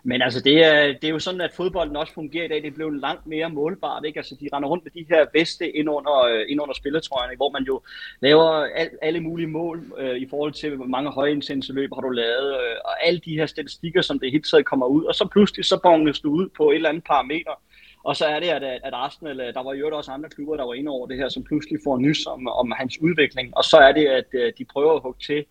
men 0.05 0.23
altså, 0.23 0.41
det 0.41 0.65
er, 0.65 0.87
det 0.87 1.05
er 1.05 1.09
jo 1.09 1.19
sådan, 1.19 1.41
at 1.41 1.53
fodbolden 1.53 1.97
også 1.97 2.13
fungerer 2.13 2.45
i 2.45 2.49
dag. 2.49 2.63
Det 2.63 2.75
blev 2.75 2.91
langt 2.91 3.27
mere 3.27 3.51
målbart, 3.51 4.05
ikke? 4.05 4.19
Altså, 4.19 4.37
de 4.41 4.49
render 4.53 4.69
rundt 4.69 4.85
med 4.85 4.93
de 4.93 5.07
her 5.09 5.27
veste 5.35 5.77
ind 5.77 5.89
under, 5.91 6.25
øh, 6.25 6.45
ind 6.49 6.61
under 6.61 6.75
spilletrøjerne, 6.75 7.37
hvor 7.37 7.51
man 7.51 7.65
jo 7.65 7.81
laver 8.21 8.51
al, 8.51 8.91
alle 9.03 9.21
mulige 9.21 9.47
mål 9.47 9.85
øh, 9.99 10.17
i 10.17 10.27
forhold 10.31 10.53
til, 10.53 10.77
hvor 10.77 10.87
mange 10.87 11.11
højintense 11.11 11.73
løb 11.73 11.91
har 11.95 12.01
du 12.01 12.09
lavet, 12.09 12.53
øh, 12.53 12.77
og 12.85 13.07
alle 13.07 13.21
de 13.25 13.35
her 13.35 13.47
statistikker, 13.47 14.03
som 14.03 14.19
det 14.19 14.31
hele 14.31 14.43
taget 14.43 14.67
kommer 14.67 14.87
ud. 14.87 15.05
Og 15.05 15.15
så 15.15 15.29
pludselig, 15.33 15.65
så 15.65 15.81
bonges 15.83 16.21
du 16.21 16.31
ud 16.31 16.49
på 16.57 16.71
et 16.71 16.75
eller 16.75 16.89
andet 16.89 17.05
parameter, 17.05 17.53
og 18.09 18.17
så 18.17 18.27
er 18.27 18.41
det, 18.41 18.49
at, 18.49 18.63
at 18.63 18.95
Arsenal, 18.95 19.41
øh, 19.41 19.55
der 19.55 19.63
var 19.63 19.75
jo 19.75 19.97
også 19.97 20.11
andre 20.11 20.29
klubber, 20.29 20.57
der 20.57 20.65
var 20.65 20.75
inde 20.75 20.91
over 20.91 21.07
det 21.07 21.17
her, 21.17 21.29
som 21.29 21.45
pludselig 21.45 21.79
får 21.85 21.99
nys 21.99 22.27
om, 22.27 22.49
om 22.49 22.73
hans 22.77 23.01
udvikling. 23.01 23.57
Og 23.57 23.65
så 23.65 23.77
er 23.77 23.93
det, 23.93 24.07
at 24.07 24.25
øh, 24.33 24.53
de 24.59 24.65
prøver 24.65 24.95
at 24.95 25.03
hugge 25.03 25.21
til 25.27 25.45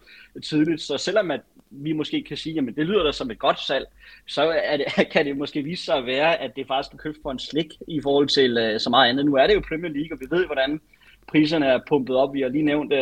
tidligt. 0.43 0.81
Så 0.81 0.97
selvom 0.97 1.31
at 1.31 1.41
vi 1.69 1.91
måske 1.93 2.23
kan 2.23 2.37
sige, 2.37 2.59
at 2.59 2.75
det 2.75 2.85
lyder 2.85 3.03
da 3.03 3.11
som 3.11 3.31
et 3.31 3.39
godt 3.39 3.59
salg, 3.59 3.85
så 4.27 4.41
er 4.41 4.77
det, 4.77 4.85
kan 5.13 5.25
det 5.25 5.37
måske 5.37 5.61
vise 5.61 5.85
sig 5.85 5.95
at 5.95 6.05
være, 6.05 6.41
at 6.41 6.51
det 6.55 6.67
faktisk 6.67 6.93
er 6.93 6.97
købt 6.97 7.17
for 7.21 7.31
en 7.31 7.39
slik 7.39 7.73
i 7.87 8.01
forhold 8.03 8.27
til 8.27 8.51
uh, 8.57 8.79
så 8.79 8.89
meget 8.89 9.09
andet. 9.09 9.25
Nu 9.25 9.35
er 9.35 9.47
det 9.47 9.55
jo 9.55 9.63
Premier 9.69 9.91
League, 9.91 10.15
og 10.15 10.19
vi 10.19 10.35
ved, 10.35 10.45
hvordan 10.45 10.81
priserne 11.27 11.65
er 11.65 11.79
pumpet 11.87 12.15
op. 12.15 12.33
Vi 12.33 12.41
har 12.41 12.49
lige 12.49 12.63
nævnt 12.63 12.93
uh, 12.93 12.99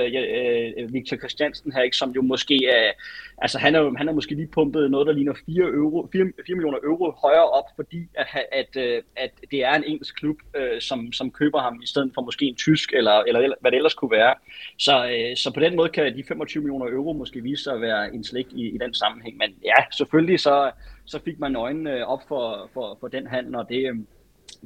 uh, 0.84 0.94
Victor 0.94 1.18
Christiansen 1.18 1.72
her, 1.72 1.82
ikke, 1.82 1.98
som 1.98 2.12
jo 2.12 2.22
måske 2.22 2.66
er, 2.66 2.92
altså 3.38 3.60
han 3.60 3.76
er, 3.76 3.98
han 3.98 4.08
er 4.08 4.14
måske 4.14 4.36
lige 4.36 4.48
pumpet 4.48 4.92
noget, 4.92 5.08
der 5.08 5.14
ligner 5.14 5.34
4, 5.46 5.64
euro, 5.64 6.10
4, 6.12 6.32
4 6.46 6.56
millioner 6.56 6.78
euro 6.84 7.12
højere 7.12 7.50
op, 7.50 7.64
fordi 7.76 8.08
at, 8.14 8.28
at, 8.52 8.78
at, 8.78 9.04
at 9.16 9.32
det 9.52 9.64
er 9.64 9.74
en 9.74 9.84
engelsk 9.84 10.16
klub, 10.16 10.38
uh, 10.58 10.80
som, 10.80 11.14
som 11.14 11.32
køber 11.32 11.60
ham 11.60 11.80
i 11.84 11.88
stedet 11.88 12.12
for 12.14 12.22
måske 12.22 12.46
en 12.46 12.56
tysk, 12.56 12.94
eller, 12.94 13.12
eller 13.12 13.54
hvad 13.62 13.72
det 13.72 13.78
ellers 13.78 13.94
kunne 13.94 14.12
være. 14.12 14.36
Så, 14.78 15.06
uh, 15.06 15.36
så 15.36 15.52
på 15.54 15.60
den 15.60 15.76
måde 15.76 15.90
kan 15.90 16.18
de 16.18 16.24
25 16.28 16.64
millioner 16.64 16.88
euro 16.88 17.14
måske 17.14 17.42
vise 17.42 17.64
sig 17.64 17.74
at 17.74 17.82
være 17.82 18.16
en 18.16 18.24
slik 18.24 18.48
i, 18.52 18.70
i 18.70 18.78
den 18.78 18.94
sammenhæng. 18.94 19.38
Men 19.38 19.56
ja, 19.64 19.84
selvfølgelig 19.98 20.40
så, 20.40 20.72
så 21.06 21.20
fik 21.26 21.40
man 21.40 21.56
øjnene 21.56 22.08
op 22.08 22.22
for, 22.28 22.70
for, 22.74 22.98
for 23.00 23.08
den 23.08 23.28
handel, 23.28 23.56
og 23.56 23.70
det, 23.70 24.06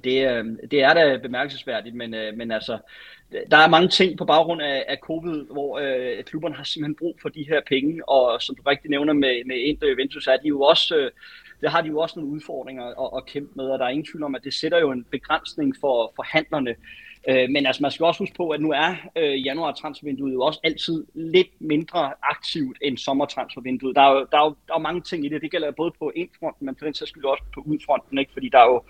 det, 0.04 0.46
det 0.72 0.84
er 0.84 0.94
da 0.94 1.18
bemærkelsesværdigt, 1.18 1.96
men, 1.96 2.12
men 2.12 2.52
altså, 2.52 2.78
der 3.52 3.58
er 3.58 3.70
mange 3.70 3.88
ting 3.88 4.18
på 4.18 4.26
baggrund 4.26 4.62
af, 4.62 4.86
af 4.88 4.98
covid, 5.02 5.46
hvor 5.52 5.80
øh, 5.80 6.24
klubberne 6.24 6.56
har 6.56 6.64
simpelthen 6.64 6.96
brug 6.96 7.16
for 7.22 7.30
de 7.30 7.46
her 7.50 7.62
penge, 7.68 8.10
og 8.10 8.42
som 8.42 8.56
du 8.56 8.62
rigtig 8.68 8.90
nævner 8.90 9.14
med, 9.14 9.46
med 9.46 9.56
Inter 9.56 9.88
Juventus, 9.88 10.28
er 10.28 10.38
de 10.38 10.48
jo 10.48 10.62
også, 10.62 10.98
øh, 10.98 11.12
der 11.62 11.70
har 11.70 11.82
de 11.82 11.88
jo 11.88 12.00
også 12.00 12.20
nogle 12.20 12.36
udfordringer 12.36 12.86
at, 12.86 13.18
at 13.18 13.26
kæmpe 13.26 13.52
med, 13.56 13.66
og 13.66 13.80
der 13.80 13.86
er 13.86 13.90
ingen 13.90 14.06
tvivl 14.06 14.24
om, 14.24 14.36
at 14.36 14.44
det 14.44 14.54
sætter 14.54 14.80
jo 14.80 14.92
en 14.92 15.06
begrænsning 15.12 15.76
for, 15.82 16.14
for 16.16 16.24
handlerne. 16.24 16.76
Øh, 17.30 17.50
men 17.50 17.66
altså, 17.66 17.82
man 17.82 17.92
skal 17.92 18.06
også 18.06 18.20
huske 18.20 18.36
på, 18.36 18.50
at 18.50 18.62
nu 18.62 18.72
er 18.72 18.96
øh, 19.16 19.46
januar-transfervinduet 19.46 20.34
jo 20.34 20.42
også 20.42 20.60
altid 20.64 21.06
lidt 21.14 21.48
mindre 21.60 22.14
aktivt 22.24 22.78
end 22.82 22.98
sommertransfervinduet. 22.98 23.96
Der 23.96 24.02
er 24.02 24.12
jo, 24.12 24.28
der 24.32 24.38
er 24.38 24.46
jo 24.46 24.56
der 24.68 24.74
er 24.74 24.80
mange 24.80 25.02
ting 25.02 25.26
i 25.26 25.30
det. 25.30 25.42
Det 25.42 25.52
gælder 25.52 25.72
både 25.72 25.92
på 26.00 26.12
indfronten, 26.16 26.66
men 26.66 26.76
for 26.80 26.86
den 26.86 26.94
sags 26.94 27.10
skyld 27.10 27.24
også 27.24 27.44
på 27.54 27.62
udfronten, 27.66 28.18
ikke? 28.18 28.34
fordi 28.34 28.50
der 28.50 28.60
er 28.60 28.66
jo 28.66 28.84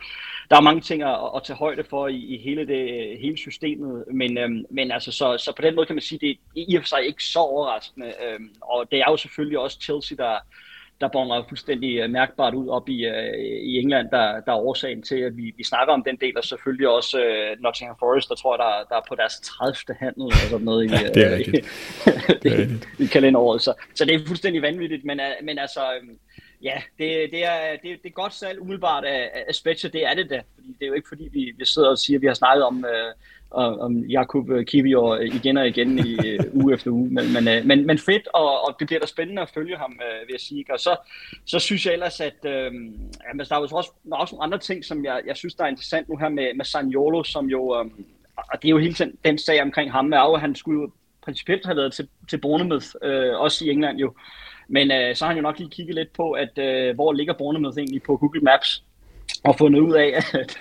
der 0.50 0.58
er 0.58 0.62
mange 0.62 0.82
ting 0.82 1.04
at, 1.04 1.18
at 1.36 1.44
tage 1.44 1.58
højde 1.58 1.84
for 1.84 2.08
i, 2.08 2.18
i 2.18 2.38
hele, 2.38 2.68
det, 2.68 3.18
hele 3.20 3.38
systemet. 3.38 4.04
Men, 4.14 4.38
øhm, 4.38 4.66
men 4.70 4.92
altså, 4.92 5.12
så, 5.12 5.38
så 5.38 5.54
på 5.56 5.62
den 5.62 5.76
måde 5.76 5.86
kan 5.86 5.96
man 5.96 6.02
sige, 6.02 6.18
at 6.18 6.22
det 6.22 6.30
er 6.30 6.66
i 6.72 6.76
og 6.76 6.82
for 6.82 6.88
sig 6.88 7.06
ikke 7.06 7.24
så 7.24 7.40
overraskende. 7.40 8.14
Øhm, 8.26 8.50
og 8.62 8.92
det 8.92 9.00
er 9.00 9.06
jo 9.10 9.18
selvfølgelig 9.18 9.60
også 9.60 9.80
Chelsea, 9.82 10.16
der 10.16 10.38
der 11.02 11.08
bonger 11.08 11.46
fuldstændig 11.50 11.98
øh, 11.98 12.10
mærkbart 12.10 12.54
ud 12.54 12.68
op 12.68 12.90
i, 12.90 13.08
uh, 13.08 13.40
i 13.62 13.80
England, 13.80 14.10
der, 14.12 14.42
der 14.42 14.52
er 14.52 14.58
årsagen 14.58 15.04
til, 15.04 15.16
at 15.16 15.38
vi, 15.38 15.54
vi 15.58 15.64
snakker 15.64 15.94
om 15.94 16.04
den 16.04 16.18
del, 16.22 16.38
og 16.38 16.44
selvfølgelig 16.44 16.90
også 16.90 17.18
uh, 17.18 17.64
Nottingham 17.64 17.96
Forest, 18.00 18.30
der 18.30 18.36
tror 18.36 18.54
jeg, 18.54 18.60
der, 18.60 18.90
der 18.90 19.02
er 19.02 19.06
på 19.10 19.16
deres 19.16 19.40
30. 19.40 19.96
handel 20.00 20.24
eller 20.24 20.50
sådan 20.50 20.66
noget 20.66 20.86
i, 20.86 20.88
ja, 20.88 21.10
det 21.16 21.24
er 21.34 21.38
i, 21.38 21.44
i, 23.00 23.04
i 23.04 23.06
kalenderåret. 23.06 23.62
Så, 23.62 23.74
så 23.96 24.06
det 24.06 24.16
er 24.16 24.28
fuldstændig 24.28 24.62
vanvittigt, 24.62 25.06
men, 25.06 25.20
men 25.44 25.60
altså, 25.60 25.82
ja, 26.62 26.82
det, 26.98 27.32
det, 27.32 27.46
er, 27.46 27.72
det, 27.84 28.04
det 28.04 28.10
er 28.10 28.22
godt 28.22 28.34
salg 28.34 28.62
umiddelbart 28.62 29.06
af, 29.06 29.30
af 29.48 29.56
Spezia, 29.56 29.90
det 29.90 30.06
er 30.06 30.14
det 30.14 30.30
da. 30.30 30.42
Fordi 30.56 30.68
det 30.80 30.84
er 30.84 30.88
jo 30.88 30.94
ikke 30.94 31.08
fordi, 31.08 31.30
vi, 31.32 31.54
vi 31.58 31.66
sidder 31.66 31.90
og 31.90 31.98
siger, 31.98 32.18
at 32.18 32.22
vi 32.22 32.28
har 32.28 32.34
snakket 32.34 32.64
om, 32.64 32.86
øh, 32.86 33.14
om 33.52 33.98
Jakub 33.98 34.50
Kivior 34.68 35.18
igen 35.18 35.58
og 35.58 35.68
igen 35.68 36.00
i 36.00 36.18
øh, 36.28 36.40
uge 36.64 36.74
efter 36.74 36.92
uge. 36.92 37.10
Men, 37.10 37.34
men, 37.34 37.48
øh, 37.48 37.66
men, 37.66 37.88
men 37.88 37.98
fedt, 37.98 38.28
og, 38.34 38.68
og 38.68 38.76
det 38.80 38.88
bliver 38.88 39.00
da 39.00 39.06
spændende 39.06 39.42
at 39.42 39.50
følge 39.50 39.78
ham, 39.78 39.92
øh, 39.92 40.28
vil 40.28 40.34
jeg 40.34 40.40
sige. 40.40 40.66
Og 40.70 40.80
så, 40.80 40.96
så 41.46 41.60
synes 41.60 41.86
jeg 41.86 41.94
ellers, 41.94 42.22
at 42.22 42.46
øh, 42.46 42.52
jamen, 42.54 43.46
der 43.50 43.56
er 43.56 43.60
jo 43.60 43.78
også, 43.78 43.92
der 44.10 44.16
er 44.16 44.20
også 44.20 44.36
nogle 44.36 44.44
andre 44.44 44.58
ting, 44.58 44.86
som 44.86 45.06
jeg, 45.06 45.22
jeg 45.28 45.38
synes, 45.38 45.56
der 45.56 45.64
er 45.64 45.68
interessant 45.68 46.10
nu 46.10 46.18
her 46.18 46.30
med, 46.30 46.56
med 46.56 46.66
Saniolo, 46.66 47.24
som 47.24 47.46
jo, 47.46 47.80
øh, 47.80 47.86
og 48.36 48.62
det 48.62 48.68
er 48.68 48.72
jo 48.72 48.78
hele 48.78 48.94
tiden 48.94 49.18
den 49.26 49.38
sag 49.38 49.62
omkring 49.62 49.92
ham, 49.92 50.14
er 50.14 50.20
jo, 50.20 50.34
at 50.34 50.42
han 50.42 50.56
skulle 50.56 50.82
jo 50.82 50.92
principielt 51.22 51.66
have 51.66 51.78
været 51.78 51.94
til, 51.94 52.08
til 52.30 52.38
Bournemouth, 52.38 52.88
øh, 53.04 53.40
også 53.40 53.66
i 53.66 53.70
England 53.70 53.98
jo. 53.98 54.14
Men 54.68 54.92
øh, 54.92 55.16
så 55.16 55.26
har 55.26 55.30
han 55.30 55.38
jo 55.38 55.42
nok 55.42 55.60
lige 55.60 55.70
kigget 55.70 55.96
lidt 55.96 56.14
på, 56.14 56.32
at 56.32 56.58
øh, 56.58 56.96
hvor 56.96 57.14
ligger 57.14 57.34
Bournemouth 57.34 57.78
egentlig 57.78 58.04
på 58.04 58.18
Google 58.18 58.42
Maps, 58.42 58.84
og 59.44 59.58
fundet 59.58 59.80
ud 59.80 59.94
af, 59.94 60.14
at, 60.16 60.60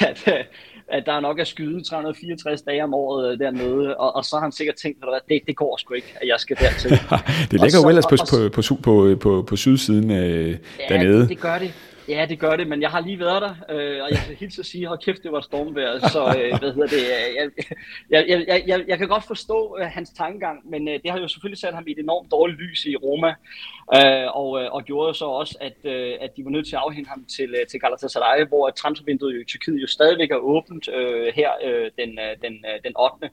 at, 0.00 0.28
at, 0.28 0.46
at 0.90 1.06
der 1.06 1.20
nok 1.20 1.38
er 1.38 1.44
skyde 1.44 1.84
364 1.84 2.62
dage 2.62 2.84
om 2.84 2.94
året 2.94 3.32
øh, 3.32 3.38
dernede, 3.38 3.96
og, 3.96 4.16
og 4.16 4.24
så 4.24 4.36
har 4.36 4.42
han 4.42 4.52
sikkert 4.52 4.76
tænkt, 4.76 5.04
at 5.14 5.22
det, 5.28 5.40
det 5.46 5.56
går 5.56 5.76
sgu 5.76 5.94
ikke, 5.94 6.14
at 6.20 6.28
jeg 6.28 6.40
skal 6.40 6.56
dertil. 6.56 6.90
det 7.50 7.60
ligger 7.60 7.78
jo 7.82 7.88
ellers 7.88 8.06
på, 8.06 8.16
på, 8.30 8.62
på, 8.62 8.76
på, 8.82 9.16
på, 9.20 9.44
på 9.48 9.56
sydsiden 9.56 10.10
øh, 10.10 10.48
ja, 10.50 10.56
dernede. 10.88 11.20
Det, 11.20 11.28
det 11.28 11.40
gør 11.40 11.58
det. 11.58 11.72
Ja, 12.08 12.26
det 12.28 12.38
gør 12.38 12.56
det, 12.56 12.66
men 12.68 12.82
jeg 12.82 12.90
har 12.90 13.00
lige 13.00 13.18
været 13.18 13.42
der, 13.42 13.54
øh, 13.70 14.02
og 14.02 14.10
jeg 14.10 14.18
kan 14.26 14.36
helt 14.36 14.54
så 14.54 14.62
sige, 14.62 14.86
hold 14.86 14.98
kæft, 14.98 15.22
det 15.22 15.32
var 15.32 15.40
stormvejr, 15.40 15.98
så 15.98 16.22
øh, 16.38 16.58
hvad 16.58 16.72
hedder 16.72 16.86
det, 16.86 17.04
øh, 17.16 17.50
jeg, 18.10 18.24
jeg, 18.28 18.44
jeg, 18.48 18.62
jeg, 18.66 18.84
jeg 18.88 18.98
kan 18.98 19.08
godt 19.08 19.24
forstå 19.24 19.76
øh, 19.80 19.86
hans 19.86 20.10
tankegang, 20.10 20.70
men 20.70 20.88
øh, 20.88 20.94
det 21.02 21.10
har 21.10 21.18
jo 21.18 21.28
selvfølgelig 21.28 21.58
sat 21.58 21.74
ham 21.74 21.84
i 21.86 21.90
et 21.92 21.98
enormt 21.98 22.30
dårligt 22.30 22.60
lys 22.60 22.84
i 22.84 22.96
Roma, 22.96 23.34
øh, 23.96 24.36
og, 24.36 24.62
øh, 24.62 24.72
og 24.72 24.84
gjorde 24.84 25.14
så 25.14 25.24
også, 25.24 25.58
at, 25.60 25.76
øh, 25.84 26.14
at 26.20 26.36
de 26.36 26.44
var 26.44 26.50
nødt 26.50 26.66
til 26.66 26.76
at 26.76 26.82
afhente 26.86 27.08
ham 27.08 27.24
til, 27.24 27.54
øh, 27.60 27.66
til 27.66 27.80
Galatasaray, 27.80 28.46
hvor 28.48 28.70
transfervinduet 28.70 29.40
i 29.40 29.44
Tyrkiet 29.44 29.82
jo 29.82 29.86
stadigvæk 29.86 30.30
er 30.30 30.36
åbent 30.36 30.88
øh, 30.88 31.32
her 31.34 31.50
øh, 31.64 31.90
den, 31.98 32.18
øh, 32.18 32.36
den, 32.42 32.54
øh, 32.70 32.76
den 32.84 32.94
8. 32.96 33.30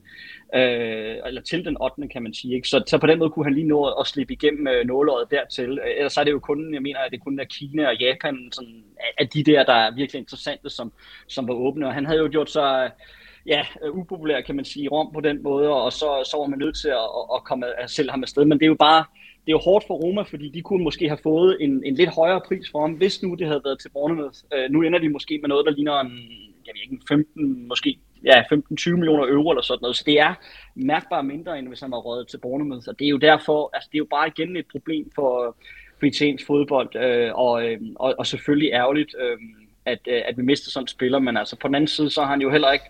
Øh, 0.55 1.27
eller 1.27 1.41
til 1.41 1.65
den 1.65 1.77
8. 1.81 2.07
kan 2.07 2.23
man 2.23 2.33
sige. 2.33 2.55
Ikke? 2.55 2.67
Så, 2.67 2.83
så 2.87 2.97
på 2.97 3.07
den 3.07 3.19
måde 3.19 3.29
kunne 3.29 3.45
han 3.45 3.53
lige 3.53 3.67
nå 3.67 3.85
at 3.85 4.07
slippe 4.07 4.33
igennem 4.33 4.67
øh, 4.67 4.85
nåløjet 4.85 5.31
dertil. 5.31 5.79
Øh, 5.85 5.91
ellers 5.97 6.13
så 6.13 6.19
er 6.19 6.23
det 6.23 6.31
jo 6.31 6.39
kun, 6.39 6.73
jeg 6.73 6.81
mener, 6.81 6.99
at 6.99 7.11
det 7.11 7.23
kun 7.23 7.39
er 7.39 7.43
Kina 7.43 7.87
og 7.87 7.95
Japan, 7.95 8.49
sådan, 8.51 8.66
af 9.17 9.27
de 9.27 9.43
der, 9.43 9.63
der 9.63 9.73
er 9.73 9.95
virkelig 9.95 10.19
interessante, 10.19 10.69
som, 10.69 10.91
som 11.27 11.47
var 11.47 11.53
åbne. 11.53 11.87
Og 11.87 11.93
han 11.93 12.05
havde 12.05 12.19
jo 12.19 12.29
gjort 12.31 12.51
sig 12.51 12.91
ja, 13.45 13.61
upopulær, 13.91 14.41
kan 14.41 14.55
man 14.55 14.65
sige, 14.65 14.83
i 14.85 14.87
Rom 14.87 15.13
på 15.13 15.21
den 15.21 15.43
måde, 15.43 15.69
og 15.69 15.93
så, 15.93 16.29
så 16.31 16.37
var 16.37 16.47
man 16.47 16.59
nødt 16.59 16.77
til 16.77 16.89
at, 16.89 17.07
at, 17.35 17.43
komme 17.43 17.81
at 17.81 17.89
sælge 17.89 18.11
ham 18.11 18.23
afsted. 18.23 18.45
Men 18.45 18.59
det 18.59 18.65
er 18.65 18.69
jo 18.75 18.75
bare, 18.79 19.05
det 19.45 19.51
er 19.51 19.57
jo 19.59 19.69
hårdt 19.69 19.87
for 19.87 19.93
Roma, 19.93 20.21
fordi 20.21 20.49
de 20.49 20.61
kunne 20.61 20.83
måske 20.83 21.07
have 21.07 21.19
fået 21.23 21.57
en, 21.59 21.83
en 21.85 21.95
lidt 21.95 22.09
højere 22.09 22.41
pris 22.47 22.71
for 22.71 22.81
ham, 22.81 22.93
hvis 22.93 23.23
nu 23.23 23.35
det 23.35 23.47
havde 23.47 23.61
været 23.63 23.79
til 23.79 23.89
Bournemouth. 23.89 24.37
Øh, 24.53 24.69
nu 24.69 24.81
ender 24.81 24.99
de 24.99 25.09
måske 25.09 25.39
med 25.41 25.49
noget, 25.49 25.65
der 25.65 25.71
ligner 25.71 25.99
en, 25.99 26.11
jeg 26.65 26.73
ved 26.73 26.81
ikke, 26.81 26.97
15, 27.07 27.67
måske 27.67 27.99
ja, 28.25 28.41
15-20 28.41 28.91
millioner 28.91 29.27
euro 29.27 29.49
eller 29.49 29.61
sådan 29.61 29.79
noget. 29.81 29.95
Så 29.95 30.03
det 30.05 30.19
er 30.19 30.33
mærkbart 30.75 31.25
mindre, 31.25 31.59
end 31.59 31.67
hvis 31.67 31.79
han 31.79 31.91
var 31.91 31.97
rådet 31.97 32.27
til 32.27 32.37
Bournemouth. 32.37 32.85
Og 32.87 32.99
det 32.99 33.05
er 33.05 33.09
jo 33.09 33.17
derfor, 33.17 33.69
altså 33.73 33.89
det 33.91 33.97
er 33.97 34.05
jo 34.05 34.07
bare 34.11 34.27
igen 34.27 34.57
et 34.57 34.65
problem 34.71 35.11
for, 35.15 35.57
britansk 35.99 36.45
fodbold, 36.45 36.95
øh, 36.95 37.31
og, 37.35 37.65
øh, 37.65 37.79
og, 37.95 38.15
og 38.17 38.27
selvfølgelig 38.27 38.71
ærgerligt, 38.73 39.15
øh, 39.21 39.37
at, 39.85 39.99
øh, 40.07 40.21
at 40.25 40.37
vi 40.37 40.43
mister 40.43 40.71
sådan 40.71 40.83
en 40.83 40.87
spiller, 40.87 41.19
men 41.19 41.37
altså 41.37 41.55
på 41.55 41.67
den 41.67 41.75
anden 41.75 41.87
side, 41.87 42.09
så 42.09 42.21
har 42.21 42.29
han 42.29 42.41
jo 42.41 42.51
heller 42.51 42.71
ikke, 42.71 42.85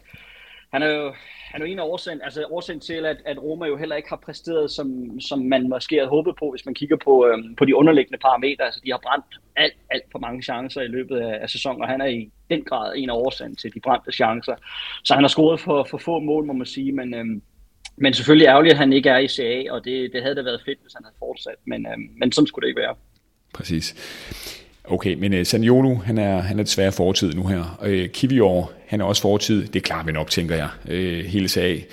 han 0.74 0.84
er 0.84 0.88
jo, 0.88 1.14
han 1.52 1.62
er 1.62 1.66
jo 1.66 1.72
en 1.72 1.80
af 1.80 1.84
årsagen, 1.84 2.22
altså 2.24 2.46
årsagen 2.50 2.80
til, 2.80 3.06
at, 3.06 3.18
at 3.26 3.44
Roma 3.44 3.66
jo 3.66 3.78
heller 3.78 3.96
ikke 3.96 4.10
har 4.10 4.22
præsteret, 4.26 4.72
som, 4.72 5.20
som 5.20 5.40
man 5.40 5.70
måske 5.70 5.96
havde 5.96 6.10
håbet 6.10 6.36
på, 6.40 6.52
hvis 6.52 6.66
man 6.66 6.76
kigger 6.76 6.98
på, 7.04 7.28
øh, 7.28 7.38
på 7.58 7.66
de 7.66 7.76
underliggende 7.76 8.18
parametre. 8.18 8.66
Altså, 8.66 8.82
de 8.86 8.92
har 8.92 9.00
brændt 9.04 9.26
alt, 9.56 9.74
alt 9.90 10.04
for 10.12 10.20
mange 10.20 10.44
chancer 10.44 10.82
i 10.82 10.88
løbet 10.88 11.18
af, 11.18 11.40
af 11.42 11.50
sæsonen, 11.50 11.82
og 11.82 11.88
han 11.88 12.02
er 12.02 12.06
i 12.06 12.32
den 12.50 12.64
grad 12.64 12.94
en 12.96 13.10
af 13.10 13.14
årsagen 13.14 13.56
til 13.56 13.74
de 13.74 13.80
brændte 13.80 14.12
chancer. 14.12 14.56
Så 15.04 15.14
han 15.14 15.24
har 15.24 15.28
scoret 15.28 15.60
for, 15.60 15.88
for 15.90 15.98
få 15.98 16.20
mål, 16.20 16.46
må 16.46 16.54
man 16.54 16.66
sige, 16.66 16.92
men, 16.92 17.14
øh, 17.14 17.42
men 17.98 18.14
selvfølgelig 18.14 18.46
ærgerligt, 18.46 18.74
at 18.74 18.80
han 18.80 18.94
ikke 18.94 19.10
er 19.10 19.18
i 19.18 19.28
CA, 19.28 19.64
og 19.72 19.86
det, 19.86 20.10
det 20.14 20.22
havde 20.22 20.36
da 20.36 20.42
været 20.42 20.62
fedt, 20.66 20.80
hvis 20.82 20.94
han 20.94 21.04
havde 21.04 21.16
fortsat, 21.20 21.56
men, 21.66 21.86
øhm, 21.86 22.10
men 22.20 22.32
sådan 22.32 22.48
skulle 22.48 22.64
det 22.64 22.70
ikke 22.70 22.82
være. 22.82 22.96
Præcis. 23.54 23.96
Okay, 24.84 25.14
men 25.14 25.34
uh, 25.34 25.44
Saniolo, 25.44 25.96
han 25.96 26.18
er, 26.18 26.42
han 26.42 26.60
er 26.60 26.64
desværre 26.64 26.92
fortid 26.92 27.34
nu 27.34 27.48
her. 27.48 27.80
Uh, 27.82 28.10
Kivior, 28.10 28.72
han 28.88 29.02
er 29.02 29.06
også 29.06 29.22
fortid. 29.22 29.68
Det 29.68 29.84
klarer 29.84 30.06
vi 30.06 30.12
nok, 30.12 30.30
tænker 30.30 30.56
jeg, 30.56 30.70
uh, 30.86 31.26
hele 31.26 31.48
sag. 31.48 31.86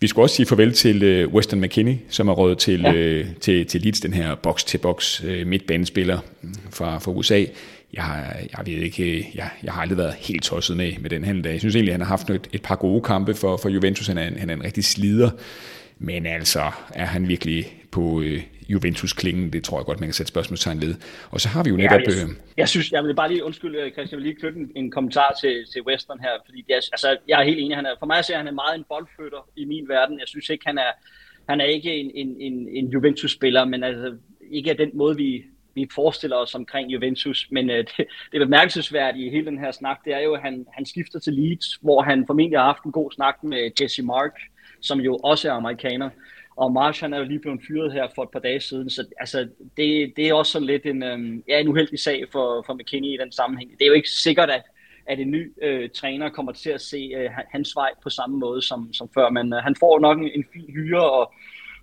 Vi 0.00 0.06
skulle 0.06 0.24
også 0.24 0.36
sige 0.36 0.46
farvel 0.46 0.72
til 0.72 1.24
uh, 1.24 1.34
Weston 1.34 1.60
McKinney, 1.60 1.96
som 2.08 2.28
er 2.28 2.32
råd 2.32 2.54
til, 2.54 2.80
ja. 2.80 3.20
uh, 3.20 3.26
til, 3.40 3.66
til 3.66 3.80
Leeds, 3.80 4.00
den 4.00 4.14
her 4.14 4.34
box-til-box 4.34 5.20
uh, 5.24 5.46
midtbanespiller 5.46 6.18
fra, 6.70 6.98
fra 6.98 7.10
USA. 7.10 7.44
Jeg, 7.94 8.02
har, 8.02 8.36
jeg 8.58 8.66
ved 8.66 8.82
ikke, 8.82 9.30
jeg, 9.34 9.50
jeg 9.62 9.72
har 9.72 9.82
aldrig 9.82 9.98
været 9.98 10.14
helt 10.14 10.42
tosset 10.42 10.76
med, 10.76 10.92
med 11.00 11.10
den 11.10 11.24
handel. 11.24 11.50
Jeg 11.50 11.60
synes 11.60 11.74
egentlig, 11.74 11.94
han 11.94 12.00
har 12.00 12.08
haft 12.08 12.30
et, 12.30 12.48
et 12.52 12.62
par 12.62 12.76
gode 12.76 13.02
kampe 13.02 13.34
for, 13.34 13.56
for 13.56 13.68
Juventus. 13.68 14.06
Han 14.06 14.18
er, 14.18 14.28
en, 14.28 14.38
han 14.38 14.50
er 14.50 14.54
en 14.54 14.64
rigtig 14.64 14.84
slider. 14.84 15.30
Men 15.98 16.26
altså, 16.26 16.60
er 16.94 17.04
han 17.04 17.28
virkelig 17.28 17.64
på 17.90 18.20
øh, 18.20 18.42
Juventus-klingen? 18.68 19.52
Det 19.52 19.64
tror 19.64 19.78
jeg 19.78 19.86
godt, 19.86 20.00
man 20.00 20.06
kan 20.06 20.14
sætte 20.14 20.28
spørgsmålstegn 20.28 20.80
ved. 20.80 20.94
Og 21.30 21.40
så 21.40 21.48
har 21.48 21.64
vi 21.64 21.70
jo 21.70 21.76
netop... 21.76 22.00
Ja, 22.00 22.10
jeg, 22.10 22.28
øh, 22.28 22.34
jeg 22.56 22.68
synes, 22.68 22.92
jeg 22.92 23.04
vil 23.04 23.14
bare 23.14 23.28
lige 23.28 23.44
undskylde, 23.44 23.78
Christian, 23.78 24.10
jeg 24.10 24.16
vil 24.16 24.26
lige 24.26 24.40
knytte 24.40 24.58
en, 24.58 24.70
en 24.76 24.90
kommentar 24.90 25.36
til, 25.40 25.64
til 25.72 25.82
Western 25.82 26.20
her, 26.20 26.30
fordi 26.44 26.64
det 26.66 26.72
er, 26.72 26.80
altså, 26.92 27.16
jeg 27.28 27.40
er 27.40 27.44
helt 27.44 27.58
enig, 27.58 27.76
han 27.76 27.86
er, 27.86 27.94
for 27.98 28.06
mig 28.06 28.24
ser 28.24 28.36
han 28.36 28.46
er 28.46 28.52
meget 28.52 28.78
en 28.78 28.84
boldflytter 28.88 29.48
i 29.56 29.64
min 29.64 29.88
verden. 29.88 30.18
Jeg 30.18 30.28
synes 30.28 30.48
ikke, 30.48 30.64
han 30.66 30.78
er, 30.78 30.92
han 31.48 31.60
er 31.60 31.64
ikke 31.64 31.92
en, 31.92 32.10
en, 32.14 32.36
en, 32.40 32.68
en 32.68 32.88
Juventus-spiller, 32.88 33.64
men 33.64 33.84
altså, 33.84 34.14
ikke 34.50 34.70
af 34.70 34.76
den 34.76 34.90
måde, 34.94 35.16
vi, 35.16 35.44
vi 35.74 35.88
forestiller 35.94 36.36
os 36.36 36.54
omkring 36.54 36.92
Juventus, 36.92 37.48
men 37.50 37.70
øh, 37.70 37.76
det, 37.96 38.06
det 38.32 38.40
bemærkelsesværdige 38.40 39.26
i 39.26 39.30
hele 39.30 39.46
den 39.46 39.58
her 39.58 39.70
snak, 39.70 39.98
det 40.04 40.14
er 40.14 40.20
jo, 40.20 40.34
at 40.34 40.42
han, 40.42 40.66
han 40.72 40.86
skifter 40.86 41.18
til 41.18 41.32
Leeds, 41.32 41.78
hvor 41.80 42.02
han 42.02 42.26
formentlig 42.26 42.58
har 42.58 42.66
haft 42.66 42.84
en 42.84 42.92
god 42.92 43.12
snak 43.12 43.44
med 43.44 43.70
Jesse 43.80 44.02
Mark, 44.02 44.40
som 44.80 45.00
jo 45.00 45.16
også 45.16 45.48
er 45.48 45.52
amerikaner. 45.52 46.10
Og 46.56 46.72
Marsh 46.72 47.02
han 47.02 47.12
er 47.14 47.18
jo 47.18 47.24
lige 47.24 47.38
blevet 47.38 47.60
fyret 47.68 47.92
her 47.92 48.08
for 48.14 48.22
et 48.22 48.30
par 48.30 48.38
dage 48.38 48.60
siden, 48.60 48.90
så 48.90 49.04
altså, 49.20 49.48
det, 49.76 50.12
det 50.16 50.28
er 50.28 50.34
også 50.34 50.52
sådan 50.52 50.66
lidt 50.66 50.86
en, 50.86 51.02
øh, 51.02 51.38
ja, 51.48 51.60
en 51.60 51.68
uheldig 51.68 51.98
sag 51.98 52.24
for, 52.32 52.62
for 52.66 52.74
McKinney 52.74 53.08
i 53.08 53.16
den 53.20 53.32
sammenhæng. 53.32 53.70
Det 53.70 53.82
er 53.82 53.86
jo 53.86 53.92
ikke 53.92 54.10
sikkert, 54.10 54.50
at, 54.50 54.62
at 55.06 55.20
en 55.20 55.30
ny 55.30 55.52
øh, 55.62 55.90
træner 55.90 56.28
kommer 56.28 56.52
til 56.52 56.70
at 56.70 56.80
se 56.80 57.10
øh, 57.16 57.30
hans 57.52 57.76
vej 57.76 57.90
på 58.02 58.10
samme 58.10 58.38
måde 58.38 58.62
som, 58.62 58.92
som 58.92 59.08
før, 59.14 59.30
men 59.30 59.52
øh, 59.52 59.58
han 59.58 59.76
får 59.80 59.98
nok 59.98 60.18
en, 60.18 60.30
en 60.34 60.44
fin 60.52 60.70
hyre, 60.74 61.10
og 61.10 61.32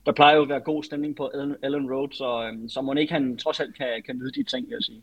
der 0.08 0.14
plejer 0.14 0.36
jo 0.36 0.42
at 0.42 0.50
være 0.50 0.60
god 0.60 0.84
stemning 0.84 1.16
på 1.16 1.32
Ellen, 1.34 1.56
Ellen 1.64 1.92
Road, 1.92 2.08
så, 2.12 2.44
øh, 2.44 2.70
så 2.70 2.82
må 2.82 2.94
ikke 2.94 3.14
han 3.14 3.38
trods 3.38 3.60
alt 3.60 3.78
kan, 3.78 3.88
kan 4.06 4.16
nyde 4.16 4.32
de 4.32 4.44
ting, 4.44 4.68
jeg 4.70 4.78
sige. 4.82 5.02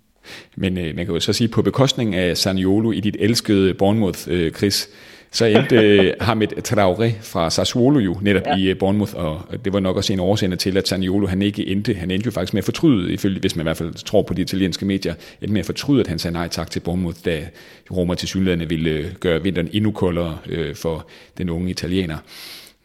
Men 0.56 0.78
øh, 0.78 0.96
man 0.96 1.06
kan 1.06 1.14
jo 1.14 1.20
så 1.20 1.32
sige, 1.32 1.48
på 1.48 1.62
bekostning 1.62 2.14
af 2.14 2.36
Saniolo 2.36 2.92
i 2.92 3.00
dit 3.00 3.16
elskede 3.20 3.74
Bournemouth, 3.74 4.20
øh, 4.28 4.52
Chris, 4.52 4.88
så 5.30 5.44
endte 5.44 5.76
øh, 5.86 6.14
Hamid 6.20 6.48
Traoré 6.68 7.22
fra 7.22 7.50
Sassuolo 7.50 7.98
jo 7.98 8.16
netop 8.22 8.42
ja. 8.46 8.56
i 8.56 8.70
øh, 8.70 8.78
Bournemouth, 8.78 9.14
og 9.16 9.40
det 9.64 9.72
var 9.72 9.80
nok 9.80 9.96
også 9.96 10.12
en 10.12 10.20
årsag 10.20 10.58
til, 10.58 10.76
at 10.76 10.88
Saniolo 10.88 11.26
han 11.26 11.42
ikke 11.42 11.66
endte. 11.66 11.94
Han 11.94 12.10
endte 12.10 12.26
jo 12.26 12.30
faktisk 12.30 12.54
med 12.54 12.58
at 12.58 12.64
fortryde, 12.64 13.12
ifølge, 13.12 13.40
hvis 13.40 13.56
man 13.56 13.62
i 13.62 13.66
hvert 13.66 13.76
fald 13.76 13.94
tror 13.94 14.22
på 14.22 14.34
de 14.34 14.42
italienske 14.42 14.86
medier, 14.86 15.14
endte 15.40 15.52
med 15.52 15.60
at 15.60 15.66
fortryde, 15.66 16.00
at 16.00 16.06
han 16.06 16.18
sagde 16.18 16.32
nej 16.32 16.48
tak 16.48 16.70
til 16.70 16.80
Bournemouth, 16.80 17.18
da 17.24 17.48
Roma 17.90 18.14
til 18.14 18.28
synligheden 18.28 18.70
ville 18.70 18.90
øh, 18.90 19.04
gøre 19.20 19.42
vinteren 19.42 19.68
endnu 19.72 19.92
koldere 19.92 20.38
øh, 20.46 20.74
for 20.74 21.06
den 21.38 21.50
unge 21.50 21.70
italiener. 21.70 22.18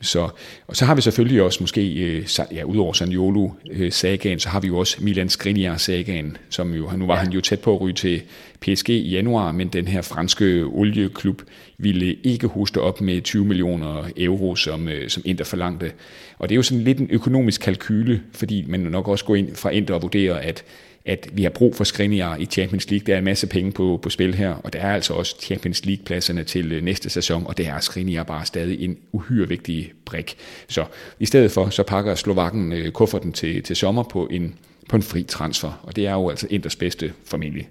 Så, 0.01 0.29
og 0.67 0.75
så 0.75 0.85
har 0.85 0.95
vi 0.95 1.01
selvfølgelig 1.01 1.41
også 1.41 1.57
måske, 1.61 1.93
øh, 1.93 2.27
ja, 2.51 2.63
udover 2.63 2.93
Saniolo 2.93 3.49
øh, 3.71 3.91
så 3.91 4.45
har 4.45 4.59
vi 4.59 4.67
jo 4.67 4.77
også 4.77 4.97
Milan 4.99 5.29
Skriniar 5.29 5.77
sagaen, 5.77 6.37
som 6.49 6.73
jo, 6.73 6.91
nu 6.97 7.05
var 7.05 7.13
ja. 7.13 7.19
han 7.19 7.31
jo 7.31 7.41
tæt 7.41 7.59
på 7.59 7.75
at 7.75 7.81
ryge 7.81 7.93
til 7.93 8.21
PSG 8.61 8.89
i 8.89 9.09
januar, 9.09 9.51
men 9.51 9.67
den 9.67 9.87
her 9.87 10.01
franske 10.01 10.63
olieklub 10.65 11.41
ville 11.77 12.15
ikke 12.23 12.47
hoste 12.47 12.81
op 12.81 13.01
med 13.01 13.21
20 13.21 13.45
millioner 13.45 14.09
euro, 14.17 14.55
som, 14.55 14.87
øh, 14.87 15.09
som 15.09 15.23
Inter 15.25 15.45
forlangte. 15.45 15.91
Og 16.39 16.49
det 16.49 16.55
er 16.55 16.57
jo 16.57 16.63
sådan 16.63 16.83
lidt 16.83 16.99
en 16.99 17.07
økonomisk 17.11 17.61
kalkyle, 17.61 18.21
fordi 18.33 18.65
man 18.67 18.79
nok 18.79 19.07
også 19.07 19.25
går 19.25 19.35
ind 19.35 19.55
fra 19.55 19.69
Inter 19.69 19.93
og 19.93 20.01
vurderer, 20.01 20.35
at 20.35 20.63
at 21.05 21.29
vi 21.33 21.43
har 21.43 21.49
brug 21.49 21.75
for 21.75 21.83
Skriniar 21.83 22.37
i 22.37 22.45
Champions 22.45 22.89
League. 22.89 23.05
Der 23.05 23.13
er 23.13 23.17
en 23.17 23.23
masse 23.23 23.47
penge 23.47 23.71
på, 23.71 23.99
på 24.01 24.09
spil 24.09 24.35
her, 24.35 24.49
og 24.49 24.73
der 24.73 24.79
er 24.79 24.93
altså 24.93 25.13
også 25.13 25.35
Champions 25.41 25.85
League-pladserne 25.85 26.43
til 26.43 26.71
øh, 26.71 26.83
næste 26.83 27.09
sæson, 27.09 27.47
og 27.47 27.57
det 27.57 27.67
er 27.67 27.79
Skriniar 27.79 28.23
bare 28.23 28.45
stadig 28.45 28.83
en 28.83 28.97
uhyre 29.11 29.47
vigtig 29.47 29.91
brik. 30.05 30.35
Så 30.67 30.85
i 31.19 31.25
stedet 31.25 31.51
for, 31.51 31.69
så 31.69 31.83
pakker 31.83 32.15
Slovakken 32.15 32.73
øh, 32.73 32.91
kufferten 32.91 33.33
til, 33.33 33.63
til 33.63 33.75
sommer 33.75 34.03
på 34.03 34.27
en, 34.27 34.55
på 34.89 34.95
en 34.95 35.03
fri 35.03 35.23
transfer, 35.23 35.81
og 35.83 35.95
det 35.95 36.07
er 36.07 36.13
jo 36.13 36.29
altså 36.29 36.47
Inders 36.49 36.75
bedste 36.75 37.13
formentlig 37.25 37.69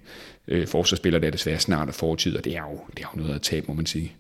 Øh, 0.49 0.67
forsvarsspiller, 0.67 1.19
der 1.19 1.27
er 1.27 1.31
desværre 1.31 1.59
snart 1.59 1.89
af 1.89 1.95
fortid, 1.95 2.37
og 2.37 2.45
det 2.45 2.57
er 2.57 2.63
jo, 2.71 2.81
det 2.97 3.05
er 3.05 3.09
jo 3.15 3.23
noget 3.23 3.35
at 3.35 3.43
tabe, 3.43 3.67
må 3.69 3.75
man 3.75 3.87
sige. 3.87 4.13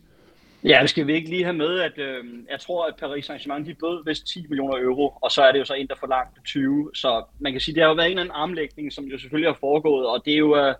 Ja, 0.64 0.86
skal 0.86 1.06
vi 1.06 1.14
ikke 1.14 1.28
lige 1.28 1.44
have 1.44 1.56
med, 1.56 1.80
at 1.80 1.98
øh, 1.98 2.24
jeg 2.50 2.60
tror, 2.60 2.86
at 2.86 2.94
Paris 2.96 3.30
Saint-Germain 3.30 3.66
de 3.66 3.74
bød 3.74 4.04
vist 4.04 4.26
10 4.26 4.46
millioner 4.48 4.78
euro, 4.78 5.18
og 5.22 5.30
så 5.30 5.42
er 5.42 5.52
det 5.52 5.58
jo 5.58 5.64
så 5.64 5.74
en, 5.74 5.86
der 5.86 5.94
forlangt 6.00 6.44
20. 6.44 6.90
Så 6.94 7.24
man 7.40 7.52
kan 7.52 7.60
sige, 7.60 7.74
det 7.74 7.82
har 7.82 7.88
jo 7.88 7.94
været 7.94 8.06
en 8.06 8.10
eller 8.10 8.22
anden 8.22 8.34
armlægning, 8.42 8.92
som 8.92 9.04
jo 9.04 9.18
selvfølgelig 9.18 9.50
har 9.50 9.58
foregået, 9.60 10.06
og 10.06 10.22
det 10.24 10.32
er 10.32 10.38
jo... 10.38 10.56
Øh, 10.56 10.74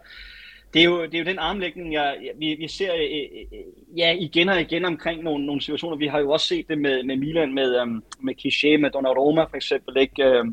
det 0.75 0.81
er, 0.81 0.85
jo, 0.85 1.03
det 1.03 1.15
er 1.15 1.19
jo 1.19 1.25
den 1.25 1.39
armlægning, 1.39 1.93
jeg, 1.93 2.17
vi, 2.39 2.55
vi 2.55 2.69
ser 2.69 2.95
øh, 2.95 3.03
øh, 3.53 3.99
ja, 3.99 4.17
igen 4.19 4.49
og 4.49 4.61
igen 4.61 4.85
omkring 4.85 5.23
nogle, 5.23 5.47
nogle 5.47 5.61
situationer. 5.61 5.97
Vi 5.97 6.07
har 6.07 6.19
jo 6.19 6.31
også 6.31 6.47
set 6.47 6.69
det 6.69 6.79
med, 6.79 7.03
med 7.03 7.17
Milan, 7.17 7.55
med, 7.55 7.81
øh, 7.81 7.87
med 8.21 8.35
Kliché, 8.41 8.81
med 8.81 8.91
Donnarumma 8.91 9.43
for 9.43 9.57
eksempel. 9.57 9.97
Ikke? 9.97 10.25
Øh, 10.25 10.45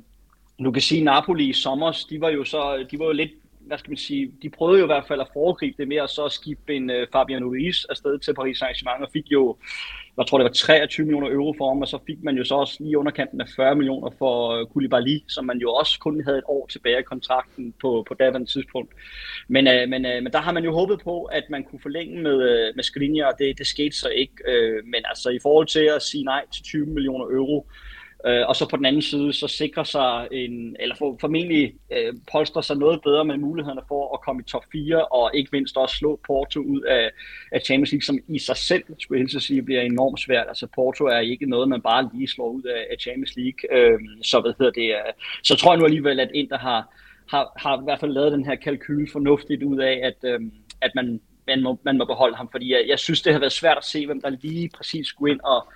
uh, 0.60 0.66
du 0.66 0.72
kan 0.72 0.82
sige, 0.82 1.04
Napoli 1.04 1.50
i 1.50 1.54
sommer, 1.54 2.06
de 2.10 2.22
var 2.22 2.30
jo 2.30 2.44
så 2.44 2.86
de 2.92 3.00
var 3.00 3.06
jo 3.06 3.12
lidt 3.12 3.32
hvad 3.68 3.78
skal 3.78 3.92
man 3.92 3.98
sige, 3.98 4.32
de 4.42 4.50
prøvede 4.50 4.80
jo 4.80 4.86
i 4.86 4.94
hvert 4.94 5.08
fald 5.08 5.22
at 5.22 5.28
foregribe 5.34 5.76
det 5.78 5.88
med 5.88 5.98
at 5.98 6.10
så 6.10 6.30
skifte 6.30 6.76
en 6.76 6.90
uh, 6.90 6.96
Fabian 7.12 7.46
Ruiz 7.46 7.84
afsted 7.84 8.20
til 8.20 8.34
Paris 8.34 8.62
Saint-Germain 8.62 9.04
og 9.04 9.10
fik 9.14 9.32
jo, 9.32 9.58
jeg 10.18 10.28
tror 10.28 10.38
det 10.38 10.46
var 10.46 10.52
23 10.52 11.06
millioner 11.06 11.30
euro 11.30 11.54
for 11.58 11.68
ham, 11.68 11.82
og 11.82 11.88
så 11.88 12.00
fik 12.08 12.24
man 12.24 12.36
jo 12.38 12.44
så 12.44 12.56
også 12.56 12.84
lige 12.84 12.98
underkanten 12.98 13.42
af 13.42 13.48
40 13.56 13.76
millioner 13.76 14.10
for 14.18 14.62
uh, 14.62 14.68
Koulibaly, 14.68 15.20
som 15.28 15.46
man 15.46 15.58
jo 15.58 15.74
også 15.74 16.00
kun 16.00 16.24
havde 16.24 16.38
et 16.38 16.44
år 16.48 16.68
tilbage 16.68 17.00
i 17.00 17.04
kontrakten 17.04 17.74
på, 17.82 18.06
på 18.08 18.14
daværende 18.14 18.52
tidspunkt. 18.52 18.94
Men, 19.48 19.68
uh, 19.68 19.90
men, 19.90 20.06
uh, 20.06 20.24
men 20.24 20.32
der 20.32 20.40
har 20.40 20.52
man 20.52 20.64
jo 20.64 20.72
håbet 20.72 21.00
på, 21.04 21.24
at 21.24 21.44
man 21.50 21.64
kunne 21.64 21.80
forlænge 21.80 22.22
med, 22.22 22.36
uh, 22.36 22.76
med 22.76 22.84
Skriniar, 22.84 23.32
og 23.32 23.40
det, 23.40 23.58
det 23.58 23.68
skete 23.68 23.96
så 23.96 24.10
ikke. 24.10 24.36
Uh, 24.50 24.88
men 24.88 25.02
altså 25.06 25.30
i 25.30 25.40
forhold 25.42 25.68
til 25.68 25.86
at 25.96 26.02
sige 26.02 26.24
nej 26.24 26.44
til 26.54 26.64
20 26.64 26.86
millioner 26.86 27.26
euro, 27.26 27.68
Øh, 28.28 28.48
og 28.48 28.56
så 28.56 28.70
på 28.70 28.78
den 28.78 28.86
anden 28.86 29.02
side, 29.02 29.34
så 29.34 29.48
sikrer 29.48 29.84
sig 29.84 30.28
en, 30.32 30.76
eller 30.80 30.96
for, 30.96 31.18
formentlig 31.22 31.74
øh, 31.92 32.14
polstre 32.32 32.64
sig 32.64 32.78
noget 32.78 33.02
bedre 33.02 33.26
med 33.26 33.38
mulighederne 33.38 33.82
for 33.88 34.14
at 34.14 34.22
komme 34.22 34.42
i 34.42 34.46
top 34.46 34.64
4, 34.72 35.06
og 35.06 35.32
ikke 35.34 35.50
mindst 35.52 35.78
også 35.78 35.96
slå 35.96 36.20
Porto 36.28 36.60
ud 36.60 36.82
af, 36.82 37.12
af 37.52 37.62
Champions 37.62 37.92
League, 37.92 38.04
som 38.04 38.20
i 38.28 38.40
sig 38.40 38.58
selv, 38.58 38.84
skulle 39.00 39.28
jeg 39.34 39.42
sige, 39.42 39.62
bliver 39.62 39.82
enormt 39.82 40.20
svært. 40.20 40.46
Altså 40.48 40.68
Porto 40.76 41.06
er 41.06 41.20
ikke 41.20 41.46
noget, 41.46 41.70
man 41.70 41.82
bare 41.82 42.10
lige 42.14 42.28
slår 42.28 42.50
ud 42.50 42.64
af, 42.64 42.88
af 42.92 42.98
Champions 43.00 43.36
League. 43.36 43.62
Øh, 43.72 44.00
så 44.24 44.42
hvad 44.42 44.54
hedder 44.58 44.72
det, 44.72 44.90
øh, 44.90 45.14
så 45.44 45.56
tror 45.56 45.72
jeg 45.72 45.80
nu 45.80 45.86
alligevel, 45.86 46.20
at 46.20 46.32
Inter 46.34 46.58
har, 46.58 46.94
har, 47.30 47.52
har 47.56 47.82
i 47.82 47.84
hvert 47.84 48.00
fald 48.00 48.12
lavet 48.12 48.32
den 48.32 48.46
her 48.46 48.56
kalkyl 48.56 49.12
fornuftigt 49.12 49.64
ud 49.64 49.80
af, 49.80 50.00
at, 50.04 50.30
øh, 50.32 50.40
at 50.82 50.92
man, 50.96 51.22
man, 51.48 51.64
må, 51.64 51.80
man 51.84 51.98
må 51.98 52.06
beholde 52.06 52.36
ham, 52.36 52.50
fordi 52.52 52.72
jeg, 52.72 52.86
jeg 52.88 53.00
synes, 53.00 53.22
det 53.22 53.34
har 53.34 53.40
været 53.40 53.52
svært 53.52 53.78
at 53.78 53.86
se, 53.86 54.06
hvem 54.06 54.22
der 54.22 54.30
lige 54.30 54.70
præcis 54.78 55.08
skulle 55.08 55.34
ind 55.34 55.42
og, 55.42 55.68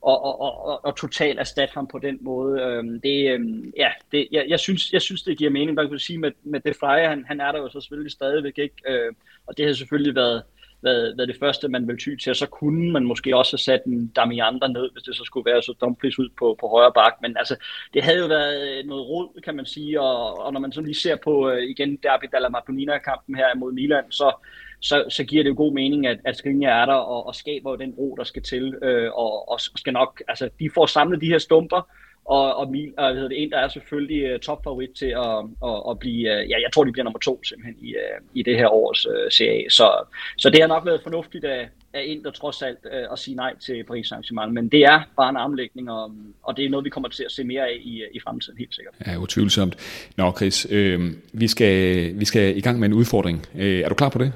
og, 0.00 0.24
og, 0.24 0.64
og, 0.64 0.84
og 0.84 0.96
totalt 0.96 1.38
erstatte 1.38 1.74
ham 1.74 1.86
på 1.86 1.98
den 1.98 2.18
måde. 2.20 2.62
Øhm, 2.62 3.00
det, 3.00 3.30
øhm, 3.32 3.72
ja, 3.76 3.90
det, 4.12 4.28
jeg, 4.32 4.44
jeg, 4.48 4.60
synes, 4.60 4.92
jeg 4.92 5.02
synes, 5.02 5.22
det 5.22 5.38
giver 5.38 5.50
mening. 5.50 5.74
Man 5.74 5.88
kan 5.88 5.98
sige, 5.98 6.18
med, 6.18 6.32
med 6.42 6.60
det 6.60 6.76
Frey, 6.76 7.08
han, 7.08 7.24
han 7.28 7.40
er 7.40 7.52
der 7.52 7.58
jo 7.58 7.68
så 7.68 7.80
selvfølgelig 7.80 8.12
stadigvæk 8.12 8.58
ikke, 8.58 8.76
øh, 8.86 9.12
og 9.46 9.56
det 9.56 9.66
har 9.66 9.72
selvfølgelig 9.72 10.14
været, 10.14 10.42
været, 10.82 11.14
været 11.16 11.28
det 11.28 11.36
første, 11.40 11.68
man 11.68 11.88
vil 11.88 11.98
ty 11.98 12.14
til, 12.22 12.30
og 12.30 12.36
så 12.36 12.46
kunne 12.46 12.92
man 12.92 13.04
måske 13.04 13.36
også 13.36 13.52
have 13.52 13.58
sat 13.58 13.84
en 13.84 14.06
Damiander 14.06 14.68
ned, 14.68 14.90
hvis 14.92 15.02
det 15.02 15.16
så 15.16 15.24
skulle 15.24 15.50
være 15.50 15.62
så 15.62 15.74
Dumfries 15.80 16.18
ud 16.18 16.28
på, 16.38 16.56
på 16.60 16.68
højre 16.68 16.92
bak, 16.92 17.12
men 17.22 17.36
altså, 17.36 17.56
det 17.94 18.02
havde 18.02 18.18
jo 18.18 18.26
været 18.26 18.86
noget 18.86 19.06
rod, 19.06 19.40
kan 19.40 19.56
man 19.56 19.66
sige, 19.66 20.00
og, 20.00 20.38
og 20.38 20.52
når 20.52 20.60
man 20.60 20.72
så 20.72 20.80
lige 20.80 20.94
ser 20.94 21.16
på 21.16 21.50
øh, 21.50 21.62
igen 21.62 21.96
Derby 21.96 22.24
Dalla 22.32 22.48
Madonnina-kampen 22.48 23.34
her 23.34 23.54
imod 23.54 23.72
Milan, 23.72 24.10
så, 24.10 24.46
så, 24.80 25.04
så 25.08 25.24
giver 25.24 25.42
det 25.42 25.50
jo 25.50 25.54
god 25.56 25.72
mening, 25.72 26.06
at, 26.06 26.18
at 26.24 26.36
Skriniar 26.36 26.82
er 26.82 26.86
der 26.86 26.94
og, 26.94 27.26
og 27.26 27.34
skaber 27.34 27.76
den 27.76 27.90
ro, 27.90 28.14
der 28.18 28.24
skal 28.24 28.42
til, 28.42 28.74
øh, 28.82 29.12
og, 29.12 29.48
og 29.48 29.60
skal 29.60 29.92
nok, 29.92 30.22
altså 30.28 30.48
de 30.60 30.70
får 30.74 30.86
samlet 30.86 31.20
de 31.20 31.26
her 31.26 31.38
stumper, 31.38 31.88
og, 32.28 32.56
og, 32.56 32.70
Mil, 32.70 32.92
og 32.98 33.12
hvad 33.12 33.28
det, 33.28 33.42
en, 33.42 33.50
der 33.50 33.58
er 33.58 33.68
selvfølgelig 33.68 34.34
uh, 34.34 34.40
topfavorit 34.40 34.90
til 34.90 35.06
at, 35.06 35.38
at, 35.64 35.82
at 35.90 35.98
blive, 35.98 36.20
uh, 36.20 36.50
ja, 36.50 36.56
jeg 36.64 36.70
tror, 36.74 36.84
de 36.84 36.92
bliver 36.92 37.04
nummer 37.04 37.18
to 37.18 37.44
simpelthen 37.44 37.76
i, 37.86 37.94
uh, 37.94 38.26
i 38.34 38.42
det 38.42 38.56
her 38.56 38.68
års 38.68 39.06
uh, 39.06 39.30
CA. 39.32 39.68
Så, 39.68 39.92
så 40.38 40.50
det 40.50 40.60
har 40.60 40.68
nok 40.68 40.86
været 40.86 41.00
fornuftigt 41.02 41.44
af, 41.44 41.68
af 41.94 42.02
en, 42.06 42.24
der 42.24 42.30
trods 42.30 42.62
alt 42.62 42.78
uh, 42.84 43.12
at 43.12 43.18
sige 43.18 43.34
nej 43.34 43.56
til 43.66 43.84
Paris 43.84 44.12
Saint-Germain, 44.12 44.50
men 44.52 44.68
det 44.68 44.80
er 44.84 45.00
bare 45.16 45.30
en 45.30 45.36
armlægning, 45.36 45.90
og, 45.90 46.12
og 46.42 46.56
det 46.56 46.64
er 46.64 46.70
noget, 46.70 46.84
vi 46.84 46.90
kommer 46.90 47.08
til 47.08 47.24
at 47.24 47.32
se 47.32 47.44
mere 47.44 47.62
af 47.62 47.76
i, 47.80 48.02
i 48.12 48.20
fremtiden, 48.20 48.58
helt 48.58 48.74
sikkert. 48.74 48.94
Ja, 49.06 49.16
utvivlsomt. 49.16 49.76
Nå, 50.16 50.32
Chris, 50.36 50.66
øh, 50.70 51.00
vi, 51.32 51.48
skal, 51.48 51.74
vi 52.20 52.24
skal 52.24 52.56
i 52.56 52.60
gang 52.60 52.78
med 52.78 52.88
en 52.88 52.94
udfordring. 52.94 53.46
Øh, 53.58 53.80
er 53.80 53.88
du 53.88 53.94
klar 53.94 54.08
på 54.08 54.18
det? 54.18 54.32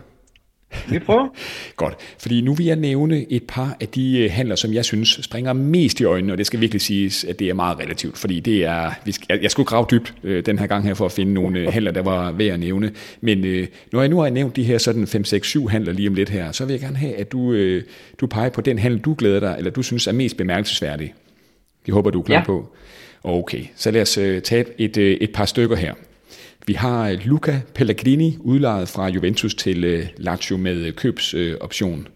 Vi 0.88 0.98
prøver. 0.98 1.28
Godt, 1.76 1.94
fordi 2.18 2.40
nu 2.40 2.54
vil 2.54 2.66
jeg 2.66 2.76
nævne 2.76 3.32
et 3.32 3.42
par 3.48 3.76
af 3.80 3.88
de 3.88 4.18
øh, 4.18 4.30
handler, 4.30 4.56
som 4.56 4.74
jeg 4.74 4.84
synes 4.84 5.18
springer 5.22 5.52
mest 5.52 6.00
i 6.00 6.04
øjnene, 6.04 6.32
og 6.32 6.38
det 6.38 6.46
skal 6.46 6.60
virkelig 6.60 6.80
siges, 6.80 7.24
at 7.24 7.38
det 7.38 7.48
er 7.48 7.54
meget 7.54 7.78
relativt, 7.78 8.18
fordi 8.18 8.40
det 8.40 8.64
er, 8.64 8.90
jeg 9.28 9.50
skulle 9.50 9.66
grave 9.66 9.86
dybt 9.90 10.14
øh, 10.24 10.46
den 10.46 10.58
her 10.58 10.66
gang 10.66 10.84
her 10.84 10.94
for 10.94 11.06
at 11.06 11.12
finde 11.12 11.34
nogle 11.34 11.58
øh, 11.58 11.72
handler, 11.72 11.90
der 11.90 12.02
var 12.02 12.32
værd 12.32 12.48
at 12.48 12.60
nævne, 12.60 12.92
men 13.20 13.66
når 13.92 14.00
jeg 14.00 14.08
nu 14.08 14.20
har 14.20 14.30
nævnt 14.30 14.56
de 14.56 14.64
her 14.64 14.78
sådan 14.78 15.06
5, 15.06 15.24
6, 15.24 15.48
7 15.48 15.68
handler 15.68 15.92
lige 15.92 16.08
om 16.08 16.14
lidt 16.14 16.28
her, 16.28 16.52
så 16.52 16.64
vil 16.64 16.72
jeg 16.72 16.80
gerne 16.80 16.96
have, 16.96 17.14
at 17.14 17.32
du, 17.32 17.54
du 18.20 18.26
peger 18.26 18.50
på 18.50 18.60
den 18.60 18.78
handel, 18.78 19.00
du 19.00 19.14
glæder 19.18 19.40
dig, 19.40 19.54
eller 19.58 19.70
du 19.70 19.82
synes 19.82 20.06
er 20.06 20.12
mest 20.12 20.36
bemærkelsesværdig. 20.36 21.14
Jeg 21.86 21.92
håber, 21.92 22.10
du 22.10 22.18
er 22.18 22.24
klar 22.24 22.36
ja. 22.36 22.44
på. 22.44 22.74
Okay, 23.24 23.64
så 23.76 23.90
lad 23.90 24.02
os 24.02 24.12
tage 24.44 24.64
et, 24.78 24.96
et 24.96 25.32
par 25.32 25.44
stykker 25.44 25.76
her. 25.76 25.94
Vi 26.66 26.72
har 26.72 27.08
øh, 27.08 27.20
Luca 27.24 27.60
Pellegrini 27.74 28.36
udlejet 28.40 28.88
fra 28.88 29.08
Juventus 29.08 29.54
til 29.54 29.84
øh, 29.84 30.06
Lazio 30.16 30.56
med 30.56 30.76
øh, 30.76 30.92
købsoption. 30.92 32.08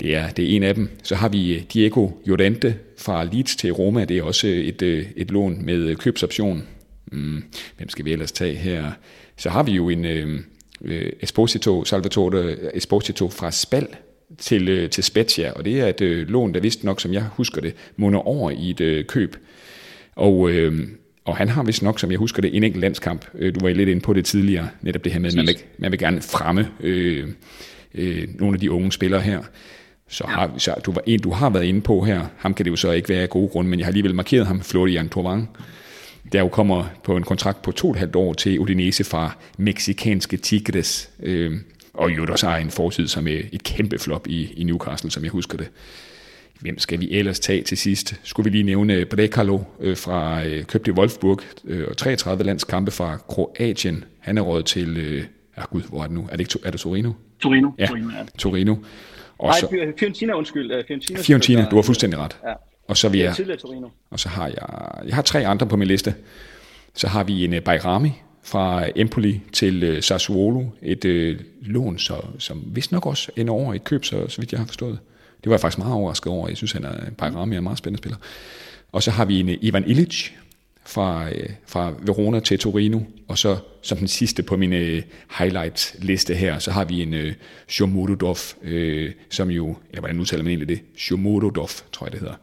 Det 0.00 0.14
er, 0.14 0.30
det 0.30 0.44
er 0.44 0.56
en 0.56 0.62
af 0.62 0.74
dem. 0.74 0.88
Så 1.02 1.14
har 1.14 1.28
vi 1.28 1.66
Diego 1.72 2.08
Llorente 2.24 2.76
fra 2.98 3.24
Leeds 3.24 3.56
til 3.56 3.72
Roma. 3.72 4.04
Det 4.04 4.18
er 4.18 4.22
også 4.22 4.46
et, 4.46 4.82
et 5.16 5.30
lån 5.30 5.64
med 5.64 5.96
købsoption. 5.96 6.62
Hmm, 7.04 7.44
hvem 7.76 7.88
skal 7.88 8.04
vi 8.04 8.12
ellers 8.12 8.32
tage 8.32 8.54
her? 8.54 8.92
Så 9.36 9.50
har 9.50 9.62
vi 9.62 9.72
jo 9.72 9.88
en 9.88 10.04
øh, 10.04 10.40
Esposito, 11.20 11.84
Salvatore 11.84 12.76
Esposito 12.76 13.28
fra 13.28 13.50
Spal 13.50 13.86
til, 14.38 14.90
til 14.90 15.04
Spezia, 15.04 15.52
og 15.52 15.64
det 15.64 15.80
er 15.80 15.86
et 15.86 16.00
øh, 16.00 16.28
lån, 16.28 16.54
der 16.54 16.60
vist 16.60 16.84
nok, 16.84 17.00
som 17.00 17.12
jeg 17.12 17.24
husker 17.32 17.60
det, 17.60 17.74
munder 17.96 18.20
over 18.20 18.50
i 18.50 18.70
et 18.70 18.80
øh, 18.80 19.04
køb. 19.04 19.36
Og 20.16 20.50
øh, 20.50 20.88
og 21.24 21.36
han 21.36 21.48
har 21.48 21.62
vist 21.62 21.82
nok, 21.82 22.00
som 22.00 22.10
jeg 22.10 22.18
husker 22.18 22.42
det, 22.42 22.56
en 22.56 22.64
enkelt 22.64 22.80
landskamp. 22.80 23.26
Øh, 23.34 23.54
du 23.54 23.60
var 23.60 23.70
lidt 23.72 23.88
inde 23.88 24.00
på 24.00 24.12
det 24.12 24.24
tidligere, 24.24 24.68
netop 24.82 25.04
det 25.04 25.12
her 25.12 25.20
med, 25.20 25.28
at 25.28 25.36
man 25.36 25.46
vil, 25.46 25.56
man 25.78 25.90
vil 25.90 25.98
gerne 25.98 26.22
fremme 26.22 26.68
øh, 26.80 27.28
øh, 27.94 28.28
nogle 28.38 28.54
af 28.54 28.60
de 28.60 28.70
unge 28.70 28.92
spillere 28.92 29.20
her. 29.20 29.42
Så, 30.08 30.24
har, 30.26 30.50
så 30.58 30.74
du 30.86 30.92
var 30.92 31.02
en, 31.06 31.20
du 31.20 31.30
har 31.30 31.50
været 31.50 31.64
inde 31.64 31.80
på 31.80 32.00
her, 32.00 32.26
ham 32.36 32.54
kan 32.54 32.64
det 32.64 32.70
jo 32.70 32.76
så 32.76 32.90
ikke 32.90 33.08
være 33.08 33.22
af 33.22 33.30
gode 33.30 33.48
grunde, 33.48 33.70
men 33.70 33.78
jeg 33.78 33.86
har 33.86 33.90
alligevel 33.90 34.14
markeret 34.14 34.46
ham, 34.46 34.60
Florian 34.60 35.08
Thauvin, 35.08 35.48
der 36.32 36.40
jo 36.40 36.48
kommer 36.48 36.84
på 37.04 37.16
en 37.16 37.22
kontrakt 37.22 37.62
på 37.62 37.72
to 37.72 37.88
og 37.88 37.92
et 37.92 37.98
halvt 37.98 38.16
år 38.16 38.32
til 38.32 38.60
Udinese 38.60 39.04
fra 39.04 39.36
meksikanske 39.58 40.36
Tigres, 40.36 41.10
øh, 41.22 41.52
og 41.94 42.16
jo 42.16 42.26
også 42.28 42.48
har 42.48 42.56
en 42.56 42.70
fortid 42.70 43.08
som 43.08 43.26
et 43.26 43.62
kæmpe 43.64 43.98
flop 43.98 44.26
i, 44.26 44.52
i 44.56 44.64
Newcastle, 44.64 45.10
som 45.10 45.22
jeg 45.22 45.30
husker 45.30 45.58
det. 45.58 45.68
Hvem 46.64 46.78
skal 46.78 47.00
vi 47.00 47.12
ellers 47.12 47.40
tage 47.40 47.62
til 47.62 47.78
sidst? 47.78 48.20
Skulle 48.22 48.50
vi 48.50 48.56
lige 48.56 48.64
nævne 48.64 49.04
Brekalo 49.04 49.58
øh, 49.80 49.96
fra 49.96 50.44
øh, 50.44 50.64
købte 50.64 50.92
Wolfsburg 50.92 51.40
øh, 51.64 51.88
og 51.88 51.96
33 51.96 52.44
landskampe 52.44 52.90
fra 52.90 53.16
Kroatien. 53.16 54.04
Han 54.18 54.38
er 54.38 54.42
råd 54.42 54.62
til, 54.62 54.96
øh, 54.96 55.24
ah 55.56 55.64
gud, 55.70 55.82
hvor 55.82 56.02
er 56.02 56.06
det 56.06 56.14
nu? 56.14 56.28
Er 56.32 56.36
det, 56.36 56.40
ikke, 56.40 56.66
er 56.66 56.70
det 56.70 56.80
Torino? 56.80 57.12
Torino. 57.40 57.70
Ja, 57.78 57.86
Torino. 57.86 58.10
Ja. 58.10 58.24
Torino. 58.38 58.76
Og 59.38 59.48
Nej, 59.48 59.60
så, 59.60 59.68
Fiorentina, 59.98 60.32
undskyld. 60.32 60.70
Øh, 60.70 60.84
Fiorentina, 60.86 61.20
Fiorentina 61.20 61.66
du 61.70 61.76
har 61.76 61.82
fuldstændig 61.82 62.18
ret. 62.18 62.38
Ja. 62.46 62.52
Og 62.88 62.96
så 62.96 63.08
vi 63.08 63.20
er, 63.20 63.56
og 64.10 64.20
så 64.20 64.28
har 64.28 64.46
jeg, 64.46 65.06
jeg 65.06 65.14
har 65.14 65.22
tre 65.22 65.46
andre 65.46 65.66
på 65.66 65.76
min 65.76 65.88
liste. 65.88 66.14
Så 66.94 67.08
har 67.08 67.24
vi 67.24 67.44
en 67.44 67.62
Bayrami 67.62 68.12
fra 68.42 68.84
Empoli 68.96 69.40
til 69.52 69.98
Sassuolo, 70.02 70.64
et 70.82 71.04
uh, 71.04 71.40
lån, 71.62 71.98
så, 71.98 72.26
som 72.38 72.62
vist 72.66 72.92
nok 72.92 73.06
også 73.06 73.30
ender 73.36 73.52
over 73.52 73.74
et 73.74 73.84
køb, 73.84 74.04
så, 74.04 74.28
så 74.28 74.40
vidt 74.40 74.52
jeg 74.52 74.60
har 74.60 74.66
forstået. 74.66 74.98
Det 75.44 75.50
var 75.50 75.54
jeg 75.54 75.60
faktisk 75.60 75.78
meget 75.78 75.94
overrasket 75.94 76.32
over. 76.32 76.48
Jeg 76.48 76.56
synes, 76.56 76.72
han 76.72 76.84
er 76.84 77.06
en 77.06 77.14
Pairami 77.18 77.54
er 77.54 77.58
en 77.58 77.64
meget 77.64 77.78
spændende 77.78 77.98
spiller. 77.98 78.18
Og 78.92 79.02
så 79.02 79.10
har 79.10 79.24
vi 79.24 79.40
en 79.40 79.48
Ivan 79.60 79.84
Illich 79.86 80.36
fra, 80.86 81.28
øh, 81.28 81.48
fra 81.66 81.92
Verona 82.02 82.40
til 82.40 82.58
Torino. 82.58 83.00
Og 83.28 83.38
så 83.38 83.56
som 83.82 83.98
den 83.98 84.08
sidste 84.08 84.42
på 84.42 84.56
min 84.56 84.72
øh, 84.72 85.02
highlight-liste 85.38 86.34
her, 86.34 86.58
så 86.58 86.70
har 86.70 86.84
vi 86.84 87.02
en 87.02 87.34
Shomododov, 87.68 88.36
uh, 88.62 89.10
som 89.30 89.50
jo, 89.50 89.76
eller 89.90 90.00
hvordan 90.00 90.20
udtaler 90.20 90.42
man 90.42 90.50
egentlig 90.50 90.68
det? 90.68 90.80
Shomododov, 90.96 91.68
tror 91.92 92.06
jeg 92.06 92.12
det 92.12 92.20
hedder. 92.20 92.34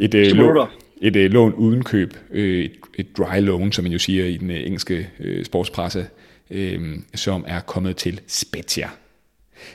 Et, 0.00 0.36
lån, 0.36 0.68
et 1.02 1.30
lån 1.30 1.54
uden 1.54 1.84
køb, 1.84 2.14
et, 2.32 2.72
et 2.94 3.16
dry 3.16 3.40
loan, 3.40 3.72
som 3.72 3.84
man 3.84 3.92
jo 3.92 3.98
siger 3.98 4.24
i 4.24 4.36
den 4.36 4.50
engelske 4.50 5.08
sportspresse, 5.44 6.06
som 7.14 7.44
er 7.46 7.60
kommet 7.60 7.96
til 7.96 8.20
Spezia. 8.26 8.88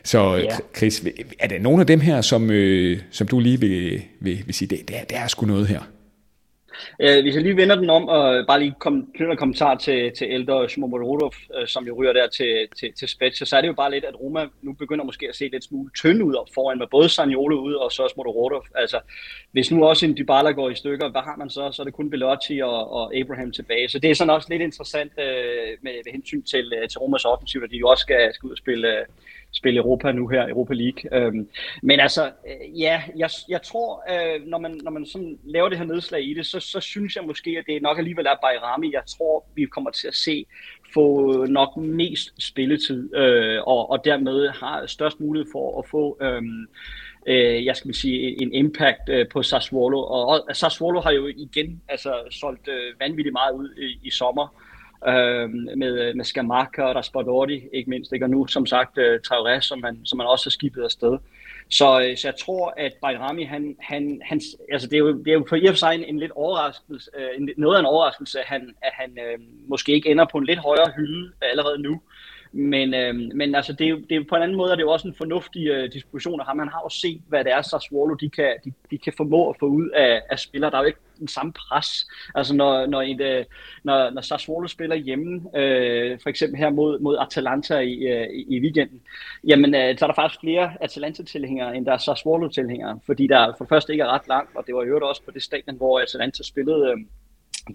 Så 0.03 0.35
ja. 0.35 0.57
Chris, 0.77 1.05
er 1.39 1.47
der 1.47 1.59
nogle 1.59 1.81
af 1.81 1.87
dem 1.87 1.99
her, 1.99 2.21
som, 2.21 2.51
øh, 2.51 2.99
som 3.11 3.27
du 3.27 3.39
lige 3.39 3.59
vil, 3.59 4.01
vil, 4.19 4.43
vil 4.45 4.55
sige, 4.55 4.69
det, 4.69 4.87
det, 4.87 4.99
er, 4.99 5.03
det 5.03 5.17
er 5.17 5.27
sgu 5.27 5.45
noget 5.45 5.67
her? 5.67 5.81
Øh, 6.99 7.21
hvis 7.21 7.35
jeg 7.35 7.43
lige 7.43 7.57
vender 7.57 7.75
den 7.75 7.89
om 7.89 8.07
og 8.07 8.45
bare 8.47 8.59
lige 8.59 8.73
kom, 8.79 9.07
knytter 9.15 9.31
en 9.31 9.37
kommentar 9.37 9.75
til, 9.75 10.11
til 10.17 10.27
ældre 10.29 10.69
Shmomorodov, 10.69 11.33
øh, 11.57 11.67
som 11.67 11.87
jo 11.87 11.95
ryger 11.95 12.13
der 12.13 12.27
til, 12.27 12.67
til, 12.79 12.93
til 12.93 13.07
Spezia, 13.07 13.45
så 13.45 13.57
er 13.57 13.61
det 13.61 13.67
jo 13.67 13.73
bare 13.73 13.91
lidt, 13.91 14.05
at 14.05 14.19
Roma 14.21 14.45
nu 14.61 14.73
begynder 14.73 15.05
måske 15.05 15.29
at 15.29 15.35
se 15.35 15.49
lidt 15.51 15.63
smule 15.63 15.91
tynd 15.95 16.23
ud 16.23 16.33
op 16.33 16.47
foran 16.53 16.77
med 16.77 16.87
både 16.91 17.09
Saniolo 17.09 17.59
ud 17.61 17.73
og 17.73 17.91
så 17.91 18.07
Smomorodov. 18.13 18.65
Altså, 18.75 18.99
hvis 19.51 19.71
nu 19.71 19.85
også 19.85 20.05
en 20.05 20.17
Dybala 20.17 20.51
går 20.51 20.69
i 20.69 20.75
stykker, 20.75 21.09
hvad 21.09 21.21
har 21.21 21.35
man 21.37 21.49
så? 21.49 21.71
Så 21.71 21.81
er 21.81 21.83
det 21.83 21.93
kun 21.93 22.09
Belotti 22.09 22.59
og, 22.59 22.91
og 22.91 23.15
Abraham 23.15 23.51
tilbage. 23.51 23.89
Så 23.89 23.99
det 23.99 24.11
er 24.11 24.15
sådan 24.15 24.33
også 24.33 24.47
lidt 24.51 24.61
interessant 24.61 25.11
øh, 25.19 25.25
med, 25.81 25.91
med 26.05 26.11
hensyn 26.11 26.43
til, 26.43 26.73
øh, 26.81 26.89
til 26.89 26.99
Romas 26.99 27.25
offensiv, 27.25 27.61
at 27.63 27.71
de 27.71 27.77
jo 27.77 27.87
også 27.87 28.01
skal, 28.01 28.33
skal 28.33 28.47
ud 28.47 28.51
og 28.51 28.57
spille 28.57 28.87
øh, 28.87 29.05
spille 29.53 29.77
Europa 29.77 30.11
nu 30.11 30.27
her, 30.27 30.49
Europa 30.49 30.73
League. 30.73 31.17
Øhm, 31.17 31.49
men 31.83 31.99
altså, 31.99 32.25
øh, 32.25 32.79
ja, 32.79 33.01
jeg, 33.17 33.29
jeg 33.49 33.61
tror, 33.61 34.03
øh, 34.09 34.41
når 34.45 34.57
man, 34.57 34.79
når 34.83 34.91
man 34.91 35.05
sådan 35.05 35.39
laver 35.45 35.69
det 35.69 35.77
her 35.77 35.85
nedslag 35.85 36.23
i 36.29 36.33
det, 36.33 36.45
så, 36.45 36.59
så 36.59 36.79
synes 36.79 37.15
jeg 37.15 37.23
måske, 37.23 37.49
at 37.57 37.63
det 37.67 37.81
nok 37.81 37.97
alligevel 37.97 38.25
er 38.25 38.35
Bayrami, 38.41 38.93
jeg 38.93 39.03
tror, 39.05 39.45
vi 39.55 39.65
kommer 39.65 39.91
til 39.91 40.07
at 40.07 40.15
se 40.15 40.45
få 40.93 41.45
nok 41.45 41.77
mest 41.77 42.33
spilletid, 42.39 43.15
øh, 43.15 43.61
og, 43.67 43.89
og 43.89 44.05
dermed 44.05 44.49
har 44.49 44.85
størst 44.85 45.19
mulighed 45.19 45.51
for 45.51 45.79
at 45.79 45.87
få... 45.87 46.17
Øhm, 46.21 46.61
øh, 46.61 46.67
øh, 47.27 47.65
jeg 47.65 47.75
skal 47.75 47.93
sige, 47.93 48.41
en 48.41 48.53
impact 48.53 49.09
øh, 49.09 49.27
på 49.29 49.43
Sassuolo. 49.43 49.99
Og, 49.99 50.27
og 50.27 50.55
Sassuolo 50.55 51.01
har 51.01 51.11
jo 51.11 51.27
igen 51.27 51.81
altså, 51.89 52.13
solgt 52.31 52.67
øh, 52.67 52.99
vanvittigt 52.99 53.33
meget 53.33 53.53
ud 53.53 53.75
i, 53.75 54.07
i 54.07 54.09
sommer. 54.09 54.47
Øhm, 55.07 55.69
øh, 55.69 55.77
med, 55.77 56.13
med 56.13 56.25
Skamaka 56.25 56.81
og 56.81 56.95
Raspadori, 56.95 57.63
ikke 57.73 57.89
mindst. 57.89 58.13
Ikke? 58.13 58.25
Og 58.25 58.29
nu, 58.29 58.47
som 58.47 58.65
sagt, 58.65 58.97
øh, 58.97 59.19
Traoré, 59.27 59.61
som 59.61 59.79
man, 59.79 60.05
som 60.05 60.17
man 60.17 60.27
også 60.27 60.45
har 60.45 60.51
skibet 60.51 60.83
afsted. 60.83 61.17
Så, 61.69 62.01
øh, 62.01 62.17
så 62.17 62.27
jeg 62.27 62.35
tror, 62.39 62.73
at 62.77 62.93
Bayrami, 63.01 63.43
han, 63.43 63.75
han, 63.79 64.21
han, 64.25 64.41
altså 64.71 64.87
det, 64.87 64.93
er 64.93 64.99
jo, 64.99 65.17
det 65.17 65.27
er 65.27 65.33
jo 65.33 65.45
for 65.49 65.55
i 65.55 65.65
og 65.65 65.73
for 65.73 65.77
sig 65.77 65.95
en, 65.95 66.03
en 66.03 66.19
lidt 66.19 66.31
overraskelse, 66.31 67.11
øh, 67.17 67.29
en, 67.37 67.49
noget 67.57 67.75
af 67.75 67.79
en 67.79 67.85
overraskelse, 67.85 68.39
at 68.39 68.45
han, 68.45 68.75
at 68.81 68.91
han 68.93 69.17
øh, 69.19 69.39
måske 69.67 69.91
ikke 69.91 70.09
ender 70.09 70.25
på 70.31 70.37
en 70.37 70.45
lidt 70.45 70.59
højere 70.59 70.91
hylde 70.95 71.31
allerede 71.41 71.81
nu. 71.81 72.01
Men, 72.53 72.93
øh, 72.93 73.15
men 73.15 73.55
altså, 73.55 73.73
det 73.73 73.85
er, 73.85 73.89
jo, 73.89 73.99
det 74.09 74.17
er 74.17 74.23
på 74.29 74.35
en 74.35 74.41
anden 74.41 74.57
måde, 74.57 74.71
er 74.71 74.75
det 74.75 74.83
jo 74.83 74.91
også 74.91 75.07
en 75.07 75.15
fornuftig 75.15 75.67
øh, 75.67 75.91
disposition 75.93 76.39
af 76.39 76.45
ham. 76.45 76.59
Han 76.59 76.67
har 76.67 76.81
jo 76.85 76.89
set, 76.89 77.21
hvad 77.27 77.43
det 77.43 77.51
er, 77.51 77.61
Sassuolo 77.61 78.13
de 78.13 78.29
kan, 78.29 78.55
de, 78.65 78.73
de 78.91 78.97
kan 78.97 79.13
formå 79.17 79.49
at 79.49 79.55
få 79.59 79.65
ud 79.65 79.89
af, 79.89 80.21
af 80.29 80.39
spillere. 80.39 80.71
Der 80.71 80.77
er 80.77 80.81
jo 80.81 80.87
ikke 80.87 80.99
den 81.19 81.27
samme 81.27 81.53
pres. 81.53 82.07
Altså 82.35 82.55
når, 82.55 82.85
når, 82.85 83.01
et, 83.01 83.21
øh, 83.21 83.45
når, 83.83 84.09
når 84.09 84.21
Sassuolo 84.21 84.67
spiller 84.67 84.95
hjemme, 84.95 85.57
øh, 85.59 86.19
for 86.23 86.29
eksempel 86.29 86.57
her 86.57 86.69
mod, 86.69 86.99
mod 86.99 87.17
Atalanta 87.19 87.79
i, 87.79 87.93
øh, 87.93 88.27
i 88.47 88.59
weekenden, 88.59 89.01
jamen 89.47 89.75
øh, 89.75 89.97
så 89.97 90.05
er 90.05 90.07
der 90.07 90.15
faktisk 90.15 90.39
flere 90.39 90.71
Atalanta-tilhængere, 90.81 91.75
end 91.75 91.85
der 91.85 91.93
er 91.93 91.97
Sassuolo-tilhængere, 91.97 92.99
fordi 93.05 93.27
der 93.27 93.53
for 93.57 93.63
det 93.65 93.69
første 93.69 93.93
ikke 93.93 94.03
er 94.03 94.13
ret 94.15 94.27
langt, 94.27 94.55
og 94.55 94.63
det 94.67 94.75
var 94.75 94.83
jo 94.83 95.07
også 95.07 95.21
på 95.25 95.31
det 95.31 95.43
stadion, 95.43 95.77
hvor 95.77 95.99
Atalanta 95.99 96.43
spillede 96.43 96.87
øh, 96.91 96.97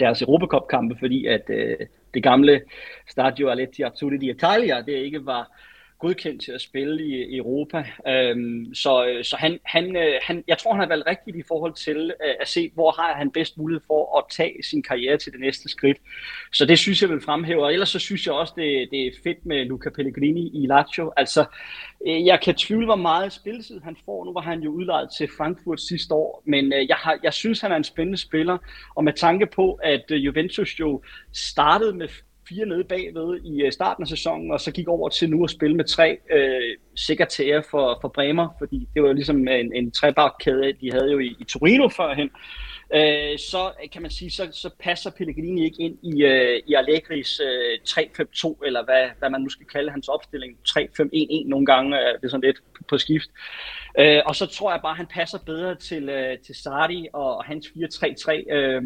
deres 0.00 0.22
Europacup-kampe, 0.22 0.96
fordi 0.98 1.26
at 1.26 1.42
øh, 1.48 1.76
det 2.14 2.22
gamle 2.22 2.62
Stadio 3.08 3.48
Aletti 3.48 3.82
Azzurri 3.82 4.16
di 4.16 4.30
Italia, 4.30 4.80
det 4.80 4.92
ikke 4.92 5.26
var 5.26 5.50
godkendt 5.98 6.42
til 6.42 6.52
at 6.52 6.60
spille 6.60 7.04
i, 7.04 7.24
i 7.24 7.36
Europa. 7.36 7.84
Øhm, 8.08 8.74
så 8.74 9.06
øh, 9.06 9.24
så 9.24 9.36
han, 9.36 9.58
han, 9.64 9.96
øh, 9.96 10.14
han, 10.22 10.44
jeg 10.48 10.58
tror, 10.58 10.72
han 10.72 10.80
har 10.80 10.88
valgt 10.88 11.06
rigtigt 11.06 11.36
i 11.36 11.42
forhold 11.48 11.74
til 11.74 12.12
øh, 12.24 12.34
at 12.40 12.48
se, 12.48 12.70
hvor 12.74 12.90
har 12.90 13.14
han 13.14 13.30
bedst 13.30 13.58
mulighed 13.58 13.82
for 13.86 14.18
at 14.18 14.24
tage 14.30 14.62
sin 14.62 14.82
karriere 14.82 15.16
til 15.16 15.32
det 15.32 15.40
næste 15.40 15.68
skridt. 15.68 15.98
Så 16.52 16.66
det 16.66 16.78
synes 16.78 17.02
jeg 17.02 17.10
vil 17.10 17.20
fremhæve. 17.20 17.64
Og 17.64 17.72
ellers 17.72 17.88
så 17.88 17.98
synes 17.98 18.26
jeg 18.26 18.34
også, 18.34 18.52
det, 18.56 18.88
det 18.90 19.06
er 19.06 19.10
fedt 19.24 19.46
med 19.46 19.64
Luca 19.64 19.90
Pellegrini 19.90 20.50
i 20.62 20.66
Lazio. 20.66 21.12
Altså, 21.16 21.44
øh, 22.06 22.26
jeg 22.26 22.40
kan 22.40 22.54
tvivle, 22.54 22.86
hvor 22.86 22.96
meget 22.96 23.32
spilletid 23.32 23.80
han 23.80 23.96
får. 24.04 24.24
Nu 24.24 24.32
var 24.32 24.40
han 24.40 24.60
jo 24.60 24.70
udlejet 24.70 25.08
til 25.18 25.28
Frankfurt 25.38 25.80
sidste 25.80 26.14
år, 26.14 26.42
men 26.46 26.72
øh, 26.72 26.88
jeg, 26.88 26.96
har, 26.96 27.18
jeg 27.22 27.32
synes, 27.32 27.60
han 27.60 27.72
er 27.72 27.76
en 27.76 27.84
spændende 27.84 28.18
spiller. 28.18 28.58
Og 28.94 29.04
med 29.04 29.12
tanke 29.12 29.46
på, 29.46 29.78
at 29.82 30.04
Juventus 30.10 30.80
jo 30.80 31.02
startede 31.32 31.92
med 31.92 32.08
fire 32.48 32.66
nede 32.66 32.84
bagved 32.84 33.40
i 33.44 33.62
øh, 33.62 33.72
starten 33.72 34.02
af 34.02 34.08
sæsonen, 34.08 34.50
og 34.50 34.60
så 34.60 34.70
gik 34.72 34.88
over 34.88 35.08
til 35.08 35.30
nu 35.30 35.44
at 35.44 35.50
spille 35.50 35.76
med 35.76 35.84
tre 35.84 36.18
øh, 36.30 36.76
sekretærer 36.94 37.62
for, 37.70 37.98
for 38.00 38.08
Bremer, 38.08 38.48
fordi 38.58 38.88
det 38.94 39.02
var 39.02 39.08
jo 39.08 39.14
ligesom 39.14 39.48
øh, 39.48 39.60
en, 39.60 39.72
en 39.74 39.90
trebakkæde, 39.90 40.72
de 40.80 40.92
havde 40.92 41.12
jo 41.12 41.18
i, 41.18 41.36
i 41.40 41.44
Torino 41.44 41.88
førhen. 41.88 42.30
Øh, 42.94 43.38
så 43.38 43.72
øh, 43.82 43.90
kan 43.92 44.02
man 44.02 44.10
sige, 44.10 44.30
så, 44.30 44.48
så 44.52 44.70
passer 44.80 45.10
Pellegrini 45.10 45.64
ikke 45.64 45.82
ind 45.82 45.98
i, 46.02 46.22
øh, 46.24 46.62
i 46.66 46.74
Allegris 46.74 47.40
øh, 47.40 47.78
3-5-2, 47.88 48.66
eller 48.66 48.84
hvad, 48.84 49.08
hvad 49.18 49.30
man 49.30 49.40
nu 49.40 49.48
skal 49.48 49.66
kalde 49.66 49.90
hans 49.90 50.08
opstilling, 50.08 50.58
3-5-1-1 50.68 51.48
nogle 51.48 51.66
gange, 51.66 52.00
øh, 52.00 52.14
det 52.14 52.24
er 52.24 52.28
sådan 52.28 52.44
lidt 52.44 52.62
på, 52.76 52.82
på 52.88 52.98
skift. 52.98 53.30
Øh, 53.98 54.22
og 54.26 54.36
så 54.36 54.46
tror 54.46 54.72
jeg 54.72 54.80
bare, 54.82 54.90
at 54.90 54.96
han 54.96 55.06
passer 55.06 55.38
bedre 55.46 55.74
til, 55.74 56.08
øh, 56.08 56.38
til 56.38 56.54
Sardi 56.54 57.08
og, 57.12 57.36
og 57.36 57.44
hans 57.44 57.66
4-3-3, 57.66 58.52
øh, 58.52 58.82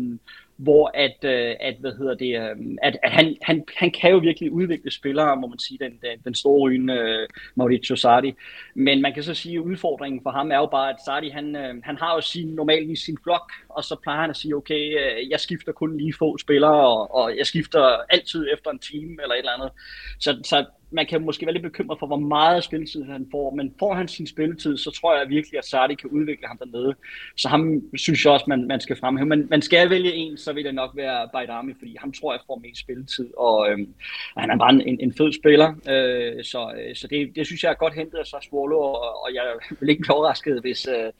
hvor 0.62 0.90
at, 0.94 1.16
øh, 1.22 1.56
at 1.60 1.76
hvad 1.80 1.92
hedder 1.98 2.14
det, 2.14 2.40
øh, 2.40 2.76
at, 2.82 2.96
at 3.02 3.10
han, 3.10 3.36
han, 3.42 3.64
han 3.76 3.90
kan 3.90 4.10
jo 4.10 4.18
virkelig 4.18 4.52
udvikle 4.52 4.90
spillere, 4.90 5.36
må 5.36 5.46
man 5.46 5.58
sige, 5.58 5.78
den, 5.78 5.92
den, 5.92 6.18
den 6.24 6.34
store 6.34 6.60
rygende 6.60 6.94
øh, 6.94 7.28
Mauricio 7.54 7.96
Sardi. 7.96 8.34
Men 8.74 9.02
man 9.02 9.14
kan 9.14 9.22
så 9.22 9.34
sige, 9.34 9.54
at 9.54 9.60
udfordringen 9.60 10.20
for 10.22 10.30
ham 10.30 10.50
er 10.50 10.56
jo 10.56 10.66
bare, 10.66 10.90
at 10.90 10.96
Sardi, 11.04 11.28
han, 11.28 11.56
øh, 11.56 11.74
han 11.84 11.96
har 11.96 12.14
jo 12.14 12.20
sin, 12.20 12.48
normalt 12.48 12.98
sin 12.98 13.18
flok, 13.22 13.52
og 13.68 13.84
så 13.84 13.96
plejer 14.02 14.20
han 14.20 14.30
at 14.30 14.36
sige, 14.36 14.56
okay, 14.56 14.98
øh, 14.98 15.30
jeg 15.30 15.40
skifter 15.40 15.72
kun 15.72 15.98
lige 15.98 16.14
få 16.18 16.38
spillere, 16.38 16.88
og, 16.88 17.14
og 17.14 17.36
jeg 17.38 17.46
skifter 17.46 17.82
altid 18.10 18.46
efter 18.52 18.70
en 18.70 18.78
time 18.78 19.16
eller 19.22 19.34
et 19.34 19.38
eller 19.38 19.52
andet. 19.52 19.70
Så, 20.18 20.40
så 20.44 20.64
man 20.90 21.06
kan 21.06 21.24
måske 21.24 21.46
være 21.46 21.52
lidt 21.52 21.62
bekymret 21.62 21.98
for, 21.98 22.06
hvor 22.06 22.16
meget 22.16 22.64
spilletid 22.64 23.04
han 23.04 23.26
får, 23.30 23.54
men 23.54 23.74
får 23.78 23.94
han 23.94 24.08
sin 24.08 24.26
spilletid, 24.26 24.76
så 24.76 24.90
tror 24.90 25.18
jeg 25.18 25.28
virkelig, 25.28 25.58
at 25.58 25.64
Sardi 25.64 25.94
kan 25.94 26.10
udvikle 26.10 26.46
ham 26.46 26.58
dernede. 26.58 26.94
Så 27.36 27.48
ham 27.48 27.82
synes 27.96 28.24
jeg 28.24 28.32
også, 28.32 28.44
man, 28.48 28.66
man 28.66 28.80
skal 28.80 28.96
fremhæve. 28.96 29.28
Men 29.28 29.46
man 29.50 29.62
skal 29.62 29.90
vælge 29.90 30.14
en, 30.14 30.36
så 30.36 30.52
vil 30.52 30.64
det 30.64 30.74
nok 30.74 30.90
være 30.96 31.28
Bajdami, 31.32 31.72
fordi 31.78 31.96
ham 32.00 32.12
tror 32.12 32.32
jeg 32.32 32.40
får 32.46 32.58
mest 32.58 32.80
spilletid, 32.80 33.28
og 33.36 33.70
øhm, 33.70 33.94
han 34.36 34.50
er 34.50 34.56
bare 34.56 34.72
en, 34.72 35.00
en 35.00 35.14
fed 35.14 35.32
spiller, 35.32 35.68
øh, 35.68 36.44
så, 36.44 36.72
øh, 36.78 36.96
så 36.96 37.06
det, 37.06 37.36
det 37.36 37.46
synes 37.46 37.62
jeg 37.62 37.70
er 37.70 37.74
godt 37.74 37.94
hentet 37.94 38.18
af 38.18 38.26
Sassuolo, 38.26 38.78
og, 38.78 39.22
og 39.24 39.34
jeg 39.34 39.44
vil 39.80 39.88
ikke 39.88 40.02
blive 40.02 40.14
overrasket, 40.16 40.60
hvis, 40.60 40.88
øh, 40.88 41.12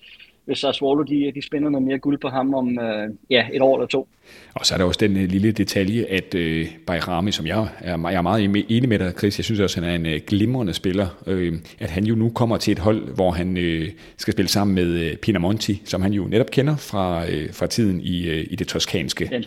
hvis 0.45 0.59
Sassuolo 0.59 1.03
de, 1.03 1.33
de 1.35 1.43
spænder 1.43 1.71
noget 1.71 1.87
mere 1.87 1.99
guld 1.99 2.19
på 2.19 2.29
ham 2.29 2.55
om 2.55 2.79
øh, 2.79 3.09
ja, 3.31 3.47
et 3.53 3.63
år 3.63 3.77
eller 3.77 3.87
to. 3.87 4.09
Og 4.55 4.67
så 4.67 4.75
er 4.75 4.79
der 4.79 4.85
også 4.85 4.99
den 5.01 5.17
uh, 5.17 5.23
lille 5.23 5.53
detalje, 5.53 6.05
at 6.05 6.35
øh, 6.35 6.69
Bayrami, 6.87 7.33
som 7.33 7.47
jeg 7.47 7.69
er, 7.81 7.99
jeg 8.09 8.15
er 8.15 8.23
meget 8.23 8.65
enig 8.69 8.89
med 8.89 8.99
dig, 8.99 9.13
Chris, 9.19 9.39
jeg 9.39 9.45
synes 9.45 9.61
også, 9.61 9.81
han 9.81 9.91
er 9.91 9.95
en 9.95 10.07
uh, 10.07 10.27
glimrende 10.27 10.75
spiller, 10.75 11.07
øh, 11.27 11.55
at 11.79 11.91
han 11.91 12.05
jo 12.05 12.15
nu 12.15 12.31
kommer 12.31 12.57
til 12.57 12.73
et 12.73 12.79
hold, 12.79 13.15
hvor 13.15 13.31
han 13.31 13.57
øh, 13.57 13.89
skal 14.17 14.33
spille 14.33 14.49
sammen 14.49 14.75
med 14.75 14.87
øh, 14.87 15.17
Pinamonti, 15.17 15.83
som 15.85 16.03
han 16.03 16.13
jo 16.13 16.25
netop 16.25 16.51
kender 16.51 16.77
fra, 16.77 17.31
øh, 17.31 17.53
fra 17.53 17.67
tiden 17.67 18.01
i, 18.01 18.29
øh, 18.29 18.47
i 18.51 18.57
det 18.57 18.69
toskanske. 18.69 19.45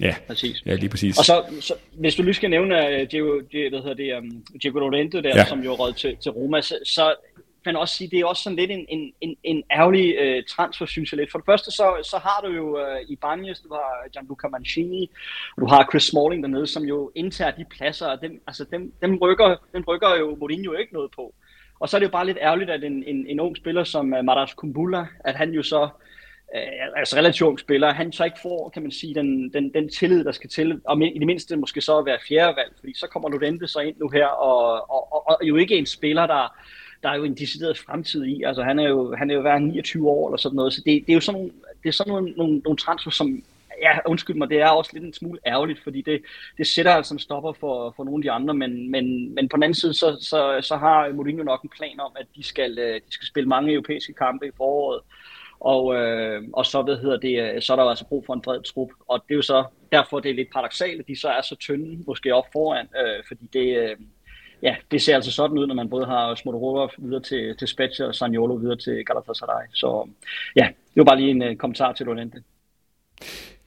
Ja, 0.00 0.14
præcis. 0.26 0.62
Ja, 0.66 0.74
lige 0.74 0.88
præcis. 0.88 1.18
Og 1.18 1.24
så, 1.24 1.42
så 1.60 1.74
hvis 1.92 2.14
du 2.14 2.22
lige 2.22 2.34
skal 2.34 2.50
nævne 2.50 2.74
uh, 2.74 3.10
Diego, 3.10 3.40
hvad 3.50 3.82
hedder 3.82 3.94
det, 3.94 4.18
um, 4.18 4.44
Diego 4.62 4.78
Lorente 4.78 5.22
der, 5.22 5.36
ja. 5.36 5.44
som 5.44 5.60
jo 5.60 5.72
råd 5.72 5.92
til, 5.92 6.16
til 6.16 6.30
Roma, 6.30 6.60
så, 6.60 6.78
så 6.84 7.14
man 7.72 7.76
også 7.76 7.96
sige, 7.96 8.10
det 8.10 8.20
er 8.20 8.26
også 8.26 8.42
sådan 8.42 8.56
lidt 8.56 8.70
en, 8.70 8.86
en, 8.88 9.12
en, 9.20 9.36
en 9.42 9.62
ærgerlig 9.70 10.14
øh, 10.18 10.42
transfer, 10.48 10.86
synes 10.86 11.12
jeg 11.12 11.18
lidt. 11.18 11.30
For 11.30 11.38
det 11.38 11.46
første, 11.46 11.70
så, 11.70 11.86
så 12.02 12.18
har 12.18 12.40
du 12.44 12.52
jo 12.52 12.78
øh, 12.78 13.00
i 13.08 13.14
du 13.64 13.74
har 13.74 14.08
Gianluca 14.12 14.48
Mancini, 14.48 15.10
og 15.56 15.62
du 15.62 15.66
har 15.66 15.88
Chris 15.90 16.02
Smalling 16.02 16.42
dernede, 16.42 16.66
som 16.66 16.82
jo 16.82 17.12
indtager 17.14 17.50
de 17.50 17.64
pladser, 17.70 18.06
og 18.06 18.20
dem, 18.20 18.42
altså 18.46 18.64
dem, 18.64 18.92
dem, 19.02 19.18
rykker, 19.18 19.56
dem 19.74 19.84
rykker 19.88 20.16
jo 20.18 20.36
Mourinho 20.36 20.72
ikke 20.72 20.92
noget 20.92 21.10
på. 21.10 21.34
Og 21.80 21.88
så 21.88 21.96
er 21.96 21.98
det 21.98 22.06
jo 22.06 22.10
bare 22.10 22.26
lidt 22.26 22.38
ærgerligt, 22.40 22.70
at 22.70 22.84
en, 22.84 23.04
en, 23.06 23.26
en 23.26 23.40
ung 23.40 23.56
spiller 23.56 23.84
som 23.84 24.14
øh, 24.14 24.18
uh, 24.18 24.24
Maras 24.24 24.54
Kumbula, 24.54 25.06
at 25.24 25.34
han 25.34 25.50
jo 25.50 25.62
så, 25.62 25.88
øh, 26.56 26.96
altså 26.96 27.16
relativt 27.16 27.48
ung 27.48 27.60
spiller, 27.60 27.92
han 27.92 28.12
så 28.12 28.24
ikke 28.24 28.38
får, 28.42 28.68
kan 28.68 28.82
man 28.82 28.92
sige, 28.92 29.14
den, 29.14 29.52
den, 29.52 29.74
den 29.74 29.88
tillid, 29.88 30.24
der 30.24 30.32
skal 30.32 30.50
til, 30.50 30.80
og 30.84 31.02
i 31.02 31.18
det 31.18 31.26
mindste 31.26 31.56
måske 31.56 31.80
så 31.80 31.98
at 31.98 32.06
være 32.06 32.18
fjerde 32.28 32.56
valg, 32.56 32.72
fordi 32.78 32.94
så 32.94 33.06
kommer 33.06 33.28
Lorente 33.28 33.68
så 33.68 33.78
ind 33.78 33.96
nu 33.96 34.08
her, 34.08 34.26
og, 34.26 34.90
og, 34.90 35.12
og, 35.12 35.28
og 35.28 35.38
jo 35.42 35.56
ikke 35.56 35.76
en 35.76 35.86
spiller, 35.86 36.26
der, 36.26 36.56
der 37.04 37.10
er 37.10 37.16
jo 37.16 37.24
en 37.24 37.34
decideret 37.34 37.78
fremtid 37.78 38.24
i. 38.24 38.42
Altså 38.42 38.62
han 38.62 38.78
er 38.78 38.88
jo, 38.88 39.14
han 39.14 39.30
er 39.30 39.34
jo 39.34 39.40
hver 39.40 39.58
29 39.58 40.08
år 40.08 40.28
eller 40.28 40.38
sådan 40.38 40.56
noget, 40.56 40.72
så 40.72 40.82
det, 40.86 41.06
det 41.06 41.12
er 41.12 41.14
jo 41.14 41.20
sådan 41.20 41.40
nogle, 41.40 41.52
det 41.82 41.88
er 41.88 41.92
sådan 41.92 42.12
nogle, 42.12 42.30
nogle, 42.30 42.58
nogle 42.58 42.76
transfer, 42.76 43.10
som 43.10 43.42
ja, 43.82 43.98
undskyld 44.06 44.36
mig, 44.36 44.48
det 44.48 44.60
er 44.60 44.68
også 44.68 44.90
lidt 44.94 45.04
en 45.04 45.12
smule 45.12 45.38
ærgerligt, 45.46 45.82
fordi 45.82 46.02
det, 46.02 46.22
det 46.58 46.66
sætter 46.66 46.92
altså 46.92 47.14
en 47.14 47.18
stopper 47.18 47.52
for, 47.52 47.94
for 47.96 48.04
nogle 48.04 48.18
af 48.18 48.22
de 48.22 48.30
andre, 48.30 48.54
men, 48.54 48.90
men, 48.90 49.34
men 49.34 49.48
på 49.48 49.56
den 49.56 49.62
anden 49.62 49.74
side, 49.74 49.94
så, 49.94 50.16
så, 50.20 50.58
så 50.62 50.76
har 50.76 51.12
Mourinho 51.12 51.44
nok 51.44 51.62
en 51.62 51.70
plan 51.78 52.00
om, 52.00 52.12
at 52.16 52.26
de 52.36 52.42
skal, 52.42 52.78
øh, 52.78 52.94
de 52.94 53.12
skal 53.12 53.26
spille 53.26 53.48
mange 53.48 53.72
europæiske 53.72 54.12
kampe 54.12 54.46
i 54.46 54.50
foråret, 54.56 55.00
og, 55.60 55.94
øh, 55.94 56.42
og 56.52 56.66
så, 56.66 56.82
hvad 56.82 56.96
hedder 56.96 57.16
det, 57.16 57.54
øh, 57.54 57.62
så 57.62 57.72
er 57.72 57.76
der 57.76 57.82
jo 57.82 57.88
altså 57.90 58.06
brug 58.08 58.26
for 58.26 58.34
en 58.34 58.40
bred 58.40 58.62
trup, 58.62 58.88
og 59.08 59.24
det 59.28 59.34
er 59.34 59.36
jo 59.36 59.42
så 59.42 59.64
derfor, 59.92 60.20
det 60.20 60.30
er 60.30 60.34
lidt 60.34 60.52
paradoxalt, 60.52 61.00
at 61.00 61.08
de 61.08 61.20
så 61.20 61.28
er 61.28 61.42
så 61.42 61.56
tynde, 61.56 62.04
måske 62.06 62.34
op 62.34 62.46
foran, 62.52 62.88
øh, 63.00 63.24
fordi 63.28 63.46
det, 63.52 63.76
øh, 63.76 63.96
ja, 64.64 64.76
det 64.90 65.02
ser 65.02 65.14
altså 65.14 65.32
sådan 65.32 65.58
ud, 65.58 65.66
når 65.66 65.74
man 65.74 65.90
både 65.90 66.06
har 66.06 66.34
Smodorova 66.34 66.88
videre 66.98 67.20
til, 67.20 67.56
til 67.56 67.68
Spezia 67.68 68.06
og 68.06 68.14
Sagnolo 68.14 68.54
videre 68.54 68.76
til 68.76 69.04
Galatasaray. 69.04 69.66
Så 69.72 70.08
ja, 70.56 70.68
det 70.94 70.96
var 70.96 71.04
bare 71.04 71.20
lige 71.20 71.30
en 71.30 71.42
uh, 71.42 71.56
kommentar 71.56 71.92
til 71.92 72.06
Lorente. 72.06 72.42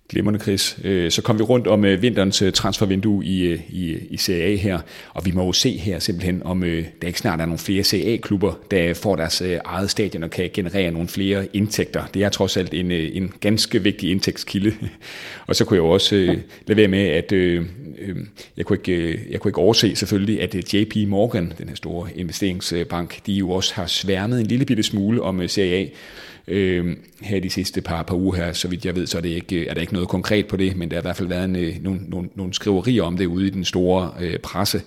Glimrende, 0.09 0.39
Chris. 0.39 0.79
Øh, 0.83 1.11
så 1.11 1.21
kom 1.21 1.37
vi 1.37 1.43
rundt 1.43 1.67
om 1.67 1.85
øh, 1.85 2.01
vinterens 2.01 2.41
øh, 2.41 2.53
transfervindue 2.53 3.25
i, 3.25 3.53
i, 3.53 3.97
i 4.09 4.17
Serie 4.17 4.43
A 4.43 4.55
her, 4.55 4.79
og 5.13 5.25
vi 5.25 5.31
må 5.31 5.45
jo 5.45 5.51
se 5.51 5.77
her 5.77 5.99
simpelthen, 5.99 6.41
om 6.45 6.61
der 7.01 7.07
ikke 7.07 7.19
snart 7.19 7.41
er 7.41 7.45
nogle 7.45 7.59
flere 7.59 7.83
Serie 7.83 8.13
A-klubber, 8.13 8.53
der 8.71 8.93
får 8.93 9.15
deres 9.15 9.43
eget 9.65 9.89
stadion 9.89 10.23
og 10.23 10.29
kan 10.29 10.49
generere 10.53 10.91
nogle 10.91 11.07
flere 11.07 11.47
indtægter. 11.53 12.05
Det 12.13 12.23
er 12.23 12.29
trods 12.29 12.57
alt 12.57 12.73
en, 12.73 12.91
en 12.91 13.33
ganske 13.39 13.83
vigtig 13.83 14.11
indtægtskilde. 14.11 14.73
og 15.47 15.55
så 15.55 15.65
kunne 15.65 15.77
jeg 15.77 15.83
jo 15.83 15.89
også 15.89 16.15
lade 16.67 16.77
være 16.77 16.87
med, 16.87 17.07
at 17.07 17.31
øh, 17.31 17.65
jeg, 18.57 18.65
kunne 18.65 18.77
ikke, 18.77 19.19
jeg 19.29 19.39
kunne 19.39 19.49
ikke 19.49 19.59
overse 19.59 19.95
selvfølgelig, 19.95 20.41
at 20.41 20.73
JP 20.73 20.95
Morgan, 21.07 21.53
den 21.57 21.69
her 21.69 21.75
store 21.75 22.09
investeringsbank, 22.15 23.25
de 23.25 23.33
jo 23.33 23.51
også 23.51 23.73
har 23.75 23.85
sværmet 23.85 24.39
en 24.39 24.47
lille 24.47 24.65
bitte 24.65 24.83
smule 24.83 25.21
om 25.21 25.47
Serie 25.47 25.75
A. 25.75 25.87
Øh, 26.47 26.97
her 27.21 27.39
de 27.39 27.49
sidste 27.49 27.81
par, 27.81 28.03
par 28.03 28.15
uger 28.15 28.35
her, 28.35 28.53
så 28.53 28.67
vidt 28.67 28.85
jeg 28.85 28.95
ved, 28.95 29.07
så 29.07 29.17
er, 29.17 29.21
det 29.21 29.29
ikke, 29.29 29.67
er 29.67 29.73
der 29.73 29.81
ikke 29.81 29.93
noget 29.93 30.09
konkret 30.09 30.47
på 30.47 30.57
det, 30.57 30.77
men 30.77 30.89
der 30.89 30.95
har 30.95 31.01
i 31.01 31.05
hvert 31.05 31.15
fald 31.15 31.27
været 31.27 31.45
en, 31.45 31.55
øh, 31.55 31.75
nogle, 31.81 31.99
nogle, 32.07 32.29
nogle 32.35 32.53
skriverier 32.53 33.03
om 33.03 33.17
det 33.17 33.25
ude 33.25 33.47
i 33.47 33.49
den 33.49 33.65
store 33.65 34.11
øh, 34.19 34.39
presse, 34.39 34.81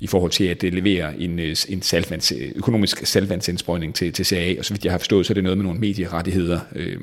i 0.00 0.06
forhold 0.06 0.30
til 0.30 0.44
at 0.44 0.62
levere 0.62 1.20
en, 1.20 1.38
øh, 1.38 1.56
en 1.68 1.82
salgvands, 1.82 2.32
øh, 2.32 2.52
økonomisk 2.54 3.06
salgvandsindsprøjning 3.06 3.94
til, 3.94 4.12
til 4.12 4.26
CA, 4.26 4.54
og 4.58 4.64
så 4.64 4.74
vidt 4.74 4.84
jeg 4.84 4.92
har 4.92 4.98
forstået, 4.98 5.26
så 5.26 5.32
er 5.32 5.34
det 5.34 5.44
noget 5.44 5.58
med 5.58 5.64
nogle 5.64 5.80
medierettigheder. 5.80 6.60
Øh, 6.74 7.00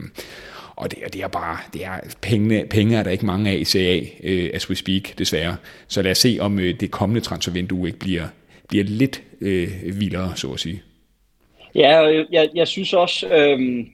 og 0.76 0.92
det, 0.92 1.00
det 1.14 1.22
er 1.22 1.28
bare, 1.28 1.58
det 1.74 1.86
er, 1.86 2.00
penge, 2.22 2.66
penge 2.70 2.98
er 2.98 3.04
der 3.04 3.12
ikke 3.12 3.26
mange 3.26 3.50
af 3.50 3.56
i 3.56 3.66
CA, 3.66 4.00
øh, 4.24 4.50
as 4.54 4.70
we 4.70 4.76
speak, 4.76 5.18
desværre. 5.18 5.56
Så 5.88 6.02
lad 6.02 6.12
os 6.12 6.18
se, 6.18 6.38
om 6.40 6.60
øh, 6.60 6.80
det 6.80 6.92
kommende 6.92 7.22
transfervindue 7.22 7.88
ikke 7.88 8.00
bliver, 8.00 8.28
bliver 8.70 8.84
lidt 8.84 9.24
øh, 9.42 9.70
vildere, 10.00 10.34
så 10.36 10.52
at 10.52 10.60
sige. 10.60 10.82
Ja, 11.76 12.24
jeg, 12.32 12.50
jeg 12.56 12.68
synes 12.68 12.94
også, 12.94 13.28
øh, 13.28 13.86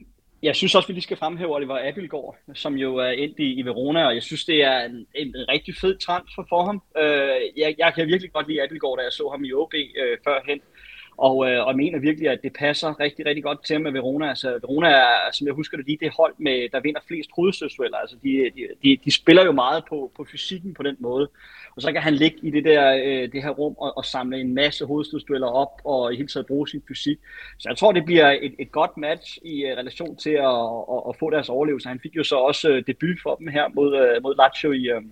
jeg 0.42 0.56
synes 0.56 0.74
også, 0.74 0.88
vi 0.88 0.92
lige 0.92 1.02
skal 1.02 1.16
fremhæve 1.16 1.54
Oliver 1.54 1.88
Abildgaard, 1.88 2.36
som 2.54 2.74
jo 2.74 2.96
er 2.96 3.10
endt 3.10 3.38
i, 3.38 3.52
i 3.52 3.62
Verona, 3.62 4.06
og 4.06 4.14
jeg 4.14 4.22
synes, 4.22 4.44
det 4.44 4.64
er 4.64 4.80
en, 4.80 5.06
en 5.14 5.34
rigtig 5.48 5.74
fed 5.80 5.98
transfer 5.98 6.42
for 6.48 6.64
ham. 6.64 6.82
Øh, 6.98 7.40
jeg, 7.56 7.74
jeg 7.78 7.94
kan 7.94 8.06
virkelig 8.06 8.32
godt 8.32 8.48
lide 8.48 8.62
Abildgaard, 8.62 8.98
da 8.98 9.02
jeg 9.02 9.12
så 9.12 9.28
ham 9.30 9.44
i 9.44 9.52
OB 9.52 9.74
øh, 9.74 10.18
førhen. 10.24 10.60
Og, 11.16 11.50
øh, 11.50 11.66
og 11.66 11.76
mener 11.76 11.98
virkelig, 11.98 12.28
at 12.28 12.42
det 12.42 12.52
passer 12.52 13.00
rigtig, 13.00 13.26
rigtig 13.26 13.44
godt 13.44 13.64
til 13.64 13.80
med 13.80 13.92
Verona. 13.92 14.28
Altså, 14.28 14.48
Verona 14.62 14.88
er, 14.88 15.32
som 15.32 15.46
jeg 15.46 15.54
husker 15.54 15.76
det 15.76 15.86
lige, 15.86 15.98
det 16.00 16.12
hold, 16.16 16.34
med, 16.38 16.68
der 16.72 16.80
vinder 16.80 17.00
flest 17.08 17.30
hovedstødsdueller. 17.36 17.98
Altså, 17.98 18.16
de, 18.22 18.50
de, 18.56 18.68
de, 18.82 18.98
de, 19.04 19.10
spiller 19.10 19.44
jo 19.44 19.52
meget 19.52 19.84
på, 19.88 20.12
på 20.16 20.26
fysikken 20.32 20.74
på 20.74 20.82
den 20.82 20.96
måde. 20.98 21.28
Og 21.76 21.82
så 21.82 21.92
kan 21.92 22.02
han 22.02 22.14
ligge 22.14 22.38
i 22.42 22.50
det, 22.50 22.64
der, 22.64 22.94
øh, 23.04 23.32
det 23.32 23.42
her 23.42 23.50
rum 23.50 23.74
og, 23.78 23.96
og 23.96 24.04
samle 24.04 24.40
en 24.40 24.54
masse 24.54 24.84
hovedstødsdueller 24.84 25.46
op 25.46 25.80
og 25.84 26.12
i 26.12 26.16
hele 26.16 26.28
taget 26.28 26.46
bruge 26.46 26.68
sin 26.68 26.82
fysik. 26.88 27.18
Så 27.58 27.68
jeg 27.68 27.76
tror, 27.76 27.92
det 27.92 28.04
bliver 28.04 28.30
et, 28.30 28.54
et 28.58 28.72
godt 28.72 28.96
match 28.96 29.38
i 29.44 29.64
uh, 29.64 29.78
relation 29.78 30.16
til 30.16 30.30
at, 30.30 30.60
at, 30.94 31.02
at 31.08 31.16
få 31.18 31.30
deres 31.30 31.48
overlevelse. 31.48 31.88
Han 31.88 32.00
fik 32.00 32.16
jo 32.16 32.24
så 32.24 32.36
også 32.36 32.70
uh, 32.70 32.82
debut 32.86 33.18
for 33.22 33.34
dem 33.34 33.48
her 33.48 33.68
mod, 33.74 34.16
uh, 34.16 34.22
mod 34.22 34.34
Lazio 34.36 34.72
i, 34.72 34.92
uh, 34.92 35.02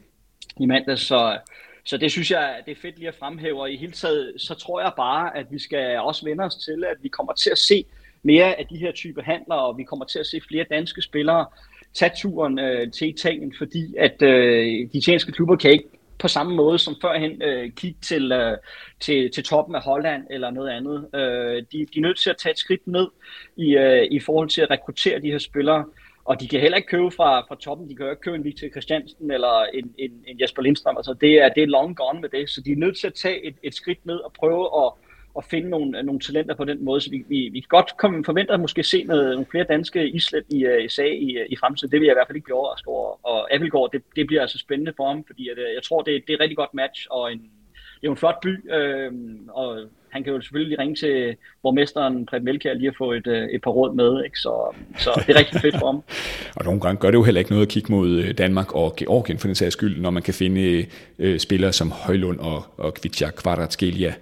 i 0.61 0.67
mandags, 0.67 1.03
så 1.03 1.39
så 1.85 1.97
det 1.97 2.13
synes 2.13 2.31
jeg, 2.31 2.63
det 2.67 2.73
er 2.73 2.81
fedt 2.83 2.99
lige 2.99 3.09
at 3.09 3.15
fremhæve, 3.15 3.61
og 3.61 3.71
i 3.71 3.77
hele 3.77 3.93
taget, 3.93 4.33
så 4.37 4.55
tror 4.55 4.81
jeg 4.81 4.93
bare, 4.97 5.37
at 5.37 5.47
vi 5.51 5.59
skal 5.59 5.99
også 5.99 6.25
vende 6.25 6.45
os 6.45 6.57
til, 6.57 6.85
at 6.85 6.97
vi 7.03 7.09
kommer 7.09 7.33
til 7.33 7.51
at 7.51 7.59
se 7.59 7.85
mere 8.23 8.59
af 8.59 8.67
de 8.67 8.77
her 8.77 8.93
type 8.93 9.23
handler, 9.23 9.55
og 9.55 9.79
vi 9.79 9.85
kommer 9.85 10.05
til 10.05 10.19
at 10.19 10.27
se 10.27 10.41
flere 10.49 10.65
danske 10.71 11.03
spillere 11.03 11.47
tage 11.95 12.11
turen 12.17 12.59
øh, 12.59 12.93
til 12.93 13.09
Italien, 13.09 13.55
fordi 13.59 13.95
at 13.99 14.23
øh, 14.23 14.65
de 14.93 14.99
italienske 14.99 15.33
klubber 15.33 15.57
kan 15.57 15.71
ikke 15.71 15.89
på 16.19 16.29
samme 16.29 16.55
måde 16.55 16.79
som 16.79 16.95
førhen 17.03 17.43
øh, 17.43 17.73
kigge 17.73 17.99
til, 18.03 18.33
øh, 18.33 18.57
til, 19.01 19.31
til 19.33 19.45
toppen 19.45 19.75
af 19.75 19.83
Holland 19.83 20.27
eller 20.31 20.51
noget 20.51 20.71
andet. 20.71 21.09
Øh, 21.15 21.63
de, 21.73 21.87
de 21.95 21.99
er 21.99 22.01
nødt 22.01 22.19
til 22.19 22.31
at 22.31 22.37
tage 22.37 22.51
et 22.51 22.59
skridt 22.59 22.87
ned 22.87 23.09
i, 23.57 23.77
øh, 23.77 24.09
i 24.11 24.21
forhold 24.21 24.49
til 24.49 24.61
at 24.61 24.71
rekruttere 24.71 25.21
de 25.21 25.31
her 25.31 25.39
spillere. 25.39 25.85
Og 26.25 26.41
de 26.41 26.49
kan 26.49 26.61
heller 26.61 26.77
ikke 26.77 26.89
købe 26.89 27.11
fra, 27.11 27.41
fra 27.41 27.57
toppen. 27.61 27.89
De 27.89 27.97
kan 27.97 28.05
jo 28.05 28.11
ikke 28.11 28.23
købe 28.23 28.37
en 28.37 28.45
Victor 28.45 28.69
Christiansen 28.69 29.31
eller 29.31 29.65
en, 29.75 29.95
en, 29.99 30.13
en 30.27 30.41
Jesper 30.41 30.63
Lindstrøm. 30.63 30.97
Altså 30.97 31.15
det 31.21 31.43
er, 31.43 31.49
det 31.49 31.63
er 31.63 31.67
long 31.67 31.97
gone 31.97 32.21
med 32.21 32.29
det. 32.29 32.51
Så 32.51 32.61
de 32.61 32.73
er 32.73 32.77
nødt 32.77 32.99
til 32.99 33.07
at 33.07 33.15
tage 33.15 33.45
et, 33.47 33.57
et 33.63 33.75
skridt 33.75 34.07
ned 34.07 34.17
og 34.17 34.33
prøve 34.33 34.65
at, 34.85 34.93
at 35.39 35.45
finde 35.45 35.71
nogle, 35.71 36.03
nogle 36.03 36.21
talenter 36.21 36.55
på 36.55 36.65
den 36.65 36.85
måde. 36.85 37.01
Så 37.01 37.11
vi, 37.11 37.25
vi, 37.29 37.49
vi 37.53 37.61
kan 37.61 37.69
godt 37.69 37.97
komme, 37.97 38.25
forvente 38.25 38.53
at 38.53 38.61
måske 38.61 38.83
se 38.83 39.05
noget, 39.05 39.31
nogle 39.31 39.47
flere 39.51 39.65
danske 39.65 40.09
islet 40.09 40.45
i, 40.51 40.67
uh, 40.67 40.73
i 40.73 40.89
i, 40.99 41.37
øh, 41.39 41.47
i 41.49 41.57
fremtiden. 41.57 41.93
Det 41.93 42.01
vil 42.01 42.07
jeg 42.07 42.15
i 42.15 42.19
hvert 42.19 42.27
fald 42.27 42.37
ikke 42.37 42.45
blive 42.45 42.57
overrasket 42.57 42.87
over. 42.87 43.27
Og 43.27 43.55
Appelgaard, 43.55 43.91
det, 43.93 44.03
det 44.17 44.27
bliver 44.27 44.43
altså 44.43 44.59
spændende 44.59 44.93
for 44.97 45.09
ham, 45.09 45.25
fordi 45.27 45.49
at, 45.49 45.59
øh, 45.59 45.75
jeg 45.75 45.83
tror, 45.83 46.03
det, 46.03 46.23
det 46.27 46.33
er 46.33 46.37
et 46.37 46.41
rigtig 46.41 46.57
godt 46.57 46.75
match 46.75 47.07
og 47.11 47.33
en, 47.33 47.39
det 47.39 48.05
er 48.05 48.09
jo 48.09 48.11
en 48.11 48.17
flot 48.17 48.41
by, 48.43 48.73
øh, 48.75 49.13
og 49.49 49.79
han 50.09 50.25
kan 50.25 50.33
jo 50.33 50.41
selvfølgelig 50.41 50.79
ringe 50.79 50.95
til 50.95 51.37
borgmesteren 51.63 52.27
Preben 52.27 52.45
Melkær 52.45 52.75
lige 52.75 52.89
at 52.89 52.97
få 52.99 53.13
et, 53.13 53.27
et 53.27 53.63
par 53.63 53.71
råd 53.71 53.95
med, 53.95 54.25
ikke? 54.25 54.39
Så, 54.39 54.75
så 54.99 55.23
det 55.27 55.35
er 55.35 55.39
rigtig 55.39 55.61
fedt 55.61 55.79
for 55.79 55.87
ham. 55.87 56.03
og 56.59 56.65
nogle 56.65 56.81
gange 56.81 57.01
gør 57.01 57.11
det 57.11 57.19
jo 57.19 57.23
heller 57.23 57.39
ikke 57.39 57.51
noget 57.51 57.67
at 57.67 57.73
kigge 57.73 57.93
mod 57.93 58.33
Danmark 58.33 58.75
og 58.75 58.97
Georgien 58.97 59.39
for 59.39 59.49
den 59.49 59.55
sags 59.55 59.73
skyld, 59.73 60.01
når 60.01 60.11
man 60.11 60.23
kan 60.23 60.35
finde 60.35 60.87
øh, 61.19 61.39
spillere 61.39 61.73
som 61.73 61.91
Højlund 61.91 62.39
og, 62.39 62.63
og 62.77 62.95
Kvitja 62.95 63.31
Kvadratskelia. 63.31 64.15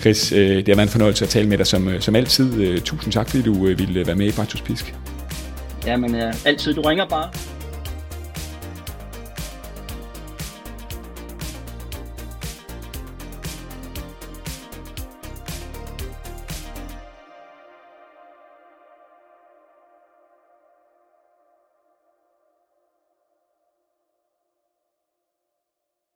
Chris, 0.00 0.32
øh, 0.32 0.56
det 0.56 0.68
har 0.68 0.74
været 0.74 0.86
en 0.86 0.88
fornøjelse 0.88 1.24
at 1.24 1.28
tale 1.28 1.48
med 1.48 1.58
dig 1.58 1.66
som, 1.66 1.88
øh, 1.88 2.00
som 2.00 2.16
altid. 2.16 2.62
Øh, 2.62 2.80
tusind 2.80 3.12
tak, 3.12 3.28
fordi 3.28 3.42
du 3.42 3.66
øh, 3.66 3.78
ville 3.78 4.06
være 4.06 4.16
med 4.16 4.26
i 4.26 4.30
Faktus 4.30 4.60
Pisk. 4.60 4.94
Jamen, 5.86 6.14
altid. 6.44 6.74
Du 6.74 6.80
ringer 6.80 7.08
bare. 7.08 7.30